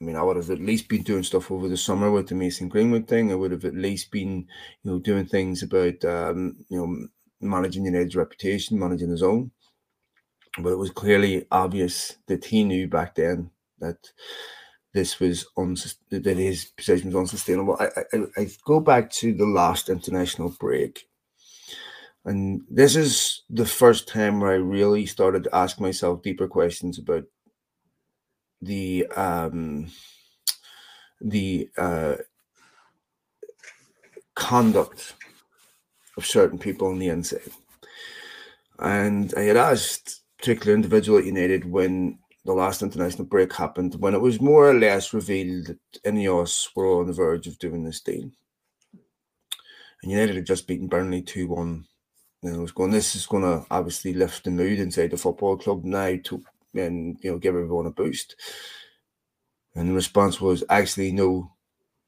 I 0.00 0.04
mean, 0.04 0.16
I 0.16 0.22
would 0.22 0.36
have 0.36 0.50
at 0.50 0.60
least 0.60 0.88
been 0.88 1.02
doing 1.02 1.22
stuff 1.22 1.50
over 1.50 1.68
the 1.68 1.76
summer 1.76 2.10
with 2.10 2.28
the 2.28 2.34
Mason 2.34 2.70
Greenwood 2.70 3.06
thing. 3.06 3.30
I 3.30 3.34
would 3.34 3.52
have 3.52 3.66
at 3.66 3.74
least 3.74 4.10
been, 4.10 4.48
you 4.82 4.90
know, 4.90 4.98
doing 4.98 5.26
things 5.26 5.62
about, 5.62 6.02
um, 6.06 6.56
you 6.70 6.78
know, 6.78 7.06
managing 7.40 7.84
United's 7.84 8.16
reputation, 8.16 8.78
managing 8.78 9.10
his 9.10 9.22
own. 9.22 9.50
But 10.58 10.72
it 10.72 10.78
was 10.78 10.90
clearly 10.90 11.46
obvious 11.50 12.16
that 12.28 12.46
he 12.46 12.64
knew 12.64 12.88
back 12.88 13.14
then 13.14 13.50
that 13.80 14.10
this 14.94 15.20
was 15.20 15.46
uns- 15.56 15.96
that 16.10 16.24
his 16.26 16.66
position 16.66 17.08
was 17.08 17.16
unsustainable. 17.16 17.76
I, 17.80 17.88
I, 18.12 18.18
I 18.36 18.48
go 18.64 18.80
back 18.80 19.10
to 19.12 19.32
the 19.34 19.46
last 19.46 19.88
international 19.88 20.50
break, 20.60 21.08
and 22.24 22.62
this 22.70 22.94
is 22.96 23.42
the 23.50 23.66
first 23.66 24.06
time 24.08 24.40
where 24.40 24.52
I 24.52 24.56
really 24.56 25.06
started 25.06 25.44
to 25.44 25.54
ask 25.54 25.80
myself 25.80 26.22
deeper 26.22 26.46
questions 26.46 26.98
about 26.98 27.24
the 28.60 29.06
um, 29.16 29.90
the 31.20 31.68
uh, 31.76 32.16
conduct 34.34 35.14
of 36.16 36.26
certain 36.26 36.58
people 36.58 36.88
on 36.88 36.98
the 36.98 37.08
inside. 37.08 37.50
And 38.78 39.32
I 39.36 39.42
had 39.42 39.56
asked 39.56 40.20
particular 40.38 40.74
individual 40.74 41.18
at 41.18 41.24
United 41.24 41.64
when 41.70 42.18
the 42.44 42.52
last 42.52 42.82
international 42.82 43.24
break 43.24 43.52
happened 43.52 43.94
when 43.96 44.14
it 44.14 44.20
was 44.20 44.40
more 44.40 44.68
or 44.68 44.74
less 44.74 45.12
revealed 45.12 45.66
that 45.66 46.02
Ineos 46.04 46.68
were 46.74 47.00
on 47.00 47.06
the 47.06 47.12
verge 47.12 47.46
of 47.46 47.58
doing 47.58 47.84
this 47.84 48.00
deal. 48.00 48.30
And 50.02 50.10
United 50.10 50.36
had 50.36 50.46
just 50.46 50.66
beaten 50.66 50.88
Burnley 50.88 51.22
2 51.22 51.46
1. 51.48 51.84
And 52.44 52.56
I 52.56 52.58
was 52.58 52.72
going, 52.72 52.90
this 52.90 53.14
is 53.14 53.26
going 53.26 53.44
to 53.44 53.64
obviously 53.70 54.14
lift 54.14 54.42
the 54.44 54.50
mood 54.50 54.80
inside 54.80 55.12
the 55.12 55.16
football 55.16 55.56
club 55.56 55.84
now 55.84 56.16
to 56.24 56.42
and 56.74 57.18
you 57.22 57.30
know 57.30 57.38
give 57.38 57.54
everyone 57.54 57.86
a 57.86 57.90
boost. 57.90 58.36
And 59.74 59.88
the 59.88 59.94
response 59.94 60.40
was 60.40 60.64
actually 60.68 61.12
no, 61.12 61.52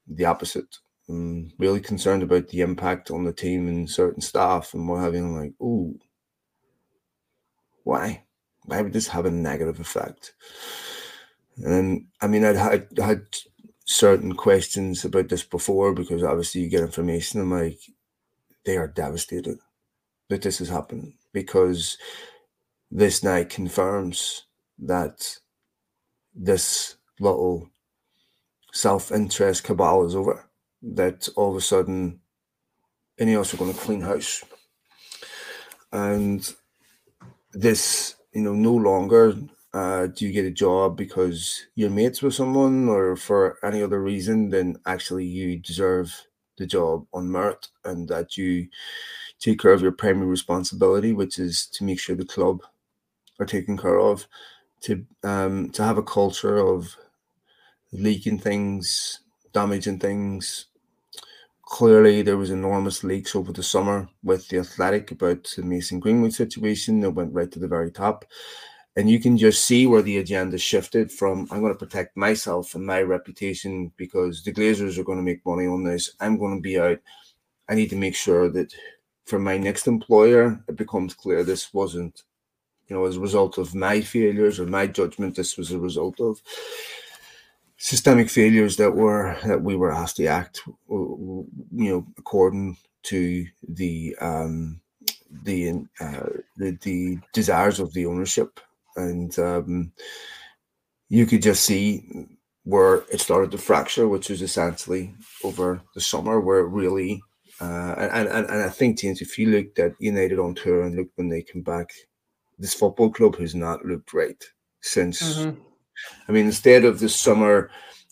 the 0.07 0.25
opposite. 0.25 0.77
I'm 1.07 1.51
really 1.57 1.79
concerned 1.79 2.23
about 2.23 2.47
the 2.49 2.61
impact 2.61 3.11
on 3.11 3.23
the 3.23 3.33
team 3.33 3.67
and 3.67 3.89
certain 3.89 4.21
staff 4.21 4.73
and 4.73 4.87
what 4.87 5.01
having 5.01 5.35
like, 5.35 5.53
oh, 5.61 5.95
why? 7.83 8.24
Why 8.65 8.81
would 8.81 8.93
this 8.93 9.09
have 9.09 9.25
a 9.25 9.31
negative 9.31 9.79
effect? 9.79 10.33
And 11.57 12.07
I 12.21 12.27
mean, 12.27 12.43
I'd 12.43 12.55
had, 12.55 12.87
had 12.97 13.25
certain 13.85 14.33
questions 14.33 15.05
about 15.05 15.29
this 15.29 15.43
before 15.43 15.93
because 15.93 16.23
obviously 16.23 16.61
you 16.61 16.69
get 16.69 16.81
information. 16.81 17.41
I'm 17.41 17.51
like, 17.51 17.79
they 18.65 18.77
are 18.77 18.87
devastated 18.87 19.59
that 20.29 20.41
this 20.41 20.59
is 20.59 20.69
happening 20.69 21.17
because 21.31 21.97
this 22.91 23.23
now 23.23 23.43
confirms 23.43 24.45
that 24.79 25.37
this 26.33 26.95
little 27.19 27.69
self 28.73 29.11
interest 29.11 29.63
cabal 29.63 30.05
is 30.05 30.15
over. 30.15 30.49
That 30.81 31.29
all 31.35 31.51
of 31.51 31.57
a 31.57 31.61
sudden, 31.61 32.19
Ineos 33.19 33.53
are 33.53 33.57
going 33.57 33.73
to 33.73 33.79
clean 33.79 34.01
house. 34.01 34.43
And 35.91 36.53
this 37.53 38.14
you 38.35 38.41
know, 38.43 38.53
no 38.53 38.73
longer 38.73 39.35
uh, 39.73 40.07
do 40.07 40.25
you 40.27 40.33
get 40.33 40.45
a 40.45 40.51
job 40.51 40.97
because 40.97 41.67
you're 41.75 41.91
mates 41.91 42.21
with 42.23 42.35
someone 42.35 42.89
or 42.89 43.15
for 43.17 43.57
any 43.63 43.83
other 43.83 44.01
reason, 44.01 44.51
then 44.51 44.77
actually 44.87 45.25
you 45.25 45.59
deserve 45.59 46.27
the 46.57 46.67
job 46.67 47.07
on 47.13 47.31
merit 47.31 47.69
and 47.85 48.09
that 48.09 48.37
you 48.37 48.67
take 49.39 49.59
care 49.59 49.73
of 49.73 49.81
your 49.81 49.93
primary 49.93 50.27
responsibility, 50.27 51.13
which 51.13 51.39
is 51.39 51.67
to 51.67 51.83
make 51.85 51.99
sure 51.99 52.15
the 52.15 52.25
club 52.25 52.61
are 53.39 53.45
taken 53.45 53.77
care 53.77 53.99
of, 53.99 54.27
to 54.81 55.05
um, 55.23 55.69
to 55.71 55.83
have 55.83 55.97
a 55.97 56.03
culture 56.03 56.57
of 56.57 56.97
leaking 57.91 58.39
things, 58.39 59.21
damaging 59.53 59.99
things. 59.99 60.67
Clearly, 61.65 62.21
there 62.21 62.37
was 62.37 62.51
enormous 62.51 63.03
leaks 63.03 63.35
over 63.35 63.51
the 63.51 63.63
summer 63.63 64.07
with 64.23 64.47
the 64.49 64.59
Athletic 64.59 65.11
about 65.11 65.51
the 65.55 65.63
Mason 65.63 65.99
Greenwood 65.99 66.33
situation 66.33 66.99
that 67.01 67.11
went 67.11 67.33
right 67.33 67.51
to 67.51 67.59
the 67.59 67.67
very 67.67 67.91
top. 67.91 68.25
And 68.95 69.09
you 69.09 69.19
can 69.19 69.37
just 69.37 69.65
see 69.65 69.87
where 69.87 70.03
the 70.03 70.17
agenda 70.19 70.57
shifted 70.57 71.11
from 71.11 71.47
I'm 71.51 71.61
going 71.61 71.73
to 71.73 71.79
protect 71.79 72.15
myself 72.15 72.75
and 72.75 72.85
my 72.85 73.01
reputation 73.01 73.91
because 73.97 74.43
the 74.43 74.53
Glazers 74.53 74.97
are 74.97 75.03
going 75.03 75.17
to 75.17 75.23
make 75.23 75.45
money 75.45 75.65
on 75.67 75.83
this. 75.83 76.11
I'm 76.19 76.37
going 76.37 76.55
to 76.55 76.61
be 76.61 76.79
out. 76.79 76.99
I 77.67 77.75
need 77.75 77.89
to 77.89 77.95
make 77.97 78.15
sure 78.15 78.47
that 78.49 78.73
for 79.25 79.39
my 79.39 79.57
next 79.57 79.87
employer, 79.87 80.63
it 80.69 80.77
becomes 80.77 81.13
clear 81.15 81.43
this 81.43 81.73
wasn't 81.73 82.23
you 82.87 82.95
know, 82.95 83.05
as 83.05 83.17
a 83.17 83.19
result 83.19 83.57
of 83.57 83.73
my 83.73 84.01
failures 84.01 84.59
or 84.59 84.67
my 84.67 84.87
judgment. 84.87 85.35
This 85.35 85.57
was 85.57 85.71
a 85.71 85.79
result 85.79 86.19
of 86.19 86.41
systemic 87.77 88.29
failures 88.29 88.77
that 88.77 88.95
were 88.95 89.37
that 89.45 89.61
we 89.61 89.75
were 89.75 89.91
asked 89.91 90.17
to 90.17 90.25
act, 90.27 90.61
you 90.89 91.47
know, 91.71 92.05
according 92.17 92.77
to 93.03 93.45
the 93.67 94.15
um, 94.19 94.81
the 95.43 95.85
uh, 95.99 96.29
the, 96.57 96.77
the 96.81 97.19
desires 97.33 97.79
of 97.79 97.93
the 97.93 98.05
ownership, 98.05 98.59
and 98.95 99.37
um, 99.39 99.91
you 101.09 101.25
could 101.25 101.41
just 101.41 101.63
see 101.63 102.27
where 102.63 103.03
it 103.11 103.21
started 103.21 103.51
to 103.51 103.57
fracture, 103.57 104.07
which 104.07 104.29
was 104.29 104.41
essentially 104.41 105.13
over 105.43 105.81
the 105.93 106.01
summer, 106.01 106.39
where 106.39 106.59
it 106.59 106.69
really 106.69 107.21
uh, 107.61 107.95
and, 107.97 108.27
and 108.27 108.49
and 108.49 108.63
I 108.63 108.69
think 108.69 108.97
teams, 108.97 109.21
if 109.21 109.37
you 109.37 109.49
looked 109.49 109.79
at 109.79 109.93
United 109.99 110.39
on 110.39 110.55
tour 110.55 110.83
and 110.83 110.95
look 110.95 111.07
when 111.15 111.29
they 111.29 111.41
come 111.41 111.61
back, 111.61 111.91
this 112.59 112.73
football 112.73 113.11
club 113.11 113.37
has 113.37 113.55
not 113.55 113.85
looked 113.85 114.13
right 114.13 114.43
since. 114.81 115.37
Mm-hmm. 115.37 115.61
I 116.27 116.31
mean, 116.31 116.45
instead 116.45 116.85
of 116.85 116.99
this 116.99 117.15
summer 117.15 117.69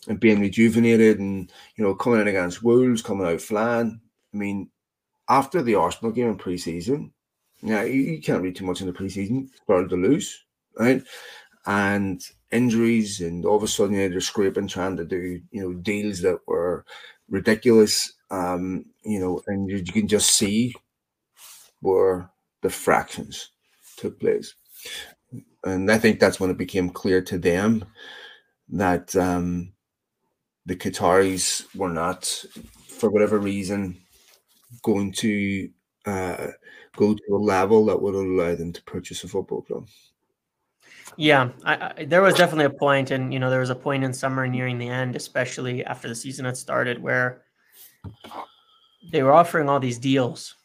and 0.08 0.20
being 0.20 0.40
rejuvenated 0.40 1.20
and 1.20 1.52
you 1.76 1.84
know 1.84 1.96
coming 1.96 2.22
in 2.22 2.28
against 2.28 2.64
Wolves, 2.64 3.02
coming 3.02 3.28
out 3.28 3.42
flying. 3.42 4.00
I 4.34 4.38
mean, 4.38 4.70
after 5.30 5.62
the 5.62 5.76
Arsenal 5.76 6.12
game 6.12 6.30
in 6.30 6.38
pre-season, 6.38 7.14
yeah, 7.62 7.84
you, 7.84 8.02
you 8.02 8.22
can't 8.22 8.42
read 8.42 8.56
too 8.56 8.66
much 8.66 8.82
in 8.82 8.88
the 8.88 8.94
pre-season. 8.94 9.50
Started 9.64 9.90
to 9.90 9.96
lose, 9.96 10.44
right? 10.78 11.04
And 11.66 12.22
injuries, 12.52 13.22
and 13.22 13.46
all 13.46 13.56
of 13.58 13.64
a 13.64 13.68
sudden 13.68 13.96
you 13.96 14.02
know, 14.02 14.10
they're 14.10 14.22
scraping, 14.22 14.68
trying 14.68 14.98
to 14.98 15.06
do 15.06 15.40
you 15.52 15.62
know 15.62 15.74
deals 15.74 16.22
that 16.22 16.40
were 16.48 16.86
ridiculous. 17.30 18.14
Um, 18.32 18.86
you 19.06 19.20
know, 19.20 19.42
and 19.48 19.70
you, 19.70 19.78
you 19.78 19.94
can 19.94 20.08
just 20.08 20.32
see 20.32 20.74
where 21.82 22.30
the 22.62 22.70
fractions 22.70 23.52
took 23.98 24.20
place. 24.20 24.56
And 25.64 25.92
I 25.92 25.98
think 25.98 26.20
that's 26.20 26.40
when 26.40 26.50
it 26.50 26.58
became 26.58 26.90
clear 26.90 27.22
to 27.22 27.38
them 27.38 27.86
that 28.70 29.16
um, 29.16 29.74
the 30.66 30.76
Qataris 30.76 31.74
were 31.76 31.90
not, 31.90 32.26
for 32.88 33.10
whatever 33.10 33.40
reason, 33.40 33.98
going 34.82 35.12
to 35.14 35.70
uh, 36.06 36.48
go 36.96 37.14
to 37.14 37.34
a 37.34 37.38
level 37.38 37.86
that 37.86 38.02
would 38.02 38.16
allow 38.16 38.56
them 38.56 38.74
to 38.74 38.84
purchase 38.84 39.24
a 39.24 39.28
football 39.28 39.62
club. 39.62 39.88
Yeah, 41.16 41.50
I, 41.64 41.94
I, 41.98 42.06
there 42.06 42.22
was 42.22 42.36
definitely 42.36 42.66
a 42.66 42.80
point, 42.80 43.12
and 43.12 43.32
you 43.32 43.40
know, 43.40 43.50
there 43.50 43.60
was 43.60 43.70
a 43.70 43.76
point 43.76 44.04
in 44.04 44.14
summer 44.14 44.48
nearing 44.48 44.78
the 44.78 44.90
end, 44.90 45.16
especially 45.16 45.86
after 45.86 46.08
the 46.08 46.16
season 46.16 46.46
had 46.46 46.58
started, 46.58 47.02
where 47.02 47.44
they 49.12 49.22
were 49.22 49.34
offering 49.34 49.70
all 49.70 49.80
these 49.80 50.00
deals, 50.00 50.56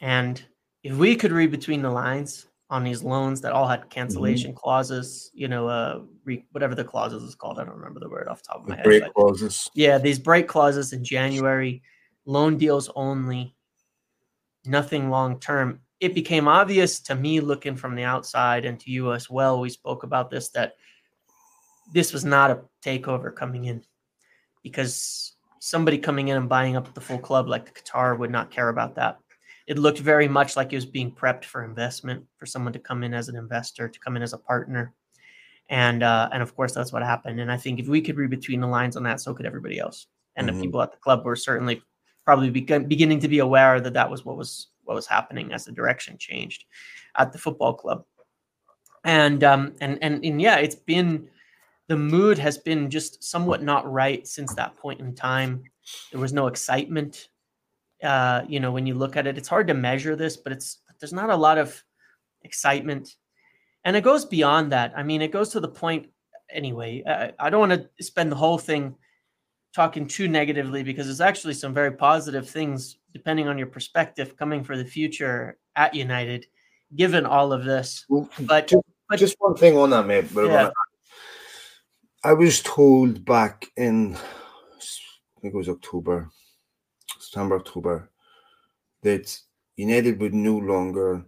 and 0.00 0.44
if 0.82 0.96
we 0.96 1.14
could 1.14 1.32
read 1.32 1.50
between 1.50 1.82
the 1.82 1.90
lines 1.90 2.45
on 2.68 2.82
these 2.82 3.02
loans 3.02 3.40
that 3.42 3.52
all 3.52 3.66
had 3.66 3.80
mm-hmm. 3.80 3.90
cancellation 3.90 4.50
mm-hmm. 4.50 4.58
clauses, 4.58 5.30
you 5.34 5.48
know, 5.48 5.68
uh, 5.68 6.00
re- 6.24 6.44
whatever 6.52 6.74
the 6.74 6.84
clauses 6.84 7.22
is 7.22 7.34
called, 7.34 7.58
I 7.58 7.64
don't 7.64 7.76
remember 7.76 8.00
the 8.00 8.08
word 8.08 8.28
off 8.28 8.42
the 8.42 8.48
top 8.48 8.62
of 8.62 8.68
my 8.68 8.74
the 8.74 8.76
head. 8.76 8.84
Break 8.84 9.14
clauses. 9.14 9.70
Yeah, 9.74 9.98
these 9.98 10.18
break 10.18 10.48
clauses 10.48 10.92
in 10.92 11.04
January, 11.04 11.82
loan 12.24 12.58
deals 12.58 12.90
only, 12.96 13.54
nothing 14.64 15.10
long 15.10 15.38
term 15.38 15.80
it 16.00 16.14
became 16.14 16.46
obvious 16.48 17.00
to 17.00 17.14
me 17.14 17.40
looking 17.40 17.76
from 17.76 17.94
the 17.94 18.04
outside 18.04 18.64
and 18.64 18.78
to 18.80 18.90
you 18.90 19.12
as 19.12 19.30
well. 19.30 19.60
We 19.60 19.70
spoke 19.70 20.02
about 20.02 20.30
this 20.30 20.50
that 20.50 20.74
this 21.92 22.12
was 22.12 22.24
not 22.24 22.50
a 22.50 22.60
takeover 22.84 23.34
coming 23.34 23.64
in 23.64 23.82
because 24.62 25.36
somebody 25.60 25.98
coming 25.98 26.28
in 26.28 26.36
and 26.36 26.48
buying 26.48 26.76
up 26.76 26.92
the 26.92 27.00
full 27.00 27.18
club 27.18 27.48
like 27.48 27.64
the 27.64 27.80
Qatar 27.80 28.18
would 28.18 28.30
not 28.30 28.50
care 28.50 28.68
about 28.68 28.96
that. 28.96 29.18
It 29.66 29.78
looked 29.78 29.98
very 29.98 30.28
much 30.28 30.56
like 30.56 30.72
it 30.72 30.76
was 30.76 30.86
being 30.86 31.10
prepped 31.10 31.44
for 31.44 31.64
investment 31.64 32.24
for 32.36 32.46
someone 32.46 32.72
to 32.72 32.78
come 32.78 33.02
in 33.02 33.14
as 33.14 33.28
an 33.28 33.36
investor, 33.36 33.88
to 33.88 34.00
come 34.00 34.16
in 34.16 34.22
as 34.22 34.32
a 34.32 34.38
partner. 34.38 34.94
And 35.68 36.02
uh, 36.02 36.28
and 36.32 36.42
of 36.42 36.54
course 36.54 36.72
that's 36.72 36.92
what 36.92 37.02
happened. 37.02 37.40
And 37.40 37.50
I 37.50 37.56
think 37.56 37.80
if 37.80 37.88
we 37.88 38.00
could 38.00 38.16
read 38.16 38.30
between 38.30 38.60
the 38.60 38.68
lines 38.68 38.96
on 38.96 39.02
that, 39.02 39.20
so 39.20 39.34
could 39.34 39.46
everybody 39.46 39.78
else. 39.78 40.06
And 40.36 40.48
mm-hmm. 40.48 40.56
the 40.56 40.64
people 40.64 40.82
at 40.82 40.92
the 40.92 40.98
club 40.98 41.24
were 41.24 41.34
certainly 41.34 41.82
probably 42.24 42.50
beginning 42.50 43.20
to 43.20 43.28
be 43.28 43.38
aware 43.38 43.80
that 43.80 43.94
that 43.94 44.10
was 44.10 44.24
what 44.24 44.36
was 44.36 44.68
what 44.84 44.94
was 44.94 45.06
happening 45.06 45.52
as 45.52 45.64
the 45.64 45.72
direction 45.72 46.16
changed 46.18 46.64
at 47.16 47.32
the 47.32 47.38
football 47.38 47.74
club. 47.74 48.04
And 49.04 49.42
um, 49.44 49.74
and 49.80 49.98
and 50.02 50.24
and 50.24 50.40
yeah, 50.40 50.56
it's 50.56 50.74
been 50.74 51.28
the 51.88 51.96
mood 51.96 52.38
has 52.38 52.58
been 52.58 52.90
just 52.90 53.22
somewhat 53.22 53.62
not 53.62 53.90
right 53.90 54.26
since 54.26 54.54
that 54.54 54.76
point 54.76 55.00
in 55.00 55.14
time. 55.14 55.62
There 56.10 56.20
was 56.20 56.32
no 56.32 56.48
excitement. 56.48 57.28
Uh, 58.02 58.42
you 58.48 58.60
know, 58.60 58.72
when 58.72 58.86
you 58.86 58.94
look 58.94 59.16
at 59.16 59.26
it, 59.26 59.38
it's 59.38 59.48
hard 59.48 59.68
to 59.68 59.74
measure 59.74 60.16
this, 60.16 60.36
but 60.36 60.52
it's 60.52 60.78
there's 61.00 61.12
not 61.12 61.30
a 61.30 61.36
lot 61.36 61.58
of 61.58 61.82
excitement, 62.42 63.16
and 63.84 63.96
it 63.96 64.04
goes 64.04 64.24
beyond 64.24 64.72
that. 64.72 64.92
I 64.96 65.02
mean, 65.02 65.22
it 65.22 65.32
goes 65.32 65.50
to 65.50 65.60
the 65.60 65.68
point 65.68 66.08
anyway. 66.50 67.02
I, 67.06 67.32
I 67.38 67.50
don't 67.50 67.68
want 67.68 67.88
to 67.96 68.04
spend 68.04 68.30
the 68.30 68.36
whole 68.36 68.58
thing 68.58 68.96
talking 69.74 70.06
too 70.06 70.26
negatively 70.26 70.82
because 70.82 71.06
there's 71.06 71.20
actually 71.20 71.54
some 71.54 71.74
very 71.74 71.92
positive 71.92 72.48
things 72.48 72.96
depending 73.12 73.48
on 73.48 73.58
your 73.58 73.66
perspective, 73.66 74.36
coming 74.36 74.64
for 74.64 74.76
the 74.76 74.84
future 74.84 75.58
at 75.74 75.94
United, 75.94 76.46
given 76.94 77.26
all 77.26 77.52
of 77.52 77.64
this. 77.64 78.04
But 78.40 78.68
just, 78.68 78.84
but, 79.08 79.18
just 79.18 79.36
one 79.38 79.54
thing 79.54 79.76
on 79.76 79.90
that, 79.90 80.06
mate. 80.06 80.26
Yeah. 80.34 80.70
I 82.24 82.32
was 82.32 82.60
told 82.62 83.24
back 83.24 83.66
in, 83.76 84.16
I 84.16 85.40
think 85.40 85.54
it 85.54 85.56
was 85.56 85.68
October, 85.68 86.28
September, 87.26 87.56
October, 87.56 88.10
that 89.02 89.38
United 89.76 90.20
would 90.20 90.34
no 90.34 90.56
longer 90.56 91.24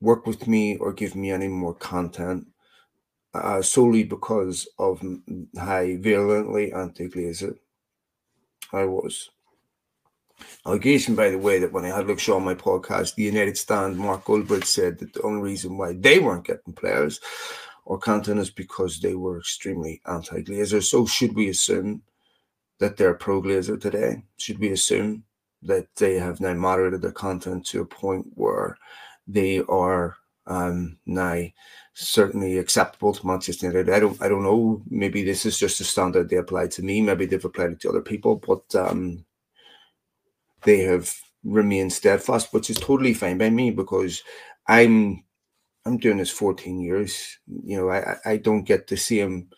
work 0.00 0.26
with 0.26 0.46
me 0.46 0.76
or 0.76 0.92
give 0.92 1.14
me 1.16 1.30
any 1.30 1.48
more 1.48 1.74
content 1.74 2.46
uh, 3.34 3.62
solely 3.62 4.04
because 4.04 4.68
of 4.78 5.00
how 5.56 5.84
virulently 5.98 6.72
anti-Glazer 6.72 7.56
I 8.72 8.84
was. 8.84 9.30
Allegation, 10.66 11.14
by 11.14 11.30
the 11.30 11.38
way, 11.38 11.58
that 11.58 11.72
when 11.72 11.84
I 11.84 11.88
had 11.88 12.06
Luke 12.06 12.20
Shaw 12.20 12.36
on 12.36 12.44
my 12.44 12.54
podcast, 12.54 13.14
the 13.14 13.24
United 13.24 13.58
Stand, 13.58 13.98
Mark 13.98 14.24
Goldbridge 14.24 14.64
said 14.64 14.98
that 14.98 15.12
the 15.12 15.22
only 15.22 15.42
reason 15.42 15.76
why 15.76 15.94
they 15.94 16.18
weren't 16.20 16.46
getting 16.46 16.74
players 16.74 17.20
or 17.84 17.98
content 17.98 18.38
is 18.38 18.50
because 18.50 19.00
they 19.00 19.14
were 19.14 19.38
extremely 19.38 20.00
anti 20.06 20.42
Glazer. 20.42 20.82
So, 20.82 21.06
should 21.06 21.34
we 21.34 21.48
assume 21.48 22.02
that 22.78 22.96
they're 22.96 23.14
pro 23.14 23.42
Glazer 23.42 23.80
today? 23.80 24.22
Should 24.36 24.60
we 24.60 24.70
assume 24.70 25.24
that 25.62 25.86
they 25.96 26.14
have 26.14 26.40
now 26.40 26.54
moderated 26.54 27.02
their 27.02 27.12
content 27.12 27.66
to 27.66 27.80
a 27.80 27.86
point 27.86 28.26
where 28.34 28.76
they 29.26 29.60
are 29.68 30.16
um, 30.46 30.98
now 31.06 31.42
certainly 31.94 32.58
acceptable 32.58 33.12
to 33.12 33.26
Manchester 33.26 33.66
United. 33.66 33.92
I 33.92 34.00
don't, 34.00 34.20
I 34.22 34.28
don't 34.28 34.44
know. 34.44 34.82
Maybe 34.88 35.22
this 35.22 35.44
is 35.44 35.58
just 35.58 35.80
a 35.80 35.84
standard 35.84 36.28
they 36.28 36.36
applied 36.36 36.70
to 36.72 36.82
me. 36.82 37.02
Maybe 37.02 37.26
they've 37.26 37.44
applied 37.44 37.72
it 37.72 37.80
to 37.80 37.90
other 37.90 38.00
people, 38.00 38.36
but 38.36 38.74
um, 38.74 39.24
they 40.62 40.80
have 40.80 41.14
remained 41.44 41.92
steadfast, 41.92 42.52
which 42.52 42.70
is 42.70 42.76
totally 42.76 43.14
fine 43.14 43.38
by 43.38 43.50
me 43.50 43.70
because 43.70 44.22
I'm 44.66 45.24
I'm 45.84 45.96
doing 45.98 46.18
this 46.18 46.30
14 46.30 46.80
years. 46.80 47.38
You 47.64 47.78
know, 47.78 47.90
I 47.90 48.16
I 48.24 48.36
don't 48.36 48.64
get 48.64 48.86
the 48.86 48.96
same 48.96 49.48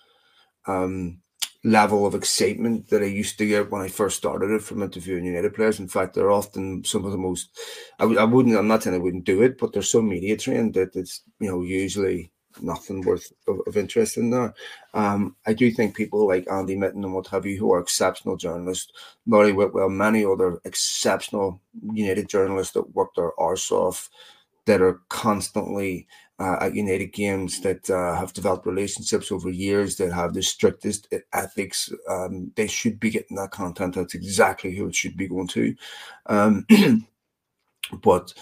um, 0.66 1.20
level 1.62 2.06
of 2.06 2.14
excitement 2.14 2.88
that 2.88 3.02
I 3.02 3.06
used 3.06 3.36
to 3.38 3.46
get 3.46 3.70
when 3.70 3.82
I 3.82 3.88
first 3.88 4.16
started 4.16 4.50
it 4.50 4.62
from 4.62 4.82
interviewing 4.82 5.24
United 5.24 5.54
players. 5.54 5.78
In 5.78 5.88
fact, 5.88 6.14
they're 6.14 6.30
often 6.30 6.84
some 6.84 7.04
of 7.04 7.12
the 7.12 7.18
most. 7.18 7.58
I, 7.98 8.04
I 8.04 8.24
wouldn't. 8.24 8.56
I'm 8.56 8.68
not 8.68 8.82
saying 8.82 8.96
I 8.96 9.00
wouldn't 9.00 9.24
do 9.24 9.42
it, 9.42 9.58
but 9.58 9.72
they're 9.72 9.82
so 9.82 10.00
media 10.00 10.36
trained 10.36 10.74
that 10.74 10.96
it's 10.96 11.22
you 11.38 11.48
know 11.48 11.62
usually 11.62 12.32
nothing 12.60 13.02
worth 13.02 13.32
of, 13.46 13.60
of 13.66 13.76
interest 13.76 14.16
in 14.16 14.30
there. 14.30 14.54
Um, 14.94 15.36
I 15.46 15.52
do 15.52 15.70
think 15.70 15.94
people 15.94 16.26
like 16.26 16.50
Andy 16.50 16.76
Mitten 16.76 17.04
and 17.04 17.14
what 17.14 17.28
have 17.28 17.46
you, 17.46 17.58
who 17.58 17.72
are 17.72 17.80
exceptional 17.80 18.36
journalists, 18.36 18.92
Laurie 19.26 19.52
Whitwell, 19.52 19.88
many 19.88 20.24
other 20.24 20.60
exceptional 20.64 21.60
United 21.92 22.28
journalists 22.28 22.72
that 22.74 22.94
work 22.94 23.14
their 23.14 23.38
arse 23.38 23.70
off, 23.70 24.10
that 24.66 24.82
are 24.82 25.00
constantly 25.08 26.06
uh, 26.40 26.56
at 26.60 26.74
United 26.74 27.12
games, 27.12 27.60
that 27.60 27.88
uh, 27.90 28.16
have 28.16 28.32
developed 28.32 28.66
relationships 28.66 29.30
over 29.30 29.50
years, 29.50 29.96
that 29.96 30.12
have 30.12 30.34
the 30.34 30.42
strictest 30.42 31.12
ethics. 31.32 31.92
Um, 32.08 32.50
they 32.56 32.66
should 32.66 32.98
be 32.98 33.10
getting 33.10 33.36
that 33.36 33.52
content. 33.52 33.94
That's 33.94 34.14
exactly 34.14 34.74
who 34.74 34.88
it 34.88 34.94
should 34.96 35.16
be 35.16 35.28
going 35.28 35.48
to. 35.48 35.74
Um, 36.26 36.66
but 38.02 38.34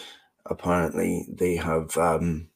apparently, 0.47 1.27
they 1.29 1.57
have. 1.57 1.97
Um, 1.97 2.49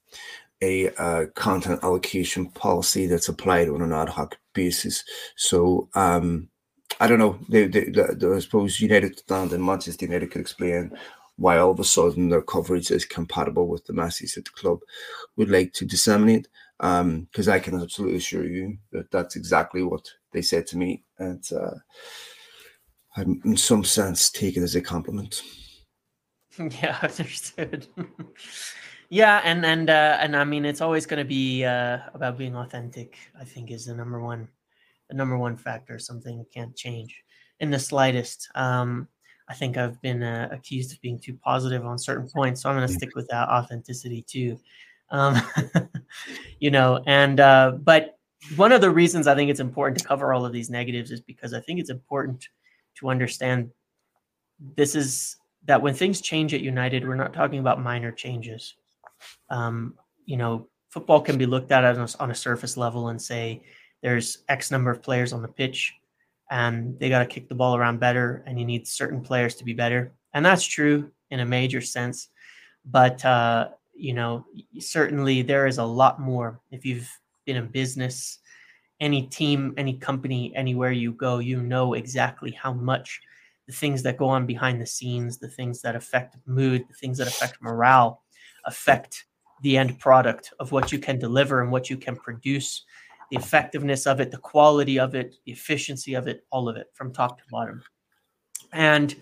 a 0.65 0.95
uh, 0.95 1.27
content 1.35 1.81
allocation 1.83 2.47
policy 2.47 3.07
that's 3.07 3.29
applied 3.29 3.69
on 3.69 3.83
an 3.83 3.93
ad 3.93 4.09
hoc 4.09 4.39
basis. 4.55 5.03
So 5.35 5.89
um, 5.95 6.49
I 7.01 7.09
don't 7.09 7.19
know. 7.19 7.39
They, 7.49 7.67
they, 7.67 7.87
they, 7.87 8.03
I 8.03 8.39
suppose 8.39 8.81
United 8.81 9.21
and 9.29 9.65
Manchester 9.65 10.07
United 10.07 10.31
could 10.31 10.41
explain 10.41 10.97
why 11.37 11.59
all 11.59 11.71
of 11.71 11.81
a 11.81 11.85
sudden 11.85 12.29
their 12.29 12.43
coverage 12.43 12.91
is 12.91 13.05
compatible 13.05 13.69
with 13.69 13.85
the 13.87 13.93
message 13.93 14.35
that 14.35 14.45
the 14.45 14.51
club 14.51 14.79
would 15.37 15.51
like 15.51 15.73
to 15.75 15.85
disseminate. 15.85 16.49
Because 16.79 17.49
um, 17.49 17.53
I 17.53 17.61
can 17.61 17.81
absolutely 17.81 18.17
assure 18.17 18.45
you 18.45 18.77
that 18.91 19.11
that's 19.11 19.37
exactly 19.37 19.83
what 19.83 20.05
they 20.33 20.43
said 20.43 20.67
to 20.69 20.79
me, 20.79 21.05
and 21.19 21.45
uh, 21.53 21.75
I, 23.17 23.23
in 23.23 23.57
some 23.57 23.85
sense, 23.85 24.31
take 24.31 24.57
it 24.57 24.63
as 24.63 24.77
a 24.77 24.81
compliment. 24.81 25.43
Yeah, 26.59 26.99
understood. 27.03 27.87
Yeah, 29.13 29.43
and 29.45 29.67
and 29.67 29.91
uh, 29.91 30.17
and 30.21 30.35
I 30.35 30.45
mean, 30.45 30.65
it's 30.65 30.81
always 30.81 31.05
going 31.05 31.19
to 31.19 31.29
be 31.29 31.67
uh, 31.67 31.99
about 32.15 32.39
being 32.39 32.57
authentic. 32.57 33.19
I 33.39 33.45
think 33.45 33.71
is 33.71 33.85
the 33.85 33.95
number 33.95 34.23
one, 34.23 34.49
the 35.11 35.15
number 35.15 35.37
one 35.37 35.59
factor. 35.59 35.99
Something 35.99 36.39
you 36.39 36.47
can't 36.51 36.75
change 36.75 37.23
in 37.61 37.71
the 37.71 37.79
slightest. 37.79 38.49
Um, 38.55 39.09
I 39.49 39.55
think 39.55 39.77
I've 39.77 40.01
been 40.01 40.23
uh, 40.23 40.49
accused 40.51 40.93
of 40.93 41.01
being 41.01 41.19
too 41.19 41.35
positive 41.35 41.85
on 41.85 41.99
certain 41.99 42.29
points, 42.29 42.63
so 42.63 42.71
I'm 42.71 42.77
going 42.77 42.89
to 42.89 42.95
stick 42.95 43.15
with 43.15 43.29
that 43.29 43.49
authenticity 43.49 44.23
too. 44.23 44.59
Um, 45.11 45.41
you 46.61 46.71
know, 46.71 47.03
and 47.07 47.41
uh, 47.41 47.73
but 47.83 48.19
one 48.57 48.73
of 48.73 48.81
the 48.81 48.91
reasons 48.91 49.27
I 49.27 49.35
think 49.35 49.51
it's 49.51 49.61
important 49.61 49.99
to 49.99 50.05
cover 50.07 50.33
all 50.33 50.45
of 50.45 50.53
these 50.53 50.71
negatives 50.71 51.11
is 51.11 51.21
because 51.21 51.55
I 51.55 51.61
think 51.61 51.81
it's 51.81 51.91
important 51.91 52.49
to 52.97 53.09
understand 53.09 53.71
this 54.77 54.95
is 54.95 55.37
that 55.65 55.81
when 55.81 55.95
things 55.95 56.21
change 56.21 56.55
at 56.55 56.61
United, 56.61 57.07
we're 57.07 57.15
not 57.15 57.33
talking 57.33 57.61
about 57.61 57.81
minor 57.81 58.11
changes. 58.11 58.75
Um, 59.51 59.95
you 60.27 60.37
know, 60.37 60.69
football 60.91 61.21
can 61.21 61.39
be 61.39 61.47
looked 61.47 61.73
at 61.73 61.85
on 61.85 61.99
a, 61.99 62.09
on 62.21 62.31
a 62.31 62.35
surface 62.35 62.77
level 62.77 63.09
and 63.09 63.21
say 63.21 63.63
there's 64.03 64.39
X 64.49 64.71
number 64.71 64.91
of 64.91 65.03
players 65.03 65.33
on 65.33 65.43
the 65.43 65.49
pitch 65.49 65.95
and 66.53 66.99
they 66.99 67.09
got 67.09 67.21
to 67.21 67.27
kick 67.27 67.49
the 67.49 67.55
ball 67.55 67.75
around 67.75 67.99
better 67.99 68.45
and 68.47 68.61
you 68.61 68.67
need 68.67 68.87
certain 68.87 69.23
players 69.23 69.55
to 69.55 69.65
be 69.65 69.73
better. 69.73 70.13
And 70.35 70.45
that's 70.45 70.67
true 70.67 71.11
in 71.31 71.41
a 71.41 71.47
major 71.47 71.81
sense. 71.81 72.29
But, 72.85 73.25
uh, 73.25 73.71
you 73.95 74.13
know, 74.13 74.45
certainly 74.79 75.41
there 75.41 75.67
is 75.67 75.79
a 75.79 75.85
lot 75.85 76.21
more. 76.21 76.61
If 76.71 76.85
you've 76.85 77.11
been 77.47 77.57
in 77.57 77.69
business, 77.69 78.39
any 79.01 79.23
team, 79.23 79.73
any 79.79 79.95
company, 79.95 80.55
anywhere 80.55 80.93
you 80.93 81.13
go, 81.13 81.39
you 81.39 81.63
know 81.63 81.95
exactly 81.95 82.51
how 82.51 82.75
much 82.75 83.23
the 83.67 83.73
things 83.73 84.03
that 84.03 84.19
go 84.19 84.29
on 84.29 84.45
behind 84.45 84.79
the 84.79 84.87
scenes, 84.87 85.39
the 85.39 85.49
things 85.49 85.81
that 85.81 85.97
affect 85.97 86.37
mood, 86.45 86.85
the 86.87 86.95
things 86.95 87.17
that 87.17 87.29
affect 87.29 87.63
morale, 87.63 88.23
affect 88.67 89.25
the 89.63 89.79
end 89.79 89.99
product 89.99 90.53
of 90.61 90.71
what 90.71 90.93
you 90.93 90.99
can 90.99 91.19
deliver 91.19 91.63
and 91.63 91.73
what 91.73 91.89
you 91.89 91.97
can 91.97 92.15
produce, 92.15 92.85
the 93.33 93.39
effectiveness 93.39 94.07
of 94.07 94.21
it, 94.21 94.31
the 94.31 94.37
quality 94.37 94.99
of 94.99 95.15
it, 95.15 95.37
the 95.47 95.53
efficiency 95.53 96.13
of 96.13 96.29
it, 96.29 96.45
all 96.51 96.69
of 96.69 96.77
it 96.77 96.89
from 96.93 97.11
top 97.11 97.39
to 97.39 97.45
bottom. 97.51 97.83
And 98.75 99.17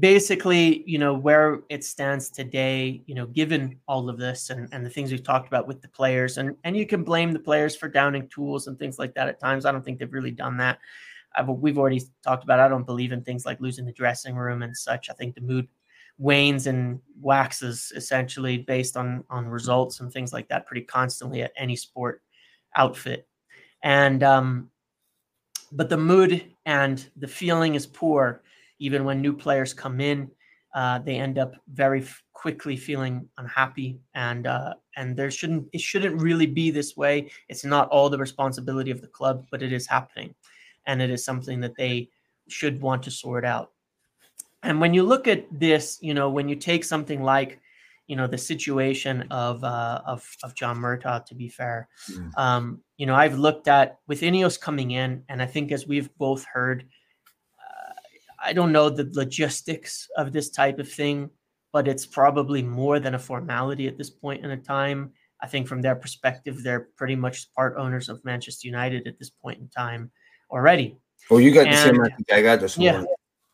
basically, 0.00 0.82
you 0.90 0.98
know, 0.98 1.14
where 1.14 1.60
it 1.68 1.84
stands 1.84 2.30
today, 2.30 3.04
you 3.06 3.14
know, 3.14 3.26
given 3.26 3.78
all 3.86 4.08
of 4.08 4.18
this 4.18 4.50
and, 4.50 4.68
and 4.72 4.84
the 4.84 4.90
things 4.90 5.12
we've 5.12 5.22
talked 5.22 5.46
about 5.46 5.68
with 5.68 5.80
the 5.80 5.88
players, 5.88 6.36
and, 6.36 6.56
and 6.64 6.76
you 6.76 6.84
can 6.84 7.04
blame 7.04 7.32
the 7.32 7.38
players 7.38 7.76
for 7.76 7.88
downing 7.88 8.26
tools 8.26 8.66
and 8.66 8.76
things 8.76 8.98
like 8.98 9.14
that 9.14 9.28
at 9.28 9.38
times. 9.38 9.64
I 9.64 9.70
don't 9.70 9.84
think 9.84 10.00
they've 10.00 10.12
really 10.12 10.32
done 10.32 10.56
that. 10.56 10.80
I've, 11.36 11.48
we've 11.48 11.78
already 11.78 12.02
talked 12.24 12.42
about, 12.42 12.58
I 12.58 12.66
don't 12.66 12.86
believe 12.86 13.12
in 13.12 13.22
things 13.22 13.46
like 13.46 13.60
losing 13.60 13.86
the 13.86 13.92
dressing 13.92 14.34
room 14.34 14.62
and 14.62 14.76
such. 14.76 15.10
I 15.10 15.12
think 15.12 15.36
the 15.36 15.42
mood 15.42 15.68
wanes 16.18 16.66
and 16.66 16.98
waxes 17.20 17.92
essentially 17.94 18.58
based 18.58 18.96
on 18.96 19.22
on 19.30 19.46
results 19.46 20.00
and 20.00 20.12
things 20.12 20.32
like 20.32 20.48
that 20.48 20.64
pretty 20.64 20.82
constantly 20.82 21.42
at 21.42 21.52
any 21.56 21.74
sport 21.74 22.22
outfit 22.76 23.28
and 23.84 24.22
um 24.24 24.70
but 25.70 25.88
the 25.88 25.96
mood 25.96 26.44
and 26.66 27.08
the 27.16 27.28
feeling 27.28 27.74
is 27.74 27.86
poor 27.86 28.42
even 28.80 29.04
when 29.04 29.20
new 29.20 29.32
players 29.32 29.72
come 29.72 30.00
in. 30.00 30.28
Uh, 30.74 30.98
they 30.98 31.14
end 31.16 31.38
up 31.38 31.54
very 31.72 32.00
f- 32.00 32.22
quickly 32.32 32.76
feeling 32.76 33.28
unhappy 33.38 34.00
and 34.14 34.48
uh, 34.48 34.74
and 34.96 35.16
there 35.16 35.30
shouldn't 35.30 35.68
it 35.72 35.80
shouldn't 35.80 36.20
really 36.20 36.46
be 36.46 36.72
this 36.72 36.96
way. 36.96 37.30
It's 37.48 37.64
not 37.64 37.88
all 37.90 38.10
the 38.10 38.18
responsibility 38.18 38.90
of 38.90 39.00
the 39.00 39.06
club 39.06 39.46
but 39.52 39.62
it 39.62 39.72
is 39.72 39.86
happening. 39.86 40.34
And 40.86 41.00
it 41.00 41.10
is 41.10 41.24
something 41.24 41.60
that 41.60 41.76
they 41.76 42.08
should 42.48 42.80
want 42.80 43.04
to 43.04 43.10
sort 43.10 43.44
out. 43.44 43.70
And 44.64 44.80
when 44.80 44.94
you 44.94 45.02
look 45.04 45.28
at 45.28 45.46
this, 45.52 45.98
you 46.00 46.14
know, 46.14 46.28
when 46.28 46.48
you 46.48 46.56
take 46.56 46.84
something 46.84 47.22
like, 47.22 47.60
you 48.06 48.16
know, 48.16 48.26
the 48.26 48.38
situation 48.38 49.26
of 49.30 49.64
uh, 49.64 50.02
of 50.06 50.28
of 50.42 50.54
John 50.54 50.78
Murtough, 50.78 51.24
to 51.26 51.34
be 51.34 51.48
fair, 51.48 51.88
mm. 52.10 52.30
um, 52.36 52.80
you 52.96 53.06
know, 53.06 53.14
I've 53.14 53.38
looked 53.38 53.68
at 53.68 53.98
with 54.06 54.20
Ineos 54.20 54.60
coming 54.60 54.92
in, 54.92 55.22
and 55.28 55.40
I 55.40 55.46
think 55.46 55.72
as 55.72 55.86
we've 55.86 56.14
both 56.18 56.44
heard, 56.44 56.84
uh, 57.58 57.92
I 58.42 58.52
don't 58.52 58.72
know 58.72 58.90
the 58.90 59.10
logistics 59.14 60.08
of 60.16 60.32
this 60.32 60.50
type 60.50 60.78
of 60.78 60.90
thing, 60.90 61.30
but 61.72 61.88
it's 61.88 62.06
probably 62.06 62.62
more 62.62 63.00
than 63.00 63.14
a 63.14 63.18
formality 63.18 63.88
at 63.88 63.96
this 63.96 64.10
point 64.10 64.44
in 64.44 64.50
a 64.50 64.56
time. 64.56 65.12
I 65.42 65.46
think 65.46 65.66
from 65.66 65.82
their 65.82 65.96
perspective, 65.96 66.62
they're 66.62 66.88
pretty 66.96 67.16
much 67.16 67.52
part 67.54 67.76
owners 67.76 68.08
of 68.08 68.24
Manchester 68.24 68.68
United 68.68 69.06
at 69.06 69.18
this 69.18 69.30
point 69.30 69.60
in 69.60 69.68
time 69.68 70.10
already. 70.50 70.96
Oh, 71.30 71.38
you 71.38 71.52
got 71.52 71.66
and, 71.66 71.74
the 71.98 72.10
same 72.10 72.36
I 72.38 72.42
got 72.42 72.60
this 72.60 72.78
morning. 72.78 73.06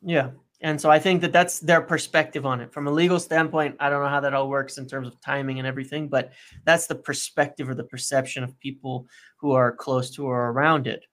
Yeah, 0.03 0.25
yeah. 0.25 0.31
And 0.63 0.79
so 0.79 0.91
I 0.91 0.99
think 0.99 1.23
that 1.23 1.33
that's 1.33 1.59
their 1.61 1.81
perspective 1.81 2.45
on 2.45 2.61
it. 2.61 2.73
From 2.73 2.87
a 2.87 2.91
legal 2.91 3.19
standpoint, 3.19 3.77
I 3.81 3.89
don't 3.89 4.03
know 4.03 4.09
how 4.11 4.21
that 4.21 4.35
all 4.35 4.49
works 4.49 4.77
in 4.77 4.87
terms 4.87 5.09
of 5.09 5.21
timing 5.21 5.59
and 5.59 5.67
everything, 5.67 6.09
but 6.09 6.33
that's 6.65 6.87
the 6.87 6.95
perspective 6.95 7.69
or 7.69 7.75
the 7.75 7.85
perception 7.85 8.45
of 8.45 8.59
people 8.61 9.07
who 9.39 9.53
are 9.53 9.73
close 9.73 10.11
to 10.13 10.27
or 10.27 10.51
around 10.51 10.87
it. 10.87 11.05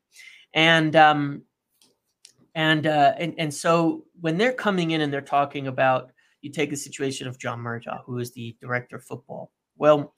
And 0.54 0.96
um, 0.96 1.44
and 2.56 2.88
uh, 2.88 3.14
and 3.18 3.36
and 3.38 3.54
so 3.54 4.06
when 4.20 4.38
they're 4.38 4.52
coming 4.52 4.92
in 4.92 5.02
and 5.02 5.14
they're 5.14 5.22
talking 5.22 5.68
about, 5.68 6.12
you 6.42 6.52
take 6.52 6.70
the 6.70 6.76
situation 6.76 7.28
of 7.28 7.38
John 7.38 7.60
Murtough, 7.60 8.04
who 8.06 8.18
is 8.20 8.34
the 8.34 8.56
director 8.60 8.98
of 8.98 9.04
football. 9.06 9.52
Well, 9.78 10.14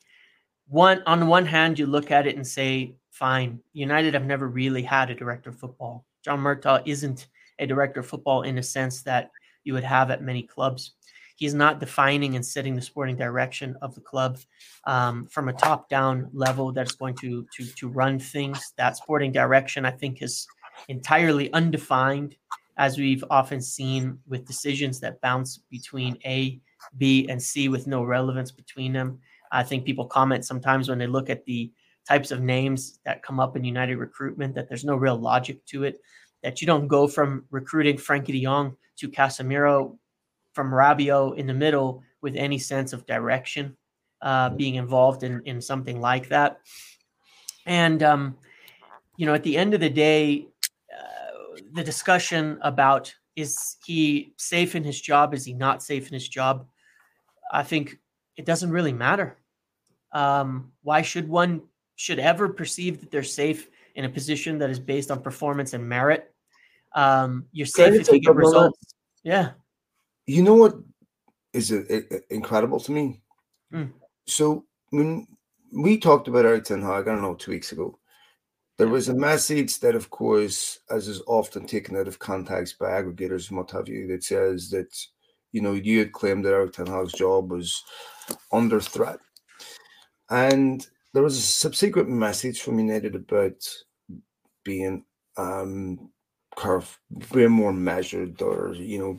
one 0.68 1.04
on 1.06 1.28
one 1.28 1.46
hand, 1.46 1.78
you 1.78 1.86
look 1.86 2.10
at 2.10 2.26
it 2.26 2.36
and 2.36 2.48
say, 2.48 2.96
fine, 3.12 3.60
United 3.74 4.14
have 4.14 4.26
never 4.26 4.48
really 4.48 4.82
had 4.82 5.10
a 5.10 5.16
director 5.16 5.50
of 5.50 5.60
football. 5.60 6.06
John 6.24 6.40
Murtough 6.40 6.84
isn't 6.86 7.28
a 7.60 7.68
director 7.68 7.99
of 7.99 8.07
football 8.07 8.41
in 8.43 8.57
a 8.57 8.64
sense 8.64 9.03
that 9.03 9.32
you 9.64 9.74
would 9.74 9.84
have 9.84 10.10
at 10.10 10.24
many 10.24 10.43
clubs. 10.43 10.93
He's 11.36 11.53
not 11.53 11.80
defining 11.80 12.36
and 12.36 12.45
setting 12.45 12.76
the 12.76 12.82
sporting 12.82 13.16
direction 13.16 13.78
of 13.82 13.95
the 13.95 14.01
club 14.01 14.39
um, 14.86 15.26
from 15.28 15.47
a 15.47 15.53
top-down 15.53 16.30
level 16.34 16.74
that's 16.74 16.95
going 16.95 17.16
to 17.18 17.45
to 17.55 17.66
to 17.66 17.88
run 17.88 18.20
things. 18.20 18.74
That 18.78 18.97
sporting 18.97 19.32
direction, 19.32 19.86
I 19.86 19.91
think, 19.91 20.22
is 20.22 20.45
entirely 20.88 21.51
undefined, 21.53 22.36
as 22.78 22.97
we've 22.97 23.24
often 23.30 23.62
seen 23.62 24.20
with 24.28 24.45
decisions 24.45 24.99
that 24.99 25.22
bounce 25.22 25.60
between 25.70 26.18
A, 26.26 26.60
B, 26.97 27.28
and 27.30 27.41
C 27.41 27.70
with 27.70 27.88
no 27.88 28.03
relevance 28.03 28.51
between 28.51 28.91
them. 28.91 29.20
I 29.51 29.64
think 29.64 29.86
people 29.86 30.05
comment 30.05 30.45
sometimes 30.45 30.89
when 30.89 30.99
they 30.99 31.07
look 31.07 31.30
at 31.30 31.45
the 31.45 31.72
types 32.07 32.32
of 32.32 32.41
names 32.41 32.99
that 33.05 33.24
come 33.24 33.39
up 33.39 33.55
in 33.55 33.64
United 33.64 33.97
recruitment 33.97 34.55
that 34.55 34.68
there's 34.68 34.86
no 34.86 34.95
real 34.95 35.18
logic 35.18 35.66
to 35.68 35.84
it 35.84 36.01
that 36.44 36.62
you 36.62 36.68
don't 36.68 36.88
go 36.88 37.08
from 37.08 37.46
recruiting 37.52 37.98
Frenkie 37.98 38.28
de 38.28 38.44
Jong 38.44 38.76
to 38.98 39.10
Casemiro 39.10 39.98
from 40.54 40.72
Rabiot 40.72 41.38
in 41.38 41.48
the 41.48 41.54
middle 41.54 42.04
with 42.22 42.36
any 42.36 42.58
sense 42.58 42.94
of 42.94 43.06
direction 43.06 43.76
uh, 44.22 44.50
being 44.50 44.76
involved 44.76 45.24
in, 45.24 45.42
in 45.46 45.62
something 45.62 46.02
like 46.02 46.30
that. 46.30 46.60
And, 47.66 48.04
um, 48.04 48.38
you 49.18 49.26
know, 49.26 49.34
at 49.34 49.44
the 49.44 49.58
end 49.58 49.74
of 49.74 49.80
the 49.80 49.90
day, 49.90 50.48
uh, 50.94 51.60
the 51.74 51.84
discussion 51.84 52.58
about 52.62 53.14
is 53.36 53.78
he 53.86 54.34
safe 54.38 54.76
in 54.76 54.84
his 54.84 55.00
job? 55.00 55.34
Is 55.34 55.46
he 55.46 55.54
not 55.54 55.82
safe 55.82 56.08
in 56.08 56.14
his 56.14 56.28
job? 56.28 56.66
I 57.52 57.64
think 57.64 58.00
it 58.36 58.46
doesn't 58.46 58.72
really 58.72 58.92
matter. 58.92 59.38
Um, 60.12 60.72
why 60.82 61.02
should 61.02 61.30
one 61.30 61.62
should 61.96 62.20
ever 62.20 62.50
perceive 62.50 63.02
that 63.02 63.12
they're 63.12 63.24
safe 63.24 63.70
in 63.96 64.06
a 64.06 64.10
position 64.10 64.58
that 64.58 64.70
is 64.70 64.80
based 64.80 65.12
on 65.12 65.22
performance 65.22 65.74
and 65.74 65.88
merit. 65.88 66.29
Um, 66.96 67.46
you're 67.52 67.68
safe 67.68 68.02
if 68.02 68.12
you 68.12 68.20
get 68.20 68.36
results. 68.36 68.80
Yeah. 69.24 69.52
You 70.26 70.44
know 70.44 70.56
what 70.56 70.76
is 71.54 71.72
incredible 72.30 72.80
to 72.80 72.92
me? 72.92 73.22
Mm. 73.74 73.92
So 74.28 74.66
when 74.90 75.28
we 75.72 75.98
talked 75.98 76.28
about 76.28 76.46
Erik 76.46 76.66
Ten 76.66 76.82
Hag, 76.82 77.08
I 77.08 77.12
don't 77.12 77.22
know, 77.22 77.36
two 77.36 77.52
weeks 77.52 77.72
ago, 77.72 78.00
there 78.78 78.88
was 78.88 79.10
a 79.10 79.14
message 79.14 79.80
that, 79.82 79.96
of 79.96 80.10
course, 80.10 80.80
as 80.90 81.08
is 81.08 81.22
often 81.28 81.66
taken 81.68 81.98
out 81.98 82.08
of 82.08 82.18
context 82.18 82.80
by 82.80 82.88
aggregators 82.88 83.50
and 83.50 83.58
what 83.58 83.72
have 83.72 83.90
you, 83.90 84.08
that 84.08 84.24
says 84.24 84.70
that 84.70 84.96
you 85.52 85.62
know 85.62 85.74
you 85.74 86.00
had 86.00 86.14
claimed 86.14 86.46
that 86.46 86.54
Erik 86.54 86.74
Ten 86.74 86.88
Hag's 86.88 87.12
job 87.12 87.52
was 87.52 87.84
under 88.54 88.80
threat, 88.80 89.20
and 90.30 90.88
there 91.14 91.24
was 91.24 91.38
a 91.38 91.42
subsequent 91.42 92.08
message 92.08 92.62
from 92.62 92.80
United 92.80 93.16
about 93.16 93.68
being 94.64 95.04
um 95.38 96.10
curve 96.60 96.99
being 97.34 97.51
more 97.51 97.72
measured 97.72 98.41
or 98.41 98.74
you 98.76 98.99
know 98.99 99.18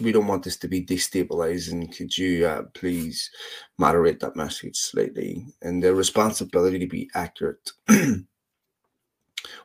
we 0.00 0.12
don't 0.12 0.28
want 0.28 0.44
this 0.44 0.56
to 0.58 0.68
be 0.68 0.84
destabilizing. 0.84 1.94
Could 1.96 2.16
you 2.16 2.46
uh, 2.46 2.62
please 2.74 3.30
moderate 3.76 4.20
that 4.20 4.36
message 4.36 4.76
slightly? 4.76 5.46
And 5.62 5.82
the 5.82 5.94
responsibility 5.94 6.78
to 6.78 6.86
be 6.86 7.10
accurate 7.14 7.70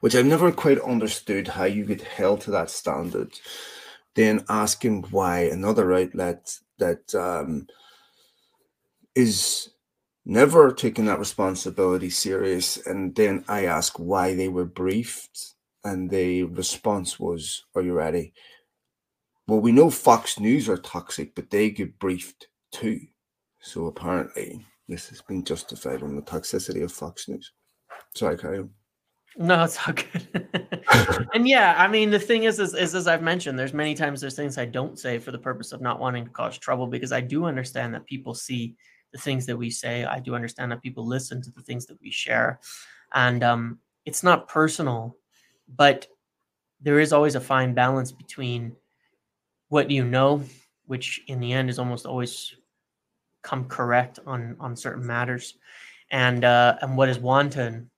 which 0.01 0.15
i've 0.15 0.25
never 0.25 0.51
quite 0.51 0.79
understood 0.79 1.47
how 1.47 1.63
you 1.63 1.85
get 1.85 2.01
held 2.01 2.41
to 2.41 2.51
that 2.51 2.69
standard. 2.69 3.31
Then 4.15 4.45
asking 4.49 5.03
why 5.09 5.39
another 5.41 5.93
outlet 5.93 6.59
that 6.77 7.13
um, 7.15 7.67
is 9.15 9.69
never 10.25 10.71
taking 10.71 11.05
that 11.05 11.19
responsibility 11.19 12.09
serious. 12.09 12.77
And 12.85 13.15
then 13.15 13.43
I 13.47 13.65
ask 13.65 13.97
why 13.97 14.35
they 14.35 14.47
were 14.47 14.65
briefed, 14.65 15.52
and 15.83 16.09
the 16.09 16.43
response 16.43 17.19
was, 17.19 17.65
Are 17.75 17.81
you 17.81 17.93
ready? 17.93 18.33
Well, 19.47 19.59
we 19.59 19.71
know 19.71 19.89
Fox 19.89 20.39
News 20.39 20.69
are 20.69 20.77
toxic, 20.77 21.35
but 21.35 21.49
they 21.49 21.69
get 21.69 21.99
briefed 21.99 22.47
too. 22.71 23.01
So 23.59 23.87
apparently, 23.87 24.65
this 24.87 25.09
has 25.09 25.21
been 25.21 25.43
justified 25.43 26.03
on 26.03 26.15
the 26.15 26.21
toxicity 26.21 26.83
of 26.83 26.91
Fox 26.91 27.27
News. 27.27 27.51
Sorry, 28.15 28.37
carry 28.37 28.59
on. 28.59 28.69
No, 29.35 29.63
it's 29.63 29.79
all 29.85 29.93
good. 29.93 31.27
and 31.33 31.47
yeah, 31.47 31.75
I 31.77 31.87
mean, 31.87 32.11
the 32.11 32.19
thing 32.19 32.43
is, 32.43 32.59
is, 32.59 32.75
is, 32.75 32.93
as 32.93 33.07
I've 33.07 33.23
mentioned, 33.23 33.57
there's 33.57 33.73
many 33.73 33.95
times 33.95 34.21
there's 34.21 34.35
things 34.35 34.57
I 34.57 34.65
don't 34.65 34.99
say 34.99 35.17
for 35.17 35.31
the 35.31 35.39
purpose 35.39 35.71
of 35.71 35.81
not 35.81 35.99
wanting 35.99 36.25
to 36.25 36.31
cause 36.31 36.57
trouble 36.57 36.87
because 36.87 37.11
I 37.11 37.21
do 37.21 37.45
understand 37.45 37.93
that 37.95 38.05
people 38.05 38.35
see 38.35 38.75
the 39.11 39.17
things 39.17 39.45
that 39.47 39.57
we 39.57 39.69
say. 39.69 40.05
I 40.05 40.19
do 40.19 40.35
understand 40.35 40.71
that 40.71 40.83
people 40.83 41.05
listen 41.05 41.41
to 41.41 41.51
the 41.51 41.61
things 41.61 41.87
that 41.87 41.99
we 41.99 42.11
share, 42.11 42.59
and 43.13 43.43
um, 43.43 43.79
it's 44.05 44.21
not 44.21 44.47
personal, 44.47 45.17
but 45.67 46.07
there 46.81 46.99
is 46.99 47.13
always 47.13 47.35
a 47.35 47.41
fine 47.41 47.73
balance 47.73 48.11
between 48.11 48.75
what 49.69 49.89
you 49.89 50.03
know, 50.03 50.43
which 50.85 51.21
in 51.27 51.39
the 51.39 51.53
end 51.53 51.69
is 51.69 51.79
almost 51.79 52.05
always 52.05 52.55
come 53.41 53.65
correct 53.65 54.19
on 54.25 54.55
on 54.59 54.75
certain 54.75 55.05
matters, 55.05 55.55
and 56.11 56.43
uh, 56.43 56.77
and 56.81 56.97
what 56.97 57.09
is 57.09 57.19
wanton 57.19 57.89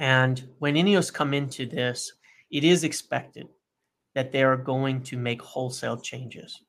and 0.00 0.48
when 0.58 0.74
Ineos 0.74 1.12
come 1.12 1.34
into 1.34 1.66
this, 1.66 2.12
it 2.50 2.64
is 2.64 2.84
expected 2.84 3.48
that 4.14 4.32
they 4.32 4.42
are 4.42 4.56
going 4.56 5.02
to 5.02 5.16
make 5.16 5.42
wholesale 5.42 6.00
changes. 6.00 6.62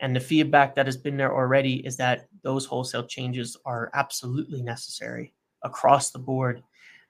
And 0.00 0.16
the 0.16 0.20
feedback 0.20 0.74
that 0.74 0.86
has 0.86 0.96
been 0.96 1.18
there 1.18 1.34
already 1.34 1.86
is 1.86 1.96
that 1.98 2.26
those 2.42 2.64
wholesale 2.64 3.06
changes 3.06 3.56
are 3.66 3.90
absolutely 3.92 4.62
necessary 4.62 5.34
across 5.62 6.10
the 6.10 6.18
board. 6.18 6.62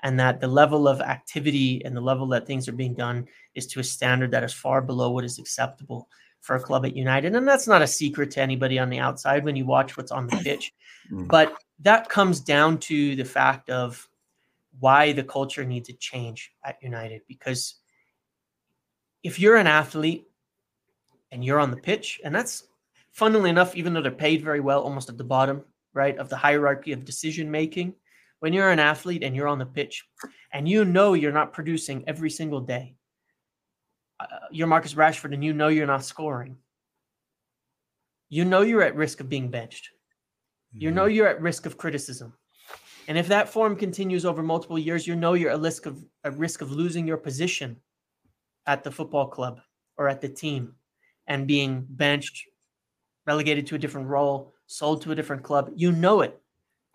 And 0.02 0.18
that 0.18 0.40
the 0.40 0.48
level 0.48 0.88
of 0.88 1.00
activity 1.00 1.82
and 1.84 1.96
the 1.96 2.00
level 2.00 2.26
that 2.28 2.46
things 2.46 2.68
are 2.68 2.72
being 2.72 2.94
done 2.94 3.26
is 3.54 3.66
to 3.68 3.80
a 3.80 3.84
standard 3.84 4.30
that 4.30 4.44
is 4.44 4.52
far 4.52 4.80
below 4.80 5.10
what 5.10 5.24
is 5.24 5.38
acceptable 5.38 6.08
for 6.40 6.56
a 6.56 6.60
club 6.60 6.86
at 6.86 6.96
United. 6.96 7.34
And 7.34 7.46
that's 7.46 7.68
not 7.68 7.82
a 7.82 7.86
secret 7.86 8.30
to 8.32 8.40
anybody 8.40 8.78
on 8.78 8.88
the 8.88 8.98
outside 8.98 9.44
when 9.44 9.56
you 9.56 9.66
watch 9.66 9.96
what's 9.96 10.12
on 10.12 10.26
the 10.26 10.36
pitch. 10.44 10.72
Mm. 11.12 11.28
But 11.28 11.54
that 11.80 12.08
comes 12.08 12.40
down 12.40 12.78
to 12.78 13.16
the 13.16 13.24
fact 13.24 13.70
of 13.70 14.08
why 14.78 15.12
the 15.12 15.24
culture 15.24 15.64
needs 15.64 15.88
to 15.88 15.94
change 15.94 16.52
at 16.64 16.82
United. 16.82 17.22
Because 17.28 17.74
if 19.22 19.38
you're 19.38 19.56
an 19.56 19.66
athlete 19.66 20.26
and 21.30 21.44
you're 21.44 21.60
on 21.60 21.70
the 21.70 21.76
pitch, 21.76 22.20
and 22.24 22.34
that's 22.34 22.64
funnily 23.10 23.50
enough, 23.50 23.76
even 23.76 23.92
though 23.92 24.02
they're 24.02 24.10
paid 24.10 24.42
very 24.42 24.60
well, 24.60 24.80
almost 24.82 25.08
at 25.08 25.18
the 25.18 25.24
bottom, 25.24 25.62
right, 25.92 26.16
of 26.18 26.28
the 26.28 26.36
hierarchy 26.36 26.92
of 26.92 27.04
decision 27.04 27.50
making, 27.50 27.94
when 28.40 28.52
you're 28.52 28.70
an 28.70 28.78
athlete 28.78 29.22
and 29.22 29.36
you're 29.36 29.48
on 29.48 29.58
the 29.58 29.66
pitch 29.66 30.04
and 30.52 30.68
you 30.68 30.84
know 30.84 31.14
you're 31.14 31.32
not 31.32 31.52
producing 31.52 32.04
every 32.06 32.30
single 32.30 32.60
day, 32.60 32.96
uh, 34.18 34.26
you're 34.50 34.66
Marcus 34.66 34.94
Rashford 34.94 35.32
and 35.32 35.44
you 35.44 35.52
know 35.52 35.68
you're 35.68 35.86
not 35.86 36.04
scoring, 36.04 36.56
you 38.28 38.44
know 38.44 38.62
you're 38.62 38.82
at 38.82 38.96
risk 38.96 39.20
of 39.20 39.28
being 39.28 39.50
benched. 39.50 39.88
You 40.72 40.90
know 40.90 41.06
mm-hmm. 41.06 41.14
you're 41.14 41.28
at 41.28 41.40
risk 41.40 41.66
of 41.66 41.76
criticism. 41.76 42.32
And 43.08 43.18
if 43.18 43.26
that 43.28 43.48
form 43.48 43.74
continues 43.74 44.24
over 44.24 44.42
multiple 44.42 44.78
years, 44.78 45.06
you 45.06 45.16
know 45.16 45.34
you're 45.34 45.50
at 45.50 45.60
risk 45.60 45.86
of 45.86 46.04
a 46.24 46.30
risk 46.30 46.60
of 46.60 46.70
losing 46.70 47.06
your 47.06 47.16
position 47.16 47.76
at 48.66 48.84
the 48.84 48.90
football 48.90 49.26
club 49.26 49.60
or 49.96 50.08
at 50.08 50.20
the 50.20 50.28
team 50.28 50.74
and 51.26 51.46
being 51.46 51.84
benched, 51.90 52.44
relegated 53.26 53.66
to 53.66 53.74
a 53.74 53.78
different 53.78 54.08
role, 54.08 54.52
sold 54.66 55.02
to 55.02 55.12
a 55.12 55.14
different 55.14 55.42
club. 55.42 55.72
You 55.74 55.90
know 55.90 56.20
it. 56.20 56.40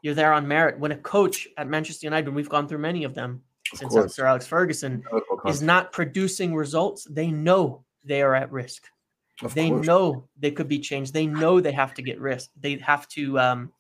You're 0.02 0.14
there 0.14 0.34
on 0.34 0.48
merit. 0.48 0.80
When 0.80 0.92
a 0.92 0.98
coach 0.98 1.48
at 1.58 1.68
Manchester 1.68 2.06
United, 2.06 2.28
and 2.28 2.36
we've 2.36 2.50
gone 2.50 2.68
through 2.68 2.80
many 2.80 3.04
of 3.04 3.16
them 3.16 3.42
of 3.74 3.80
since 3.80 3.94
course. 3.94 4.16
Sir 4.16 4.26
Alex 4.26 4.48
Ferguson, 4.48 5.04
is 5.48 5.62
not 5.62 5.92
producing 5.92 6.54
results, 6.56 7.06
they 7.10 7.32
know 7.32 7.84
they 8.04 8.22
are 8.22 8.36
at 8.36 8.52
risk. 8.52 8.88
Of 9.42 9.54
they 9.54 9.70
course. 9.70 9.86
know 9.86 10.30
they 10.38 10.52
could 10.52 10.68
be 10.68 10.80
changed. 10.80 11.14
They 11.14 11.26
know 11.26 11.60
they 11.60 11.74
have 11.74 11.94
to 11.96 12.02
get 12.02 12.20
risk. 12.22 12.52
They 12.60 12.78
have 12.78 13.08
to 13.10 13.40
um, 13.40 13.74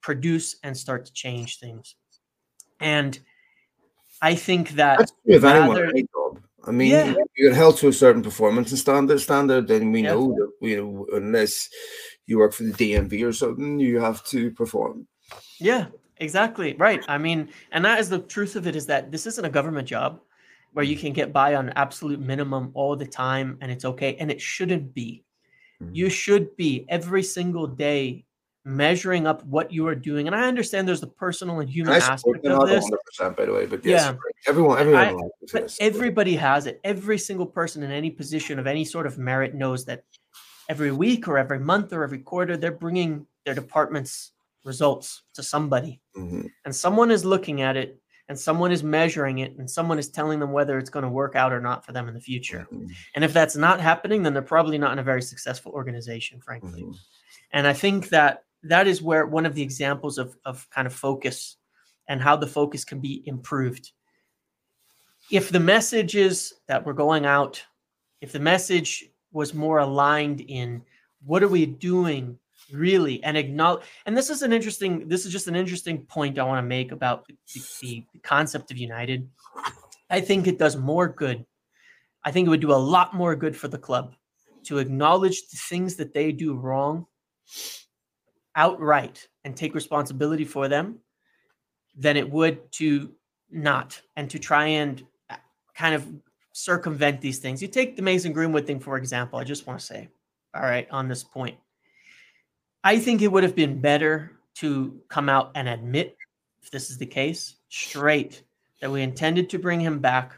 produce 0.00 0.56
and 0.62 0.76
start 0.76 1.06
to 1.06 1.12
change 1.12 1.58
things. 1.58 1.94
And 2.80 3.18
I 4.20 4.34
think 4.34 4.70
that 4.70 4.98
That's 4.98 5.12
true 5.24 5.36
of 5.36 5.42
rather, 5.44 5.84
anyone, 5.84 6.08
job. 6.12 6.42
I 6.64 6.70
mean, 6.72 6.90
yeah. 6.90 7.14
you 7.36 7.48
get 7.48 7.56
held 7.56 7.76
to 7.78 7.88
a 7.88 7.92
certain 7.92 8.22
performance 8.22 8.70
and 8.70 8.78
standard 8.78 9.20
standard, 9.20 9.68
then 9.68 9.92
we 9.92 10.02
yeah. 10.02 10.10
know 10.10 10.34
that 10.34 10.66
you 10.66 10.76
know 10.76 11.06
unless 11.16 11.68
you 12.26 12.38
work 12.38 12.52
for 12.52 12.64
the 12.64 12.72
DMV 12.72 13.26
or 13.26 13.32
something, 13.32 13.78
you 13.78 14.00
have 14.00 14.24
to 14.26 14.50
perform. 14.50 15.06
Yeah, 15.58 15.86
exactly. 16.18 16.74
Right. 16.74 17.04
I 17.08 17.18
mean, 17.18 17.48
and 17.72 17.84
that 17.84 18.00
is 18.00 18.08
the 18.08 18.20
truth 18.20 18.56
of 18.56 18.66
it 18.66 18.76
is 18.76 18.86
that 18.86 19.10
this 19.10 19.26
isn't 19.26 19.44
a 19.44 19.50
government 19.50 19.88
job 19.88 20.20
where 20.72 20.84
you 20.84 20.96
can 20.96 21.12
get 21.12 21.32
by 21.32 21.54
on 21.54 21.70
absolute 21.70 22.20
minimum 22.20 22.70
all 22.74 22.94
the 22.94 23.06
time 23.06 23.58
and 23.60 23.70
it's 23.70 23.84
okay. 23.84 24.16
And 24.16 24.30
it 24.30 24.40
shouldn't 24.40 24.94
be. 24.94 25.24
Mm-hmm. 25.82 25.94
You 25.94 26.10
should 26.10 26.56
be 26.56 26.84
every 26.88 27.22
single 27.22 27.66
day 27.66 28.24
measuring 28.64 29.26
up 29.26 29.44
what 29.44 29.72
you 29.72 29.86
are 29.86 29.94
doing. 29.94 30.26
And 30.26 30.36
I 30.36 30.46
understand 30.46 30.86
there's 30.86 31.00
the 31.00 31.06
personal 31.06 31.60
and 31.60 31.70
human 31.70 31.94
aspect 31.94 32.44
of 32.44 32.68
this. 32.68 32.90
100%, 33.20 33.36
by 33.36 33.46
the 33.46 33.52
way, 33.52 33.66
but 33.66 33.84
yes, 33.84 34.04
yeah. 34.04 34.14
everyone, 34.46 34.78
everyone, 34.78 35.02
I, 35.02 35.14
but 35.52 35.74
everybody 35.80 36.36
has 36.36 36.66
it. 36.66 36.80
Every 36.84 37.16
single 37.16 37.46
person 37.46 37.82
in 37.82 37.90
any 37.90 38.10
position 38.10 38.58
of 38.58 38.66
any 38.66 38.84
sort 38.84 39.06
of 39.06 39.16
merit 39.16 39.54
knows 39.54 39.86
that 39.86 40.04
every 40.68 40.92
week 40.92 41.28
or 41.28 41.38
every 41.38 41.58
month 41.58 41.92
or 41.92 42.04
every 42.04 42.18
quarter, 42.18 42.56
they're 42.56 42.70
bringing 42.70 43.26
their 43.46 43.54
department's 43.54 44.32
results 44.68 45.24
to 45.34 45.42
somebody, 45.42 46.00
mm-hmm. 46.16 46.46
and 46.64 46.76
someone 46.76 47.10
is 47.10 47.24
looking 47.24 47.62
at 47.62 47.76
it. 47.76 48.00
And 48.30 48.38
someone 48.38 48.72
is 48.72 48.82
measuring 48.82 49.38
it, 49.38 49.56
and 49.56 49.70
someone 49.70 49.98
is 49.98 50.10
telling 50.10 50.38
them 50.38 50.52
whether 50.52 50.76
it's 50.76 50.90
going 50.90 51.02
to 51.02 51.08
work 51.08 51.34
out 51.34 51.50
or 51.50 51.62
not 51.62 51.86
for 51.86 51.92
them 51.92 52.08
in 52.08 52.14
the 52.14 52.20
future. 52.20 52.66
Mm-hmm. 52.70 52.88
And 53.14 53.24
if 53.24 53.32
that's 53.32 53.56
not 53.56 53.80
happening, 53.80 54.22
then 54.22 54.34
they're 54.34 54.42
probably 54.42 54.76
not 54.76 54.92
in 54.92 54.98
a 54.98 55.02
very 55.02 55.22
successful 55.22 55.72
organization, 55.72 56.38
frankly. 56.42 56.82
Mm-hmm. 56.82 56.92
And 57.52 57.66
I 57.66 57.72
think 57.72 58.10
that 58.10 58.44
that 58.64 58.86
is 58.86 59.00
where 59.00 59.24
one 59.24 59.46
of 59.46 59.54
the 59.54 59.62
examples 59.62 60.18
of, 60.18 60.36
of 60.44 60.68
kind 60.68 60.86
of 60.86 60.92
focus 60.92 61.56
and 62.06 62.20
how 62.20 62.36
the 62.36 62.46
focus 62.46 62.84
can 62.84 63.00
be 63.00 63.22
improved. 63.24 63.92
If 65.30 65.48
the 65.48 65.60
messages 65.60 66.52
that 66.66 66.84
were 66.84 66.92
going 66.92 67.24
out, 67.24 67.64
if 68.20 68.32
the 68.32 68.40
message 68.40 69.08
was 69.32 69.54
more 69.54 69.78
aligned 69.78 70.42
in 70.42 70.82
what 71.24 71.42
are 71.42 71.48
we 71.48 71.64
doing 71.64 72.38
really 72.72 73.22
and 73.24 73.36
acknowledge 73.36 73.84
and 74.06 74.16
this 74.16 74.30
is 74.30 74.42
an 74.42 74.52
interesting 74.52 75.08
this 75.08 75.24
is 75.24 75.32
just 75.32 75.48
an 75.48 75.56
interesting 75.56 76.04
point 76.06 76.38
i 76.38 76.42
want 76.42 76.62
to 76.62 76.68
make 76.68 76.92
about 76.92 77.26
the, 77.26 77.34
the, 77.80 78.04
concept 78.22 78.70
of 78.70 78.76
united 78.76 79.28
i 80.10 80.20
think 80.20 80.46
it 80.46 80.58
does 80.58 80.76
more 80.76 81.08
good 81.08 81.44
i 82.24 82.30
think 82.30 82.46
it 82.46 82.50
would 82.50 82.60
do 82.60 82.72
a 82.72 82.74
lot 82.74 83.14
more 83.14 83.34
good 83.34 83.56
for 83.56 83.68
the 83.68 83.78
club 83.78 84.14
to 84.64 84.78
acknowledge 84.78 85.48
the 85.48 85.56
things 85.56 85.96
that 85.96 86.12
they 86.12 86.30
do 86.30 86.54
wrong 86.54 87.06
outright 88.54 89.28
and 89.44 89.56
take 89.56 89.74
responsibility 89.74 90.44
for 90.44 90.68
them 90.68 90.98
than 91.96 92.16
it 92.16 92.28
would 92.30 92.70
to 92.72 93.12
not 93.50 94.00
and 94.16 94.28
to 94.30 94.38
try 94.38 94.66
and 94.66 95.06
uh, 95.30 95.36
kind 95.74 95.94
of 95.94 96.06
circumvent 96.52 97.20
these 97.20 97.38
things. 97.38 97.62
You 97.62 97.68
take 97.68 97.96
the 97.96 98.02
Mason 98.02 98.32
Greenwood 98.32 98.66
thing, 98.66 98.80
for 98.80 98.96
example. 98.96 99.38
I 99.38 99.44
just 99.44 99.66
want 99.66 99.78
to 99.78 99.86
say, 99.86 100.08
all 100.54 100.62
right, 100.62 100.88
on 100.90 101.08
this 101.08 101.24
point, 101.24 101.56
I 102.84 102.98
think 102.98 103.22
it 103.22 103.32
would 103.32 103.42
have 103.42 103.56
been 103.56 103.80
better 103.80 104.32
to 104.56 105.00
come 105.08 105.28
out 105.28 105.52
and 105.54 105.68
admit, 105.68 106.16
if 106.62 106.70
this 106.70 106.90
is 106.90 106.98
the 106.98 107.06
case, 107.06 107.56
straight 107.68 108.42
that 108.80 108.90
we 108.90 109.02
intended 109.02 109.50
to 109.50 109.58
bring 109.58 109.80
him 109.80 109.98
back, 109.98 110.34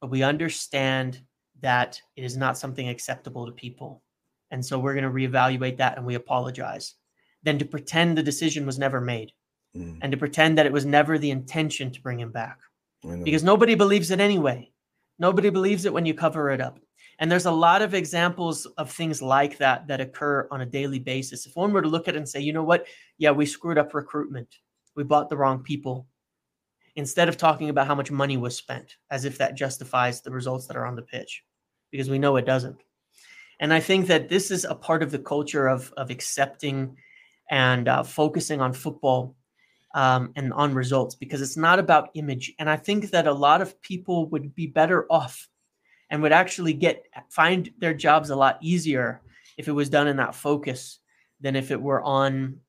but 0.00 0.10
we 0.10 0.22
understand 0.22 1.20
that 1.60 2.00
it 2.16 2.24
is 2.24 2.36
not 2.36 2.58
something 2.58 2.88
acceptable 2.88 3.46
to 3.46 3.52
people. 3.52 4.02
And 4.50 4.64
so 4.64 4.78
we're 4.78 4.94
going 4.94 5.04
to 5.04 5.10
reevaluate 5.10 5.78
that 5.78 5.96
and 5.96 6.06
we 6.06 6.14
apologize 6.14 6.94
than 7.42 7.58
to 7.58 7.64
pretend 7.64 8.16
the 8.16 8.22
decision 8.22 8.66
was 8.66 8.78
never 8.78 9.00
made 9.00 9.32
mm. 9.76 9.98
and 10.00 10.12
to 10.12 10.18
pretend 10.18 10.58
that 10.58 10.66
it 10.66 10.72
was 10.72 10.84
never 10.84 11.18
the 11.18 11.30
intention 11.30 11.90
to 11.90 12.02
bring 12.02 12.20
him 12.20 12.30
back. 12.30 12.58
Because 13.24 13.42
nobody 13.42 13.74
believes 13.74 14.10
it 14.10 14.20
anyway. 14.20 14.70
Nobody 15.18 15.50
believes 15.50 15.84
it 15.84 15.92
when 15.92 16.06
you 16.06 16.14
cover 16.14 16.50
it 16.50 16.60
up. 16.60 16.78
And 17.22 17.30
there's 17.30 17.46
a 17.46 17.52
lot 17.52 17.82
of 17.82 17.94
examples 17.94 18.66
of 18.66 18.90
things 18.90 19.22
like 19.22 19.56
that 19.58 19.86
that 19.86 20.00
occur 20.00 20.48
on 20.50 20.62
a 20.62 20.66
daily 20.66 20.98
basis. 20.98 21.46
If 21.46 21.54
one 21.54 21.72
were 21.72 21.80
to 21.80 21.88
look 21.88 22.08
at 22.08 22.16
it 22.16 22.18
and 22.18 22.28
say, 22.28 22.40
you 22.40 22.52
know 22.52 22.64
what? 22.64 22.88
Yeah, 23.16 23.30
we 23.30 23.46
screwed 23.46 23.78
up 23.78 23.94
recruitment. 23.94 24.48
We 24.96 25.04
bought 25.04 25.28
the 25.28 25.36
wrong 25.36 25.62
people. 25.62 26.08
Instead 26.96 27.28
of 27.28 27.36
talking 27.36 27.68
about 27.68 27.86
how 27.86 27.94
much 27.94 28.10
money 28.10 28.36
was 28.38 28.56
spent, 28.56 28.96
as 29.08 29.24
if 29.24 29.38
that 29.38 29.54
justifies 29.54 30.20
the 30.20 30.32
results 30.32 30.66
that 30.66 30.76
are 30.76 30.84
on 30.84 30.96
the 30.96 31.02
pitch, 31.02 31.44
because 31.92 32.10
we 32.10 32.18
know 32.18 32.34
it 32.34 32.44
doesn't. 32.44 32.82
And 33.60 33.72
I 33.72 33.78
think 33.78 34.08
that 34.08 34.28
this 34.28 34.50
is 34.50 34.64
a 34.64 34.74
part 34.74 35.04
of 35.04 35.12
the 35.12 35.20
culture 35.20 35.68
of, 35.68 35.92
of 35.96 36.10
accepting 36.10 36.96
and 37.48 37.86
uh, 37.86 38.02
focusing 38.02 38.60
on 38.60 38.72
football 38.72 39.36
um, 39.94 40.32
and 40.34 40.52
on 40.54 40.74
results 40.74 41.14
because 41.14 41.40
it's 41.40 41.56
not 41.56 41.78
about 41.78 42.10
image. 42.14 42.52
And 42.58 42.68
I 42.68 42.78
think 42.78 43.12
that 43.12 43.28
a 43.28 43.32
lot 43.32 43.62
of 43.62 43.80
people 43.80 44.28
would 44.30 44.56
be 44.56 44.66
better 44.66 45.06
off 45.08 45.48
and 46.12 46.22
would 46.22 46.32
actually 46.32 46.74
get 46.74 47.06
find 47.30 47.70
their 47.78 47.94
jobs 47.94 48.30
a 48.30 48.36
lot 48.36 48.58
easier 48.60 49.22
if 49.56 49.66
it 49.66 49.72
was 49.72 49.88
done 49.88 50.06
in 50.06 50.16
that 50.18 50.34
focus 50.34 50.98
than 51.40 51.56
if 51.56 51.70
it 51.70 51.80
were 51.80 52.02
on 52.02 52.60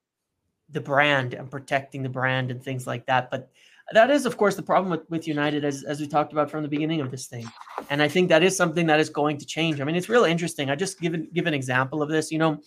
the 0.69 0.81
brand 0.81 1.33
and 1.33 1.51
protecting 1.51 2.01
the 2.01 2.09
brand 2.09 2.49
and 2.49 2.63
things 2.63 2.87
like 2.87 3.05
that. 3.05 3.29
But 3.29 3.51
that 3.91 4.09
is, 4.09 4.25
of 4.25 4.37
course, 4.37 4.55
the 4.55 4.63
problem 4.63 4.89
with, 4.89 5.07
with 5.09 5.27
United, 5.27 5.65
as, 5.65 5.83
as 5.83 5.99
we 5.99 6.07
talked 6.07 6.31
about 6.31 6.49
from 6.49 6.63
the 6.63 6.69
beginning 6.69 7.01
of 7.01 7.11
this 7.11 7.27
thing. 7.27 7.45
And 7.89 8.01
I 8.01 8.07
think 8.07 8.29
that 8.29 8.43
is 8.43 8.55
something 8.55 8.87
that 8.87 9.01
is 9.01 9.09
going 9.09 9.37
to 9.37 9.45
change. 9.45 9.81
I 9.81 9.83
mean, 9.83 9.97
it's 9.97 10.09
real 10.09 10.23
interesting. 10.23 10.69
I 10.69 10.75
just 10.75 11.01
give, 11.01 11.33
give 11.33 11.45
an 11.45 11.53
example 11.53 12.01
of 12.01 12.09
this. 12.09 12.31
You 12.31 12.39
know, 12.39 12.61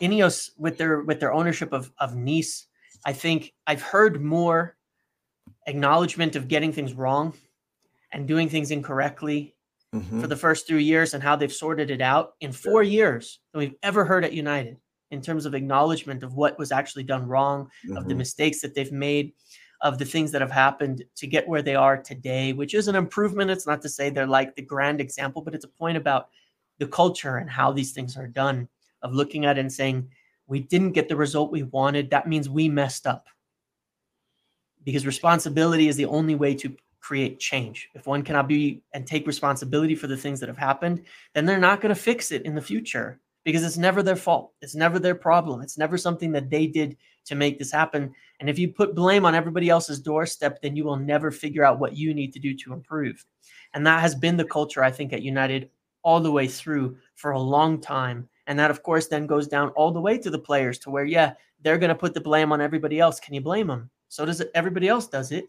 Ineos 0.00 0.50
with 0.56 0.78
their 0.78 1.02
with 1.02 1.20
their 1.20 1.34
ownership 1.34 1.74
of 1.74 1.92
of 1.98 2.16
Nice, 2.16 2.66
I 3.04 3.12
think 3.12 3.52
I've 3.66 3.82
heard 3.82 4.22
more 4.22 4.76
acknowledgement 5.66 6.36
of 6.36 6.48
getting 6.48 6.72
things 6.72 6.94
wrong 6.94 7.34
and 8.12 8.26
doing 8.26 8.48
things 8.48 8.70
incorrectly 8.70 9.54
mm-hmm. 9.94 10.20
for 10.20 10.26
the 10.26 10.36
first 10.36 10.66
three 10.66 10.84
years 10.84 11.14
and 11.14 11.22
how 11.22 11.36
they've 11.36 11.52
sorted 11.52 11.90
it 11.90 12.00
out 12.00 12.34
in 12.40 12.52
four 12.52 12.82
years 12.82 13.40
than 13.52 13.60
we've 13.60 13.76
ever 13.82 14.04
heard 14.04 14.24
at 14.24 14.32
United 14.32 14.76
in 15.10 15.20
terms 15.20 15.46
of 15.46 15.54
acknowledgement 15.54 16.22
of 16.22 16.34
what 16.34 16.58
was 16.58 16.72
actually 16.72 17.02
done 17.02 17.26
wrong, 17.26 17.64
mm-hmm. 17.64 17.96
of 17.96 18.04
the 18.04 18.10
mm-hmm. 18.10 18.18
mistakes 18.18 18.60
that 18.60 18.74
they've 18.74 18.92
made, 18.92 19.32
of 19.82 19.98
the 19.98 20.04
things 20.04 20.30
that 20.30 20.40
have 20.40 20.50
happened 20.50 21.02
to 21.16 21.26
get 21.26 21.48
where 21.48 21.62
they 21.62 21.74
are 21.74 21.96
today, 21.96 22.52
which 22.52 22.74
is 22.74 22.86
an 22.86 22.94
improvement. 22.94 23.50
It's 23.50 23.66
not 23.66 23.82
to 23.82 23.88
say 23.88 24.10
they're 24.10 24.26
like 24.26 24.54
the 24.54 24.62
grand 24.62 25.00
example, 25.00 25.42
but 25.42 25.54
it's 25.54 25.64
a 25.64 25.68
point 25.68 25.96
about 25.96 26.28
the 26.78 26.86
culture 26.86 27.38
and 27.38 27.50
how 27.50 27.72
these 27.72 27.92
things 27.92 28.16
are 28.16 28.26
done, 28.26 28.68
of 29.02 29.14
looking 29.14 29.46
at 29.46 29.56
it 29.56 29.60
and 29.60 29.72
saying, 29.72 30.08
we 30.46 30.60
didn't 30.60 30.92
get 30.92 31.08
the 31.08 31.16
result 31.16 31.52
we 31.52 31.62
wanted. 31.62 32.10
That 32.10 32.28
means 32.28 32.48
we 32.48 32.68
messed 32.68 33.06
up. 33.06 33.26
Because 34.84 35.06
responsibility 35.06 35.88
is 35.88 35.96
the 35.96 36.06
only 36.06 36.34
way 36.34 36.54
to 36.56 36.76
create 37.00 37.40
change. 37.40 37.88
If 37.94 38.06
one 38.06 38.22
cannot 38.22 38.48
be 38.48 38.82
and 38.92 39.06
take 39.06 39.26
responsibility 39.26 39.94
for 39.94 40.06
the 40.06 40.16
things 40.16 40.40
that 40.40 40.48
have 40.48 40.58
happened, 40.58 41.02
then 41.34 41.46
they're 41.46 41.58
not 41.58 41.80
going 41.80 41.94
to 41.94 42.00
fix 42.00 42.30
it 42.30 42.42
in 42.42 42.54
the 42.54 42.62
future 42.62 43.20
because 43.44 43.64
it's 43.64 43.78
never 43.78 44.02
their 44.02 44.16
fault. 44.16 44.52
It's 44.60 44.74
never 44.74 44.98
their 44.98 45.14
problem. 45.14 45.62
It's 45.62 45.78
never 45.78 45.96
something 45.96 46.32
that 46.32 46.50
they 46.50 46.66
did 46.66 46.96
to 47.26 47.34
make 47.34 47.58
this 47.58 47.72
happen. 47.72 48.12
And 48.38 48.48
if 48.48 48.58
you 48.58 48.68
put 48.68 48.94
blame 48.94 49.24
on 49.24 49.34
everybody 49.34 49.68
else's 49.68 50.00
doorstep, 50.00 50.60
then 50.62 50.76
you 50.76 50.84
will 50.84 50.96
never 50.96 51.30
figure 51.30 51.64
out 51.64 51.78
what 51.78 51.96
you 51.96 52.14
need 52.14 52.32
to 52.34 52.38
do 52.38 52.54
to 52.54 52.72
improve. 52.72 53.24
And 53.74 53.86
that 53.86 54.00
has 54.00 54.14
been 54.14 54.36
the 54.36 54.44
culture, 54.44 54.82
I 54.82 54.90
think, 54.90 55.12
at 55.12 55.22
United 55.22 55.70
all 56.02 56.20
the 56.20 56.32
way 56.32 56.48
through 56.48 56.96
for 57.14 57.32
a 57.32 57.38
long 57.38 57.80
time. 57.80 58.28
And 58.46 58.58
that, 58.58 58.70
of 58.70 58.82
course, 58.82 59.06
then 59.06 59.26
goes 59.26 59.48
down 59.48 59.68
all 59.70 59.92
the 59.92 60.00
way 60.00 60.18
to 60.18 60.30
the 60.30 60.38
players 60.38 60.78
to 60.80 60.90
where, 60.90 61.04
yeah, 61.04 61.34
they're 61.62 61.78
going 61.78 61.90
to 61.90 61.94
put 61.94 62.14
the 62.14 62.20
blame 62.20 62.52
on 62.52 62.60
everybody 62.60 62.98
else. 62.98 63.20
Can 63.20 63.34
you 63.34 63.40
blame 63.40 63.66
them? 63.66 63.90
So 64.08 64.24
does 64.24 64.40
it. 64.40 64.50
Everybody 64.54 64.88
else 64.88 65.06
does 65.06 65.30
it. 65.30 65.44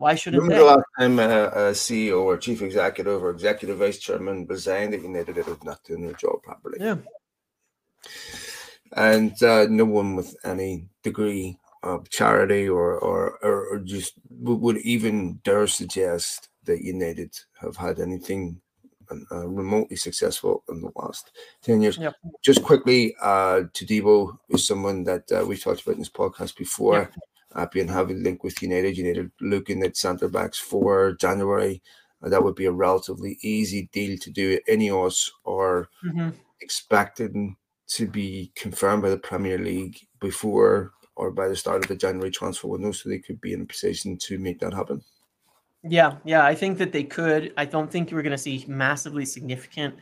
Why 0.00 0.14
shouldn't 0.14 0.42
Remember 0.42 0.64
they? 0.64 0.68
the 0.68 0.76
last 0.76 0.86
time 0.98 1.18
a, 1.18 1.46
a 1.48 1.70
CEO 1.72 2.22
or 2.22 2.36
chief 2.38 2.62
executive 2.62 3.22
or 3.22 3.30
executive 3.30 3.78
vice 3.78 3.98
chairman 3.98 4.46
resigned 4.46 4.94
that 4.94 5.02
United 5.02 5.34
did 5.34 5.64
not 5.64 5.84
doing 5.84 6.06
their 6.06 6.14
job 6.14 6.42
properly? 6.42 6.78
Yeah 6.80 6.96
and 8.96 9.40
uh, 9.42 9.66
no 9.68 9.84
one 9.84 10.16
with 10.16 10.36
any 10.44 10.88
degree 11.02 11.58
of 11.82 12.08
charity 12.10 12.68
or 12.68 12.98
or, 12.98 13.38
or, 13.42 13.78
just 13.78 14.14
would 14.28 14.78
even 14.78 15.40
dare 15.44 15.66
suggest 15.66 16.48
that 16.64 16.82
United 16.82 17.34
have 17.60 17.76
had 17.76 17.98
anything 18.00 18.60
uh, 19.32 19.48
remotely 19.48 19.96
successful 19.96 20.62
in 20.68 20.82
the 20.82 20.90
last 20.94 21.32
10 21.62 21.80
years. 21.80 21.98
Yep. 21.98 22.14
Just 22.42 22.62
quickly, 22.62 23.14
uh, 23.20 23.62
Todibo 23.72 24.36
is 24.50 24.66
someone 24.66 25.04
that 25.04 25.30
uh, 25.32 25.44
we've 25.44 25.62
talked 25.62 25.82
about 25.82 25.94
in 25.94 26.00
this 26.00 26.10
podcast 26.10 26.56
before, 26.56 26.98
yep. 26.98 27.14
Uh, 27.54 27.66
being 27.72 27.88
having 27.88 28.22
link 28.22 28.44
with 28.44 28.62
United. 28.62 28.96
United 28.96 29.30
looking 29.40 29.82
at 29.82 29.96
centre 29.96 30.28
backs 30.28 30.58
for 30.58 31.12
January. 31.12 31.82
Uh, 32.22 32.28
that 32.28 32.42
would 32.42 32.54
be 32.54 32.66
a 32.66 32.72
relatively 32.72 33.38
easy 33.42 33.88
deal 33.92 34.16
to 34.18 34.30
do 34.30 34.58
Ineos 34.68 35.30
or 35.44 35.88
mm-hmm. 36.04 36.30
expecting 36.60 37.56
to 37.88 38.06
be 38.06 38.52
confirmed 38.54 39.02
by 39.02 39.10
the 39.10 39.18
Premier 39.18 39.58
League 39.58 39.98
before 40.20 40.92
or 41.16 41.30
by 41.30 41.48
the 41.48 41.56
start 41.56 41.82
of 41.82 41.88
the 41.88 41.96
January 41.96 42.30
transfer 42.30 42.68
window, 42.68 42.92
so 42.92 43.08
they 43.08 43.18
could 43.18 43.40
be 43.40 43.52
in 43.52 43.62
a 43.62 43.66
position 43.66 44.16
to 44.16 44.38
make 44.38 44.58
that 44.60 44.72
happen. 44.72 45.02
Yeah, 45.82 46.16
yeah, 46.24 46.44
I 46.44 46.54
think 46.54 46.78
that 46.78 46.92
they 46.92 47.04
could. 47.04 47.52
I 47.56 47.64
don't 47.64 47.90
think 47.90 48.10
you're 48.10 48.22
going 48.22 48.32
to 48.32 48.38
see 48.38 48.64
massively 48.68 49.24
significant 49.24 49.94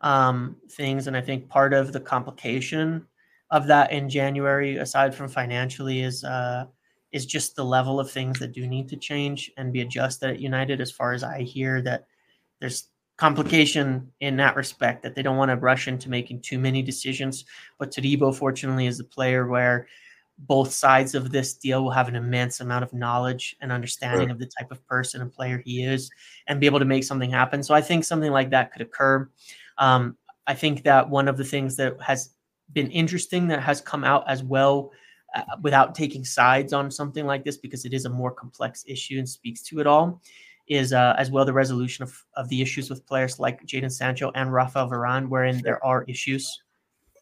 um, 0.00 0.56
things, 0.70 1.08
and 1.08 1.16
I 1.16 1.20
think 1.20 1.48
part 1.48 1.74
of 1.74 1.92
the 1.92 2.00
complication 2.00 3.06
of 3.50 3.66
that 3.66 3.92
in 3.92 4.08
January, 4.08 4.76
aside 4.76 5.14
from 5.14 5.28
financially, 5.28 6.00
is 6.00 6.24
uh, 6.24 6.66
is 7.12 7.26
just 7.26 7.56
the 7.56 7.64
level 7.64 8.00
of 8.00 8.10
things 8.10 8.38
that 8.38 8.52
do 8.52 8.66
need 8.66 8.88
to 8.88 8.96
change 8.96 9.50
and 9.56 9.72
be 9.72 9.80
adjusted 9.80 10.30
at 10.30 10.40
United. 10.40 10.80
As 10.80 10.90
far 10.90 11.12
as 11.12 11.22
I 11.22 11.42
hear, 11.42 11.80
that 11.82 12.06
there's 12.60 12.88
complication 13.16 14.12
in 14.20 14.36
that 14.36 14.56
respect 14.56 15.02
that 15.02 15.14
they 15.14 15.22
don't 15.22 15.38
want 15.38 15.50
to 15.50 15.56
rush 15.56 15.88
into 15.88 16.10
making 16.10 16.40
too 16.40 16.58
many 16.58 16.82
decisions. 16.82 17.44
But 17.78 17.90
Todibo, 17.90 18.34
fortunately, 18.34 18.86
is 18.86 19.00
a 19.00 19.04
player 19.04 19.46
where 19.46 19.86
both 20.38 20.72
sides 20.72 21.14
of 21.14 21.32
this 21.32 21.54
deal 21.54 21.82
will 21.82 21.90
have 21.90 22.08
an 22.08 22.16
immense 22.16 22.60
amount 22.60 22.84
of 22.84 22.92
knowledge 22.92 23.56
and 23.60 23.72
understanding 23.72 24.28
right. 24.28 24.30
of 24.30 24.38
the 24.38 24.50
type 24.58 24.70
of 24.70 24.86
person 24.86 25.22
and 25.22 25.32
player 25.32 25.62
he 25.64 25.82
is 25.82 26.10
and 26.46 26.60
be 26.60 26.66
able 26.66 26.78
to 26.78 26.84
make 26.84 27.04
something 27.04 27.30
happen. 27.30 27.62
So 27.62 27.74
I 27.74 27.80
think 27.80 28.04
something 28.04 28.30
like 28.30 28.50
that 28.50 28.70
could 28.72 28.82
occur. 28.82 29.30
Um, 29.78 30.18
I 30.46 30.54
think 30.54 30.82
that 30.84 31.08
one 31.08 31.28
of 31.28 31.38
the 31.38 31.44
things 31.44 31.76
that 31.76 32.00
has 32.02 32.30
been 32.72 32.90
interesting 32.90 33.48
that 33.48 33.62
has 33.62 33.80
come 33.80 34.04
out 34.04 34.24
as 34.28 34.42
well 34.42 34.92
uh, 35.36 35.42
without 35.62 35.94
taking 35.94 36.24
sides 36.24 36.72
on 36.72 36.90
something 36.90 37.26
like 37.26 37.44
this 37.44 37.56
because 37.56 37.84
it 37.84 37.94
is 37.94 38.06
a 38.06 38.10
more 38.10 38.32
complex 38.32 38.84
issue 38.88 39.18
and 39.18 39.28
speaks 39.28 39.62
to 39.62 39.78
it 39.78 39.86
all 39.86 40.20
is 40.68 40.92
uh, 40.92 41.14
as 41.16 41.30
well 41.30 41.44
the 41.44 41.52
resolution 41.52 42.02
of, 42.02 42.24
of 42.34 42.48
the 42.48 42.60
issues 42.60 42.90
with 42.90 43.06
players 43.06 43.38
like 43.38 43.64
Jadon 43.66 43.92
Sancho 43.92 44.32
and 44.34 44.52
Rafael 44.52 44.88
Varane, 44.88 45.28
wherein 45.28 45.60
there 45.62 45.84
are 45.84 46.04
issues. 46.04 46.62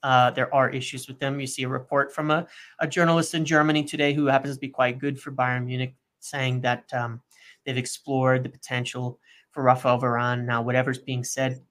Uh, 0.03 0.31
there 0.31 0.55
are 0.55 0.69
issues 0.71 1.09
with 1.09 1.19
them. 1.19 1.41
You 1.41 1.47
see 1.47 1.63
a 1.63 1.69
report 1.69 2.15
from 2.15 2.31
a, 2.31 2.47
a 2.79 2.87
journalist 2.87 3.35
in 3.35 3.45
Germany 3.45 3.85
today 3.85 4.13
who 4.13 4.27
happens 4.27 4.55
to 4.55 4.61
be 4.61 4.69
quite 4.69 4.99
good 4.99 5.19
for 5.19 5.33
Bayern 5.33 5.65
Munich, 5.65 5.95
saying 6.21 6.61
that 6.61 6.93
um, 6.93 7.23
they've 7.65 7.77
explored 7.77 8.45
the 8.45 8.51
potential 8.51 9.19
for 9.51 9.63
Rafael 9.63 10.01
Varane. 10.01 10.45
Now, 10.45 10.63
whatever's 10.63 10.99
being 10.99 11.25
said 11.25 11.63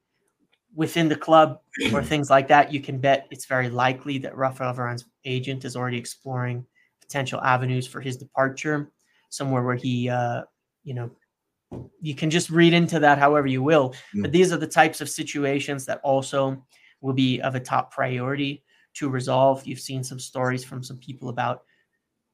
within 0.74 1.08
the 1.08 1.16
club 1.16 1.60
or 1.92 2.02
things 2.02 2.30
like 2.30 2.48
that, 2.48 2.72
you 2.72 2.80
can 2.80 2.98
bet 2.98 3.28
it's 3.30 3.46
very 3.46 3.68
likely 3.68 4.18
that 4.18 4.36
Rafael 4.36 4.74
Varane's 4.74 5.04
agent 5.24 5.64
is 5.64 5.76
already 5.76 5.98
exploring 5.98 6.66
potential 7.00 7.40
avenues 7.42 7.86
for 7.86 8.00
his 8.00 8.16
departure, 8.16 8.90
somewhere 9.30 9.62
where 9.62 9.76
he, 9.76 10.08
uh, 10.08 10.42
you 10.82 10.94
know, 10.94 11.10
you 12.00 12.14
can 12.14 12.30
just 12.30 12.50
read 12.50 12.72
into 12.72 12.98
that 13.00 13.18
however 13.18 13.46
you 13.46 13.62
will. 13.62 13.94
But 14.14 14.32
these 14.32 14.52
are 14.52 14.56
the 14.56 14.66
types 14.66 15.00
of 15.00 15.08
situations 15.08 15.84
that 15.86 16.00
also 16.02 16.62
will 17.00 17.14
be 17.14 17.40
of 17.40 17.54
a 17.54 17.60
top 17.60 17.92
priority 17.92 18.62
to 18.94 19.08
resolve. 19.08 19.66
You've 19.66 19.80
seen 19.80 20.04
some 20.04 20.18
stories 20.18 20.64
from 20.64 20.82
some 20.82 20.98
people 20.98 21.28
about 21.28 21.62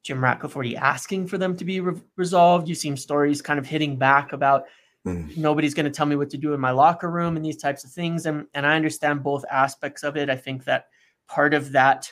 Jim 0.03 0.23
Ratcliffe 0.23 0.55
already 0.55 0.77
asking 0.77 1.27
for 1.27 1.37
them 1.37 1.55
to 1.57 1.65
be 1.65 1.79
re- 1.79 1.99
resolved. 2.17 2.67
You've 2.67 2.77
seen 2.77 2.97
stories 2.97 3.41
kind 3.41 3.59
of 3.59 3.65
hitting 3.65 3.97
back 3.97 4.33
about 4.33 4.65
mm. 5.05 5.35
nobody's 5.37 5.73
going 5.73 5.85
to 5.85 5.91
tell 5.91 6.05
me 6.05 6.15
what 6.15 6.29
to 6.31 6.37
do 6.37 6.53
in 6.53 6.59
my 6.59 6.71
locker 6.71 7.09
room 7.09 7.35
and 7.35 7.45
these 7.45 7.57
types 7.57 7.83
of 7.83 7.91
things. 7.91 8.25
And, 8.25 8.45
and 8.53 8.65
I 8.65 8.75
understand 8.75 9.23
both 9.23 9.45
aspects 9.51 10.03
of 10.03 10.17
it. 10.17 10.29
I 10.29 10.35
think 10.35 10.63
that 10.65 10.85
part 11.27 11.53
of 11.53 11.71
that 11.73 12.11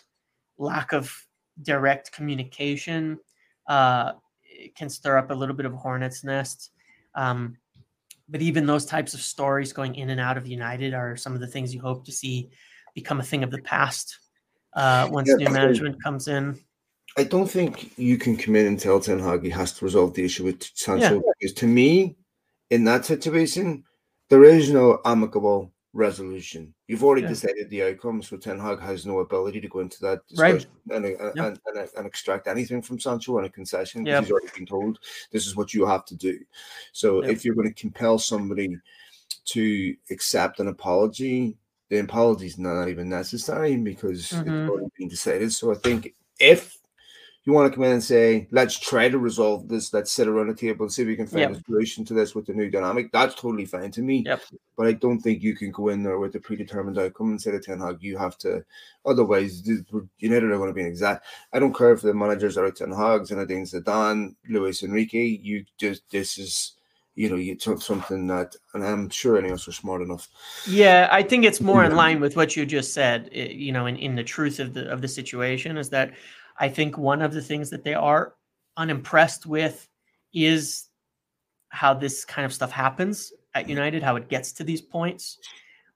lack 0.60 0.93
of 0.93 1.12
direct 1.64 2.12
communication 2.12 3.18
uh, 3.68 4.12
can 4.76 4.89
stir 4.89 5.18
up 5.18 5.32
a 5.32 5.34
little 5.34 5.55
bit 5.55 5.66
of 5.66 5.74
a 5.74 5.78
hornet's 5.78 6.24
nest. 6.24 6.72
Um, 7.16 7.57
but 8.28 8.41
even 8.41 8.68
those 8.68 8.86
types 8.86 9.14
of 9.14 9.22
stories 9.22 9.74
going 9.74 9.95
in 9.95 10.12
and 10.12 10.20
out 10.20 10.38
of 10.38 10.45
United 10.45 10.93
are 10.93 11.18
some 11.18 11.34
of 11.34 11.39
the 11.39 11.47
things 11.47 11.74
you 11.74 11.82
hope 11.82 12.05
to 12.05 12.12
see 12.12 12.49
become 12.93 13.20
a 13.20 13.24
thing 13.24 13.43
of 13.43 13.49
the 13.49 13.62
past 13.62 14.20
uh, 14.76 15.07
once 15.12 15.30
yeah, 15.30 15.47
new 15.47 15.53
management 15.53 16.01
comes 16.03 16.28
in. 16.28 16.60
I 17.18 17.24
don't 17.24 17.49
think 17.49 17.97
you 17.97 18.18
can 18.18 18.38
come 18.38 18.55
in 18.55 18.68
and 18.68 18.80
tell 18.80 18.99
Ten 18.99 19.20
Hag 19.20 19.43
he 19.43 19.49
has 19.49 19.74
to 19.74 19.86
resolve 19.86 20.14
the 20.14 20.24
issue 20.24 20.43
with 20.43 20.64
Sancho 20.76 21.16
yeah. 21.16 21.22
because 21.39 21.53
to 21.55 21.68
me, 21.68 22.18
in 22.70 22.84
that 22.84 23.05
situation, 23.05 23.84
there 24.30 24.43
is 24.43 24.70
no 24.70 24.99
amicable 25.05 25.74
resolution. 25.94 26.74
You've 26.88 27.04
already 27.04 27.24
yeah. 27.24 27.30
decided 27.30 27.70
the 27.70 27.84
outcome, 27.84 28.22
so 28.22 28.38
Ten 28.38 28.60
Hag 28.60 28.80
has 28.80 29.06
no 29.06 29.20
ability 29.20 29.60
to 29.62 29.68
go 29.68 29.80
into 29.80 30.00
that 30.02 30.26
discussion 30.28 30.70
right. 30.88 30.96
and, 30.98 31.06
and, 31.06 31.36
yep. 31.36 31.46
and, 31.46 31.60
and, 31.66 31.90
and, 31.98 32.08
extract 32.08 32.48
anything 32.48 32.82
from 32.82 33.00
Sancho 33.00 33.38
on 33.38 33.46
a 33.46 33.50
concession 33.50 34.06
yep. 34.06 34.24
he's 34.24 34.32
already 34.32 34.50
been 34.56 34.66
told 34.66 35.00
this 35.32 35.48
is 35.48 35.56
what 35.56 35.74
you 35.74 35.86
have 35.86 36.06
to 36.06 36.16
do. 36.16 36.40
So 36.92 37.24
yep. 37.24 37.32
if 37.32 37.44
you're 37.44 37.56
going 37.56 37.74
to 37.74 37.82
compel 37.82 38.20
somebody 38.20 38.78
to 39.46 39.96
accept 40.12 40.60
an 40.60 40.68
apology, 40.68 41.58
the 41.90 42.00
apology 42.00 42.46
is 42.46 42.60
not 42.60 42.88
even 42.88 43.10
necessary 43.10 43.76
because 43.76 44.30
mm-hmm. 44.30 44.50
it's 44.50 44.70
already 44.70 44.90
been 44.98 45.08
decided. 45.08 45.52
So 45.52 45.72
I 45.72 45.76
think 45.76 46.14
if 46.40 46.79
you 47.50 47.56
want 47.56 47.72
to 47.72 47.76
come 47.76 47.84
in 47.84 47.93
and 47.93 48.04
say, 48.04 48.47
let's 48.52 48.78
try 48.78 49.10
to 49.10 49.18
resolve 49.18 49.68
this, 49.68 49.91
let's 49.91 50.12
sit 50.12 50.28
around 50.28 50.50
the 50.50 50.54
table 50.54 50.84
and 50.84 50.93
see 50.93 51.02
if 51.02 51.08
we 51.08 51.16
can 51.16 51.26
find 51.26 51.56
yep. 51.56 51.60
a 51.60 51.64
solution 51.64 52.06
to 52.06 52.14
this 52.14 52.36
with 52.36 52.45
the 52.45 52.54
new 52.54 52.70
dynamic, 52.70 53.12
that's 53.12 53.34
totally 53.34 53.66
fine 53.66 53.89
to 53.89 54.04
me. 54.04 54.22
Yep. 54.24 54.43
But 54.78 54.86
I 54.86 54.91
don't 54.93 55.20
think 55.20 55.41
you 55.41 55.56
can 55.56 55.72
go 55.72 55.88
in 55.88 56.04
there 56.04 56.20
with 56.20 56.36
a 56.36 56.39
predetermined 56.39 57.00
outcome 57.00 57.32
and 57.32 57.41
say 57.41 57.50
to 57.50 57.60
Ten 57.60 57.80
Hag, 57.80 58.04
you 58.04 58.20
have 58.20 58.38
to, 58.39 58.64
otherwise, 59.04 59.68
United 60.20 60.52
are 60.52 60.58
going 60.58 60.70
to 60.70 60.74
be 60.76 60.82
an 60.82 60.88
exact. 60.88 61.26
I 61.52 61.58
don't 61.58 61.76
care 61.76 61.91
if 61.91 62.02
the 62.02 62.14
managers 62.14 62.56
are 62.56 62.70
Ten 62.70 62.91
Hag, 62.91 63.22
Zinedine 63.22 63.68
Zidane, 63.68 64.36
Luis 64.47 64.84
Enrique, 64.84 65.39
you 65.41 65.66
just, 65.80 66.04
this 66.12 66.38
is, 66.38 66.74
you 67.16 67.32
know, 67.32 67.36
you 67.36 67.56
took 67.56 67.82
something 67.82 68.28
that, 68.28 68.56
and 68.76 68.84
I'm 68.84 69.10
sure 69.10 69.38
any 69.38 69.50
of 69.50 69.56
us 69.56 69.68
are 69.68 69.74
smart 69.74 70.04
enough. 70.04 70.30
Yeah, 70.68 71.10
I 71.12 71.24
think 71.24 71.45
it's 71.45 71.60
more 71.60 71.84
in 71.84 71.95
line 71.95 72.22
with 72.22 72.36
what 72.36 72.56
you 72.56 72.66
just 72.66 72.93
said. 72.93 73.30
Eh, 73.34 73.47
you 73.47 73.72
know, 73.72 73.88
in, 73.88 73.95
in 73.97 74.16
the 74.16 74.24
truth 74.24 74.60
of 74.60 74.74
the 74.74 74.88
of 74.89 75.02
the 75.02 75.08
situation 75.08 75.78
is 75.78 75.89
that 75.89 76.14
I 76.60 76.70
think 76.70 76.97
one 76.97 77.22
of 77.22 77.34
the 77.34 77.41
things 77.41 77.70
that 77.70 77.84
they 77.84 77.93
are 77.93 78.36
unimpressed 78.78 79.45
with 79.45 79.88
is 80.34 80.86
how 81.70 81.93
this 81.93 82.26
kind 82.26 82.45
of 82.45 82.53
stuff 82.53 82.72
happens 82.72 83.32
at 83.55 83.70
United, 83.70 84.03
how 84.03 84.16
it 84.18 84.30
gets 84.30 84.51
to 84.53 84.64
these 84.64 84.82
points, 84.82 85.39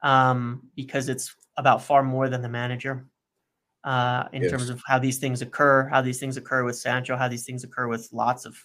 um, 0.01 0.64
because 0.76 1.09
it's 1.09 1.36
about 1.57 1.84
far 1.84 2.03
more 2.03 2.30
than 2.30 2.41
the 2.41 2.49
manager. 2.49 3.05
uh, 3.84 4.30
in 4.32 4.41
Yes. 4.43 4.51
terms 4.51 4.70
of 4.70 4.82
how 4.88 4.97
these 4.97 5.20
things 5.20 5.41
occur, 5.41 5.88
how 5.89 6.01
these 6.01 6.20
things 6.20 6.38
occur 6.38 6.64
with 6.64 6.78
Sancho, 6.78 7.18
how 7.18 7.28
these 7.28 7.45
things 7.45 7.64
occur 7.66 7.88
with 7.88 8.07
lots 8.14 8.45
of 8.45 8.55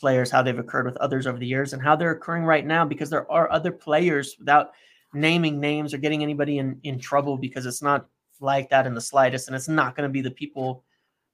players, 0.00 0.30
how 0.30 0.42
they've 0.42 0.58
occurred 0.58 0.86
with 0.86 0.96
others 0.96 1.26
over 1.26 1.38
the 1.38 1.46
years, 1.46 1.74
and 1.74 1.82
how 1.82 1.94
they're 1.94 2.12
occurring 2.12 2.44
right 2.44 2.64
now 2.66 2.84
because 2.84 3.10
there 3.10 3.30
are 3.30 3.52
other 3.52 3.70
players 3.70 4.36
without 4.38 4.72
naming 5.12 5.60
names 5.60 5.92
or 5.92 5.98
getting 5.98 6.22
anybody 6.22 6.56
in, 6.58 6.80
in 6.84 6.98
trouble 6.98 7.36
because 7.36 7.66
it's 7.66 7.82
not 7.82 8.08
like 8.40 8.70
that 8.70 8.86
in 8.86 8.94
the 8.94 9.00
slightest, 9.00 9.46
and 9.48 9.54
it's 9.54 9.68
not 9.68 9.94
going 9.94 10.08
to 10.08 10.12
be 10.12 10.22
the 10.22 10.30
people 10.30 10.84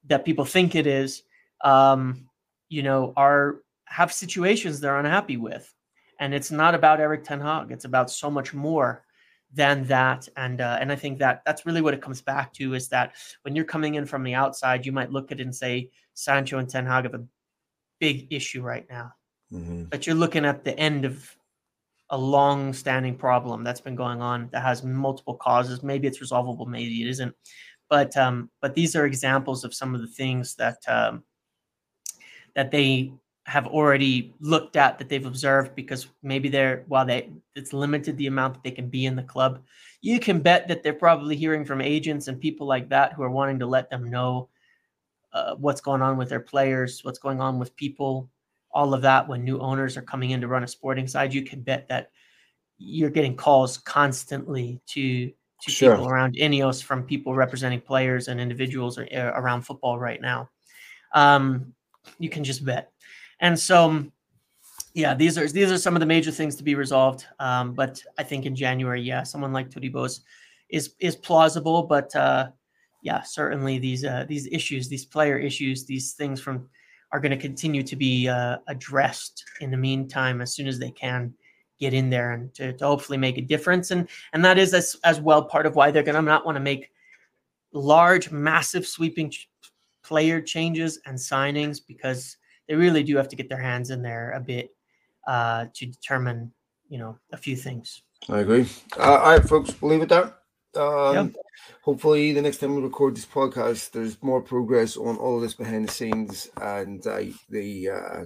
that 0.07 0.24
people 0.24 0.44
think 0.44 0.74
it 0.74 0.86
is. 0.86 1.22
Um, 1.62 2.28
you 2.68 2.82
know, 2.82 3.12
are 3.16 3.61
have 3.86 4.12
situations 4.12 4.80
they're 4.80 4.99
unhappy 4.99 5.36
with, 5.36 5.72
and 6.20 6.34
it's 6.34 6.51
not 6.51 6.74
about 6.74 7.01
Erik 7.01 7.24
Ten 7.24 7.40
Hag. 7.40 7.70
It's 7.70 7.84
about 7.84 8.11
so 8.11 8.30
much 8.30 8.53
more 8.55 9.05
than 9.55 9.84
that 9.84 10.28
and 10.36 10.61
uh, 10.61 10.76
and 10.78 10.92
I 10.92 10.96
think 10.96 11.18
that 11.20 11.40
that's 11.46 11.64
really 11.64 11.80
what 11.80 11.94
it 11.94 12.03
comes 12.03 12.20
back 12.20 12.53
to 12.53 12.74
is 12.74 12.88
that 12.88 13.14
when 13.42 13.57
you're 13.57 13.64
coming 13.64 13.94
in 13.94 14.05
from 14.05 14.22
the 14.22 14.34
outside 14.34 14.84
you 14.84 14.92
might 14.92 15.11
look 15.11 15.32
at 15.32 15.40
it 15.40 15.42
and 15.44 15.57
say 15.57 15.88
Sancho 16.12 16.59
and 16.59 16.68
Ten 16.68 16.84
Hag 16.84 17.05
have 17.05 17.14
a 17.14 17.24
big 17.99 18.30
issue 18.30 18.61
right 18.61 18.86
now 18.90 19.14
Mhm. 19.51 19.88
but 19.88 20.07
you're 20.07 20.14
looking 20.16 20.44
at 20.44 20.64
the 20.64 20.78
end 20.78 21.07
of 21.07 21.34
a 22.11 22.18
long 22.18 22.74
standing 22.74 23.16
problem 23.16 23.64
that's 23.64 23.80
been 23.80 23.96
going 23.96 24.20
on 24.20 24.51
that 24.53 24.62
has 24.62 24.82
multiple 24.82 25.36
causes 25.36 25.82
maybe 25.82 26.07
it's 26.07 26.20
resolvable 26.20 26.66
maybe 26.66 27.01
it 27.01 27.09
isn't 27.09 27.34
but 27.89 28.16
um 28.16 28.51
but 28.61 28.74
these 28.74 28.97
are 28.97 29.07
examples 29.07 29.64
of 29.64 29.74
some 29.74 29.95
of 29.95 30.01
the 30.01 30.07
things 30.07 30.55
that 30.57 30.78
um 30.89 31.22
that 32.55 32.70
they 32.70 33.12
have 33.45 33.66
already 33.66 34.34
looked 34.41 34.76
at 34.76 34.99
that 34.99 35.09
they've 35.09 35.26
observed 35.26 35.74
because 35.74 36.09
maybe 36.22 36.49
they're 36.49 36.84
while 36.89 37.07
they 37.07 37.30
it's 37.55 37.72
limited 37.72 38.16
the 38.16 38.26
amount 38.26 38.55
that 38.55 38.62
they 38.62 38.70
can 38.70 38.89
be 38.89 39.07
in 39.07 39.16
the 39.16 39.22
club 39.22 39.62
you 40.03 40.20
can 40.20 40.41
bet 40.41 40.68
that 40.68 40.82
they're 40.82 40.93
probably 40.93 41.34
hearing 41.34 41.64
from 41.64 41.80
agents 41.80 42.28
and 42.28 42.41
people 42.41 42.66
like 42.66 42.89
that 42.89 43.12
who 43.14 43.22
are 43.22 43.30
wanting 43.30 43.59
to 43.59 43.66
let 43.66 43.89
them 43.91 44.11
know 44.11 44.49
uh, 45.32 45.55
what's 45.57 45.80
going 45.80 46.03
on 46.03 46.16
with 46.16 46.28
their 46.28 46.41
players 46.41 47.05
what's 47.05 47.18
going 47.18 47.41
on 47.41 47.59
with 47.59 47.74
people 47.76 48.28
all 48.70 48.95
of 48.95 49.03
that 49.03 49.28
when 49.28 49.45
new 49.45 49.59
owners 49.59 49.97
are 49.97 50.03
coming 50.03 50.30
in 50.30 50.41
to 50.41 50.49
run 50.49 50.64
a 50.64 50.68
sporting 50.68 51.09
side. 51.09 51.32
You 51.32 51.43
can 51.43 51.62
bet 51.62 51.89
that 51.89 52.11
you're 52.78 53.11
getting 53.11 53.36
calls 53.36 53.78
constantly 53.78 54.80
to 54.89 55.32
to 55.62 55.70
Sure. 55.70 55.96
people 55.96 56.09
around 56.09 56.34
Ineos 56.36 56.82
from 56.82 57.02
people 57.02 57.34
representing 57.34 57.80
players 57.80 58.28
and 58.28 58.40
individuals 58.40 58.98
ar- 58.98 59.06
around 59.40 59.62
football 59.62 59.98
right 59.98 60.20
now. 60.20 60.48
Um, 61.14 61.74
you 62.18 62.28
can 62.28 62.44
just 62.44 62.64
bet. 62.64 62.92
And 63.40 63.59
so 63.59 63.84
um, 63.84 64.12
yeah 64.94 65.14
these 65.14 65.38
are 65.38 65.48
these 65.48 65.70
are 65.70 65.78
some 65.78 65.94
of 65.94 66.00
the 66.00 66.06
major 66.06 66.30
things 66.30 66.56
to 66.56 66.62
be 66.62 66.74
resolved. 66.74 67.26
Um, 67.38 67.72
but 67.72 68.02
i 68.18 68.22
think 68.22 68.46
in 68.46 68.54
january 68.54 69.00
yeah 69.00 69.22
someone 69.22 69.52
like 69.52 69.70
Todibo's 69.70 70.22
is 70.70 70.94
is 70.98 71.16
plausible 71.16 71.84
but 71.84 72.14
uh, 72.16 72.50
yeah 73.02 73.22
certainly 73.22 73.78
these 73.78 74.04
uh, 74.04 74.24
these 74.28 74.46
issues 74.48 74.88
these 74.88 75.04
player 75.04 75.38
issues 75.38 75.86
these 75.86 76.12
things 76.12 76.40
from 76.40 76.68
are 77.12 77.20
going 77.20 77.30
to 77.30 77.38
continue 77.48 77.82
to 77.82 77.96
be 77.96 78.28
uh, 78.28 78.59
addressed 78.66 79.44
in 79.61 79.70
the 79.70 79.76
meantime 79.76 80.40
as 80.40 80.52
soon 80.52 80.66
as 80.66 80.78
they 80.78 80.90
can 80.90 81.32
get 81.78 81.94
in 81.94 82.10
there 82.10 82.32
and 82.32 82.52
to, 82.54 82.72
to 82.72 82.86
hopefully 82.86 83.18
make 83.18 83.38
a 83.38 83.42
difference 83.42 83.90
and 83.90 84.08
and 84.32 84.44
that 84.44 84.58
is 84.58 84.74
as, 84.74 84.96
as 85.04 85.20
well 85.20 85.44
part 85.44 85.66
of 85.66 85.76
why 85.76 85.90
they're 85.90 86.02
going 86.02 86.14
to 86.14 86.22
not 86.22 86.44
want 86.44 86.56
to 86.56 86.60
make 86.60 86.90
large 87.72 88.30
massive 88.30 88.86
sweeping 88.86 89.30
ch- 89.30 89.48
player 90.02 90.40
changes 90.40 91.00
and 91.06 91.16
signings 91.16 91.80
because 91.86 92.36
they 92.66 92.74
really 92.74 93.02
do 93.02 93.16
have 93.16 93.28
to 93.28 93.36
get 93.36 93.48
their 93.48 93.60
hands 93.60 93.90
in 93.90 94.02
there 94.02 94.32
a 94.32 94.40
bit 94.40 94.74
uh, 95.26 95.66
to 95.74 95.86
determine 95.86 96.52
you 96.88 96.98
know 96.98 97.18
a 97.32 97.36
few 97.36 97.56
things 97.56 98.02
I 98.28 98.40
agree. 98.40 98.66
Uh, 98.98 99.02
all 99.02 99.38
right, 99.38 99.48
folks, 99.48 99.80
we'll 99.80 99.92
leave 99.92 100.02
it 100.02 100.08
there. 100.08 100.34
Um, 100.76 101.14
Yep. 101.14 101.32
Hopefully, 101.82 102.32
the 102.32 102.42
next 102.42 102.58
time 102.58 102.76
we 102.76 102.82
record 102.82 103.16
this 103.16 103.26
podcast, 103.26 103.90
there's 103.90 104.22
more 104.22 104.40
progress 104.40 104.96
on 104.96 105.16
all 105.16 105.36
of 105.36 105.42
this 105.42 105.54
behind 105.54 105.88
the 105.88 105.92
scenes, 105.92 106.48
and 106.60 107.06
uh, 107.06 107.24
the 107.48 107.88
uh, 107.90 108.24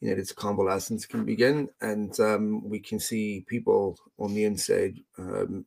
United's 0.00 0.32
convalescence 0.32 1.06
can 1.06 1.24
begin, 1.24 1.68
and 1.80 2.18
um, 2.20 2.68
we 2.68 2.78
can 2.80 3.00
see 3.00 3.44
people 3.48 3.98
on 4.18 4.34
the 4.34 4.44
inside 4.44 4.98
um, 5.18 5.64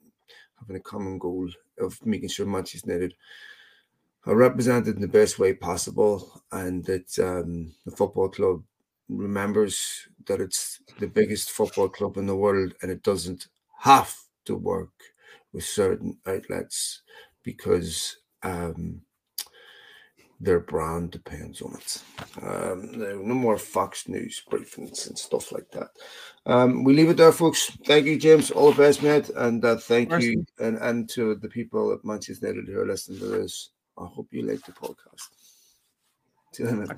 having 0.59 0.75
a 0.77 0.79
common 0.79 1.17
goal 1.17 1.49
of 1.79 2.03
making 2.05 2.29
sure 2.29 2.45
Manchester 2.45 2.87
United 2.91 3.15
are 4.25 4.35
represented 4.35 4.95
in 4.95 5.01
the 5.01 5.07
best 5.07 5.39
way 5.39 5.53
possible, 5.53 6.43
and 6.51 6.85
that 6.85 7.17
um, 7.19 7.73
the 7.85 7.91
football 7.91 8.29
club 8.29 8.63
remembers 9.09 10.07
that 10.27 10.39
it's 10.39 10.79
the 10.99 11.07
biggest 11.07 11.51
football 11.51 11.89
club 11.89 12.15
in 12.17 12.27
the 12.27 12.35
world 12.35 12.73
and 12.81 12.89
it 12.91 13.03
doesn't 13.03 13.47
have 13.79 14.15
to 14.45 14.55
work 14.55 14.93
with 15.51 15.65
certain 15.65 16.17
outlets 16.25 17.01
because 17.43 18.17
um, 18.43 19.01
their 20.41 20.59
brand 20.59 21.11
depends 21.11 21.61
on 21.61 21.75
it. 21.75 22.03
Um, 22.41 22.91
no, 22.93 23.33
more 23.35 23.57
Fox 23.57 24.07
News 24.07 24.41
briefings 24.49 25.07
and 25.07 25.17
stuff 25.17 25.51
like 25.51 25.69
that. 25.71 25.89
Um, 26.47 26.83
we 26.83 26.93
leave 26.93 27.09
it 27.09 27.17
there, 27.17 27.31
folks. 27.31 27.69
Thank 27.85 28.07
you, 28.07 28.17
James. 28.17 28.49
All 28.49 28.71
the 28.71 28.77
best, 28.77 29.03
mate. 29.03 29.29
And 29.35 29.63
uh, 29.63 29.77
thank 29.77 30.11
you, 30.19 30.45
and, 30.59 30.77
and 30.77 31.07
to 31.09 31.35
the 31.35 31.47
people 31.47 31.93
at 31.93 32.03
Manchester 32.03 32.47
United 32.47 32.67
who 32.67 32.79
are 32.79 32.87
listening 32.87 33.19
to 33.19 33.27
this. 33.27 33.69
I 33.97 34.05
hope 34.05 34.29
you 34.31 34.41
like 34.41 34.65
the 34.65 34.71
podcast. 34.71 35.29
See 36.53 36.63
you 36.63 36.69
later 36.69 36.95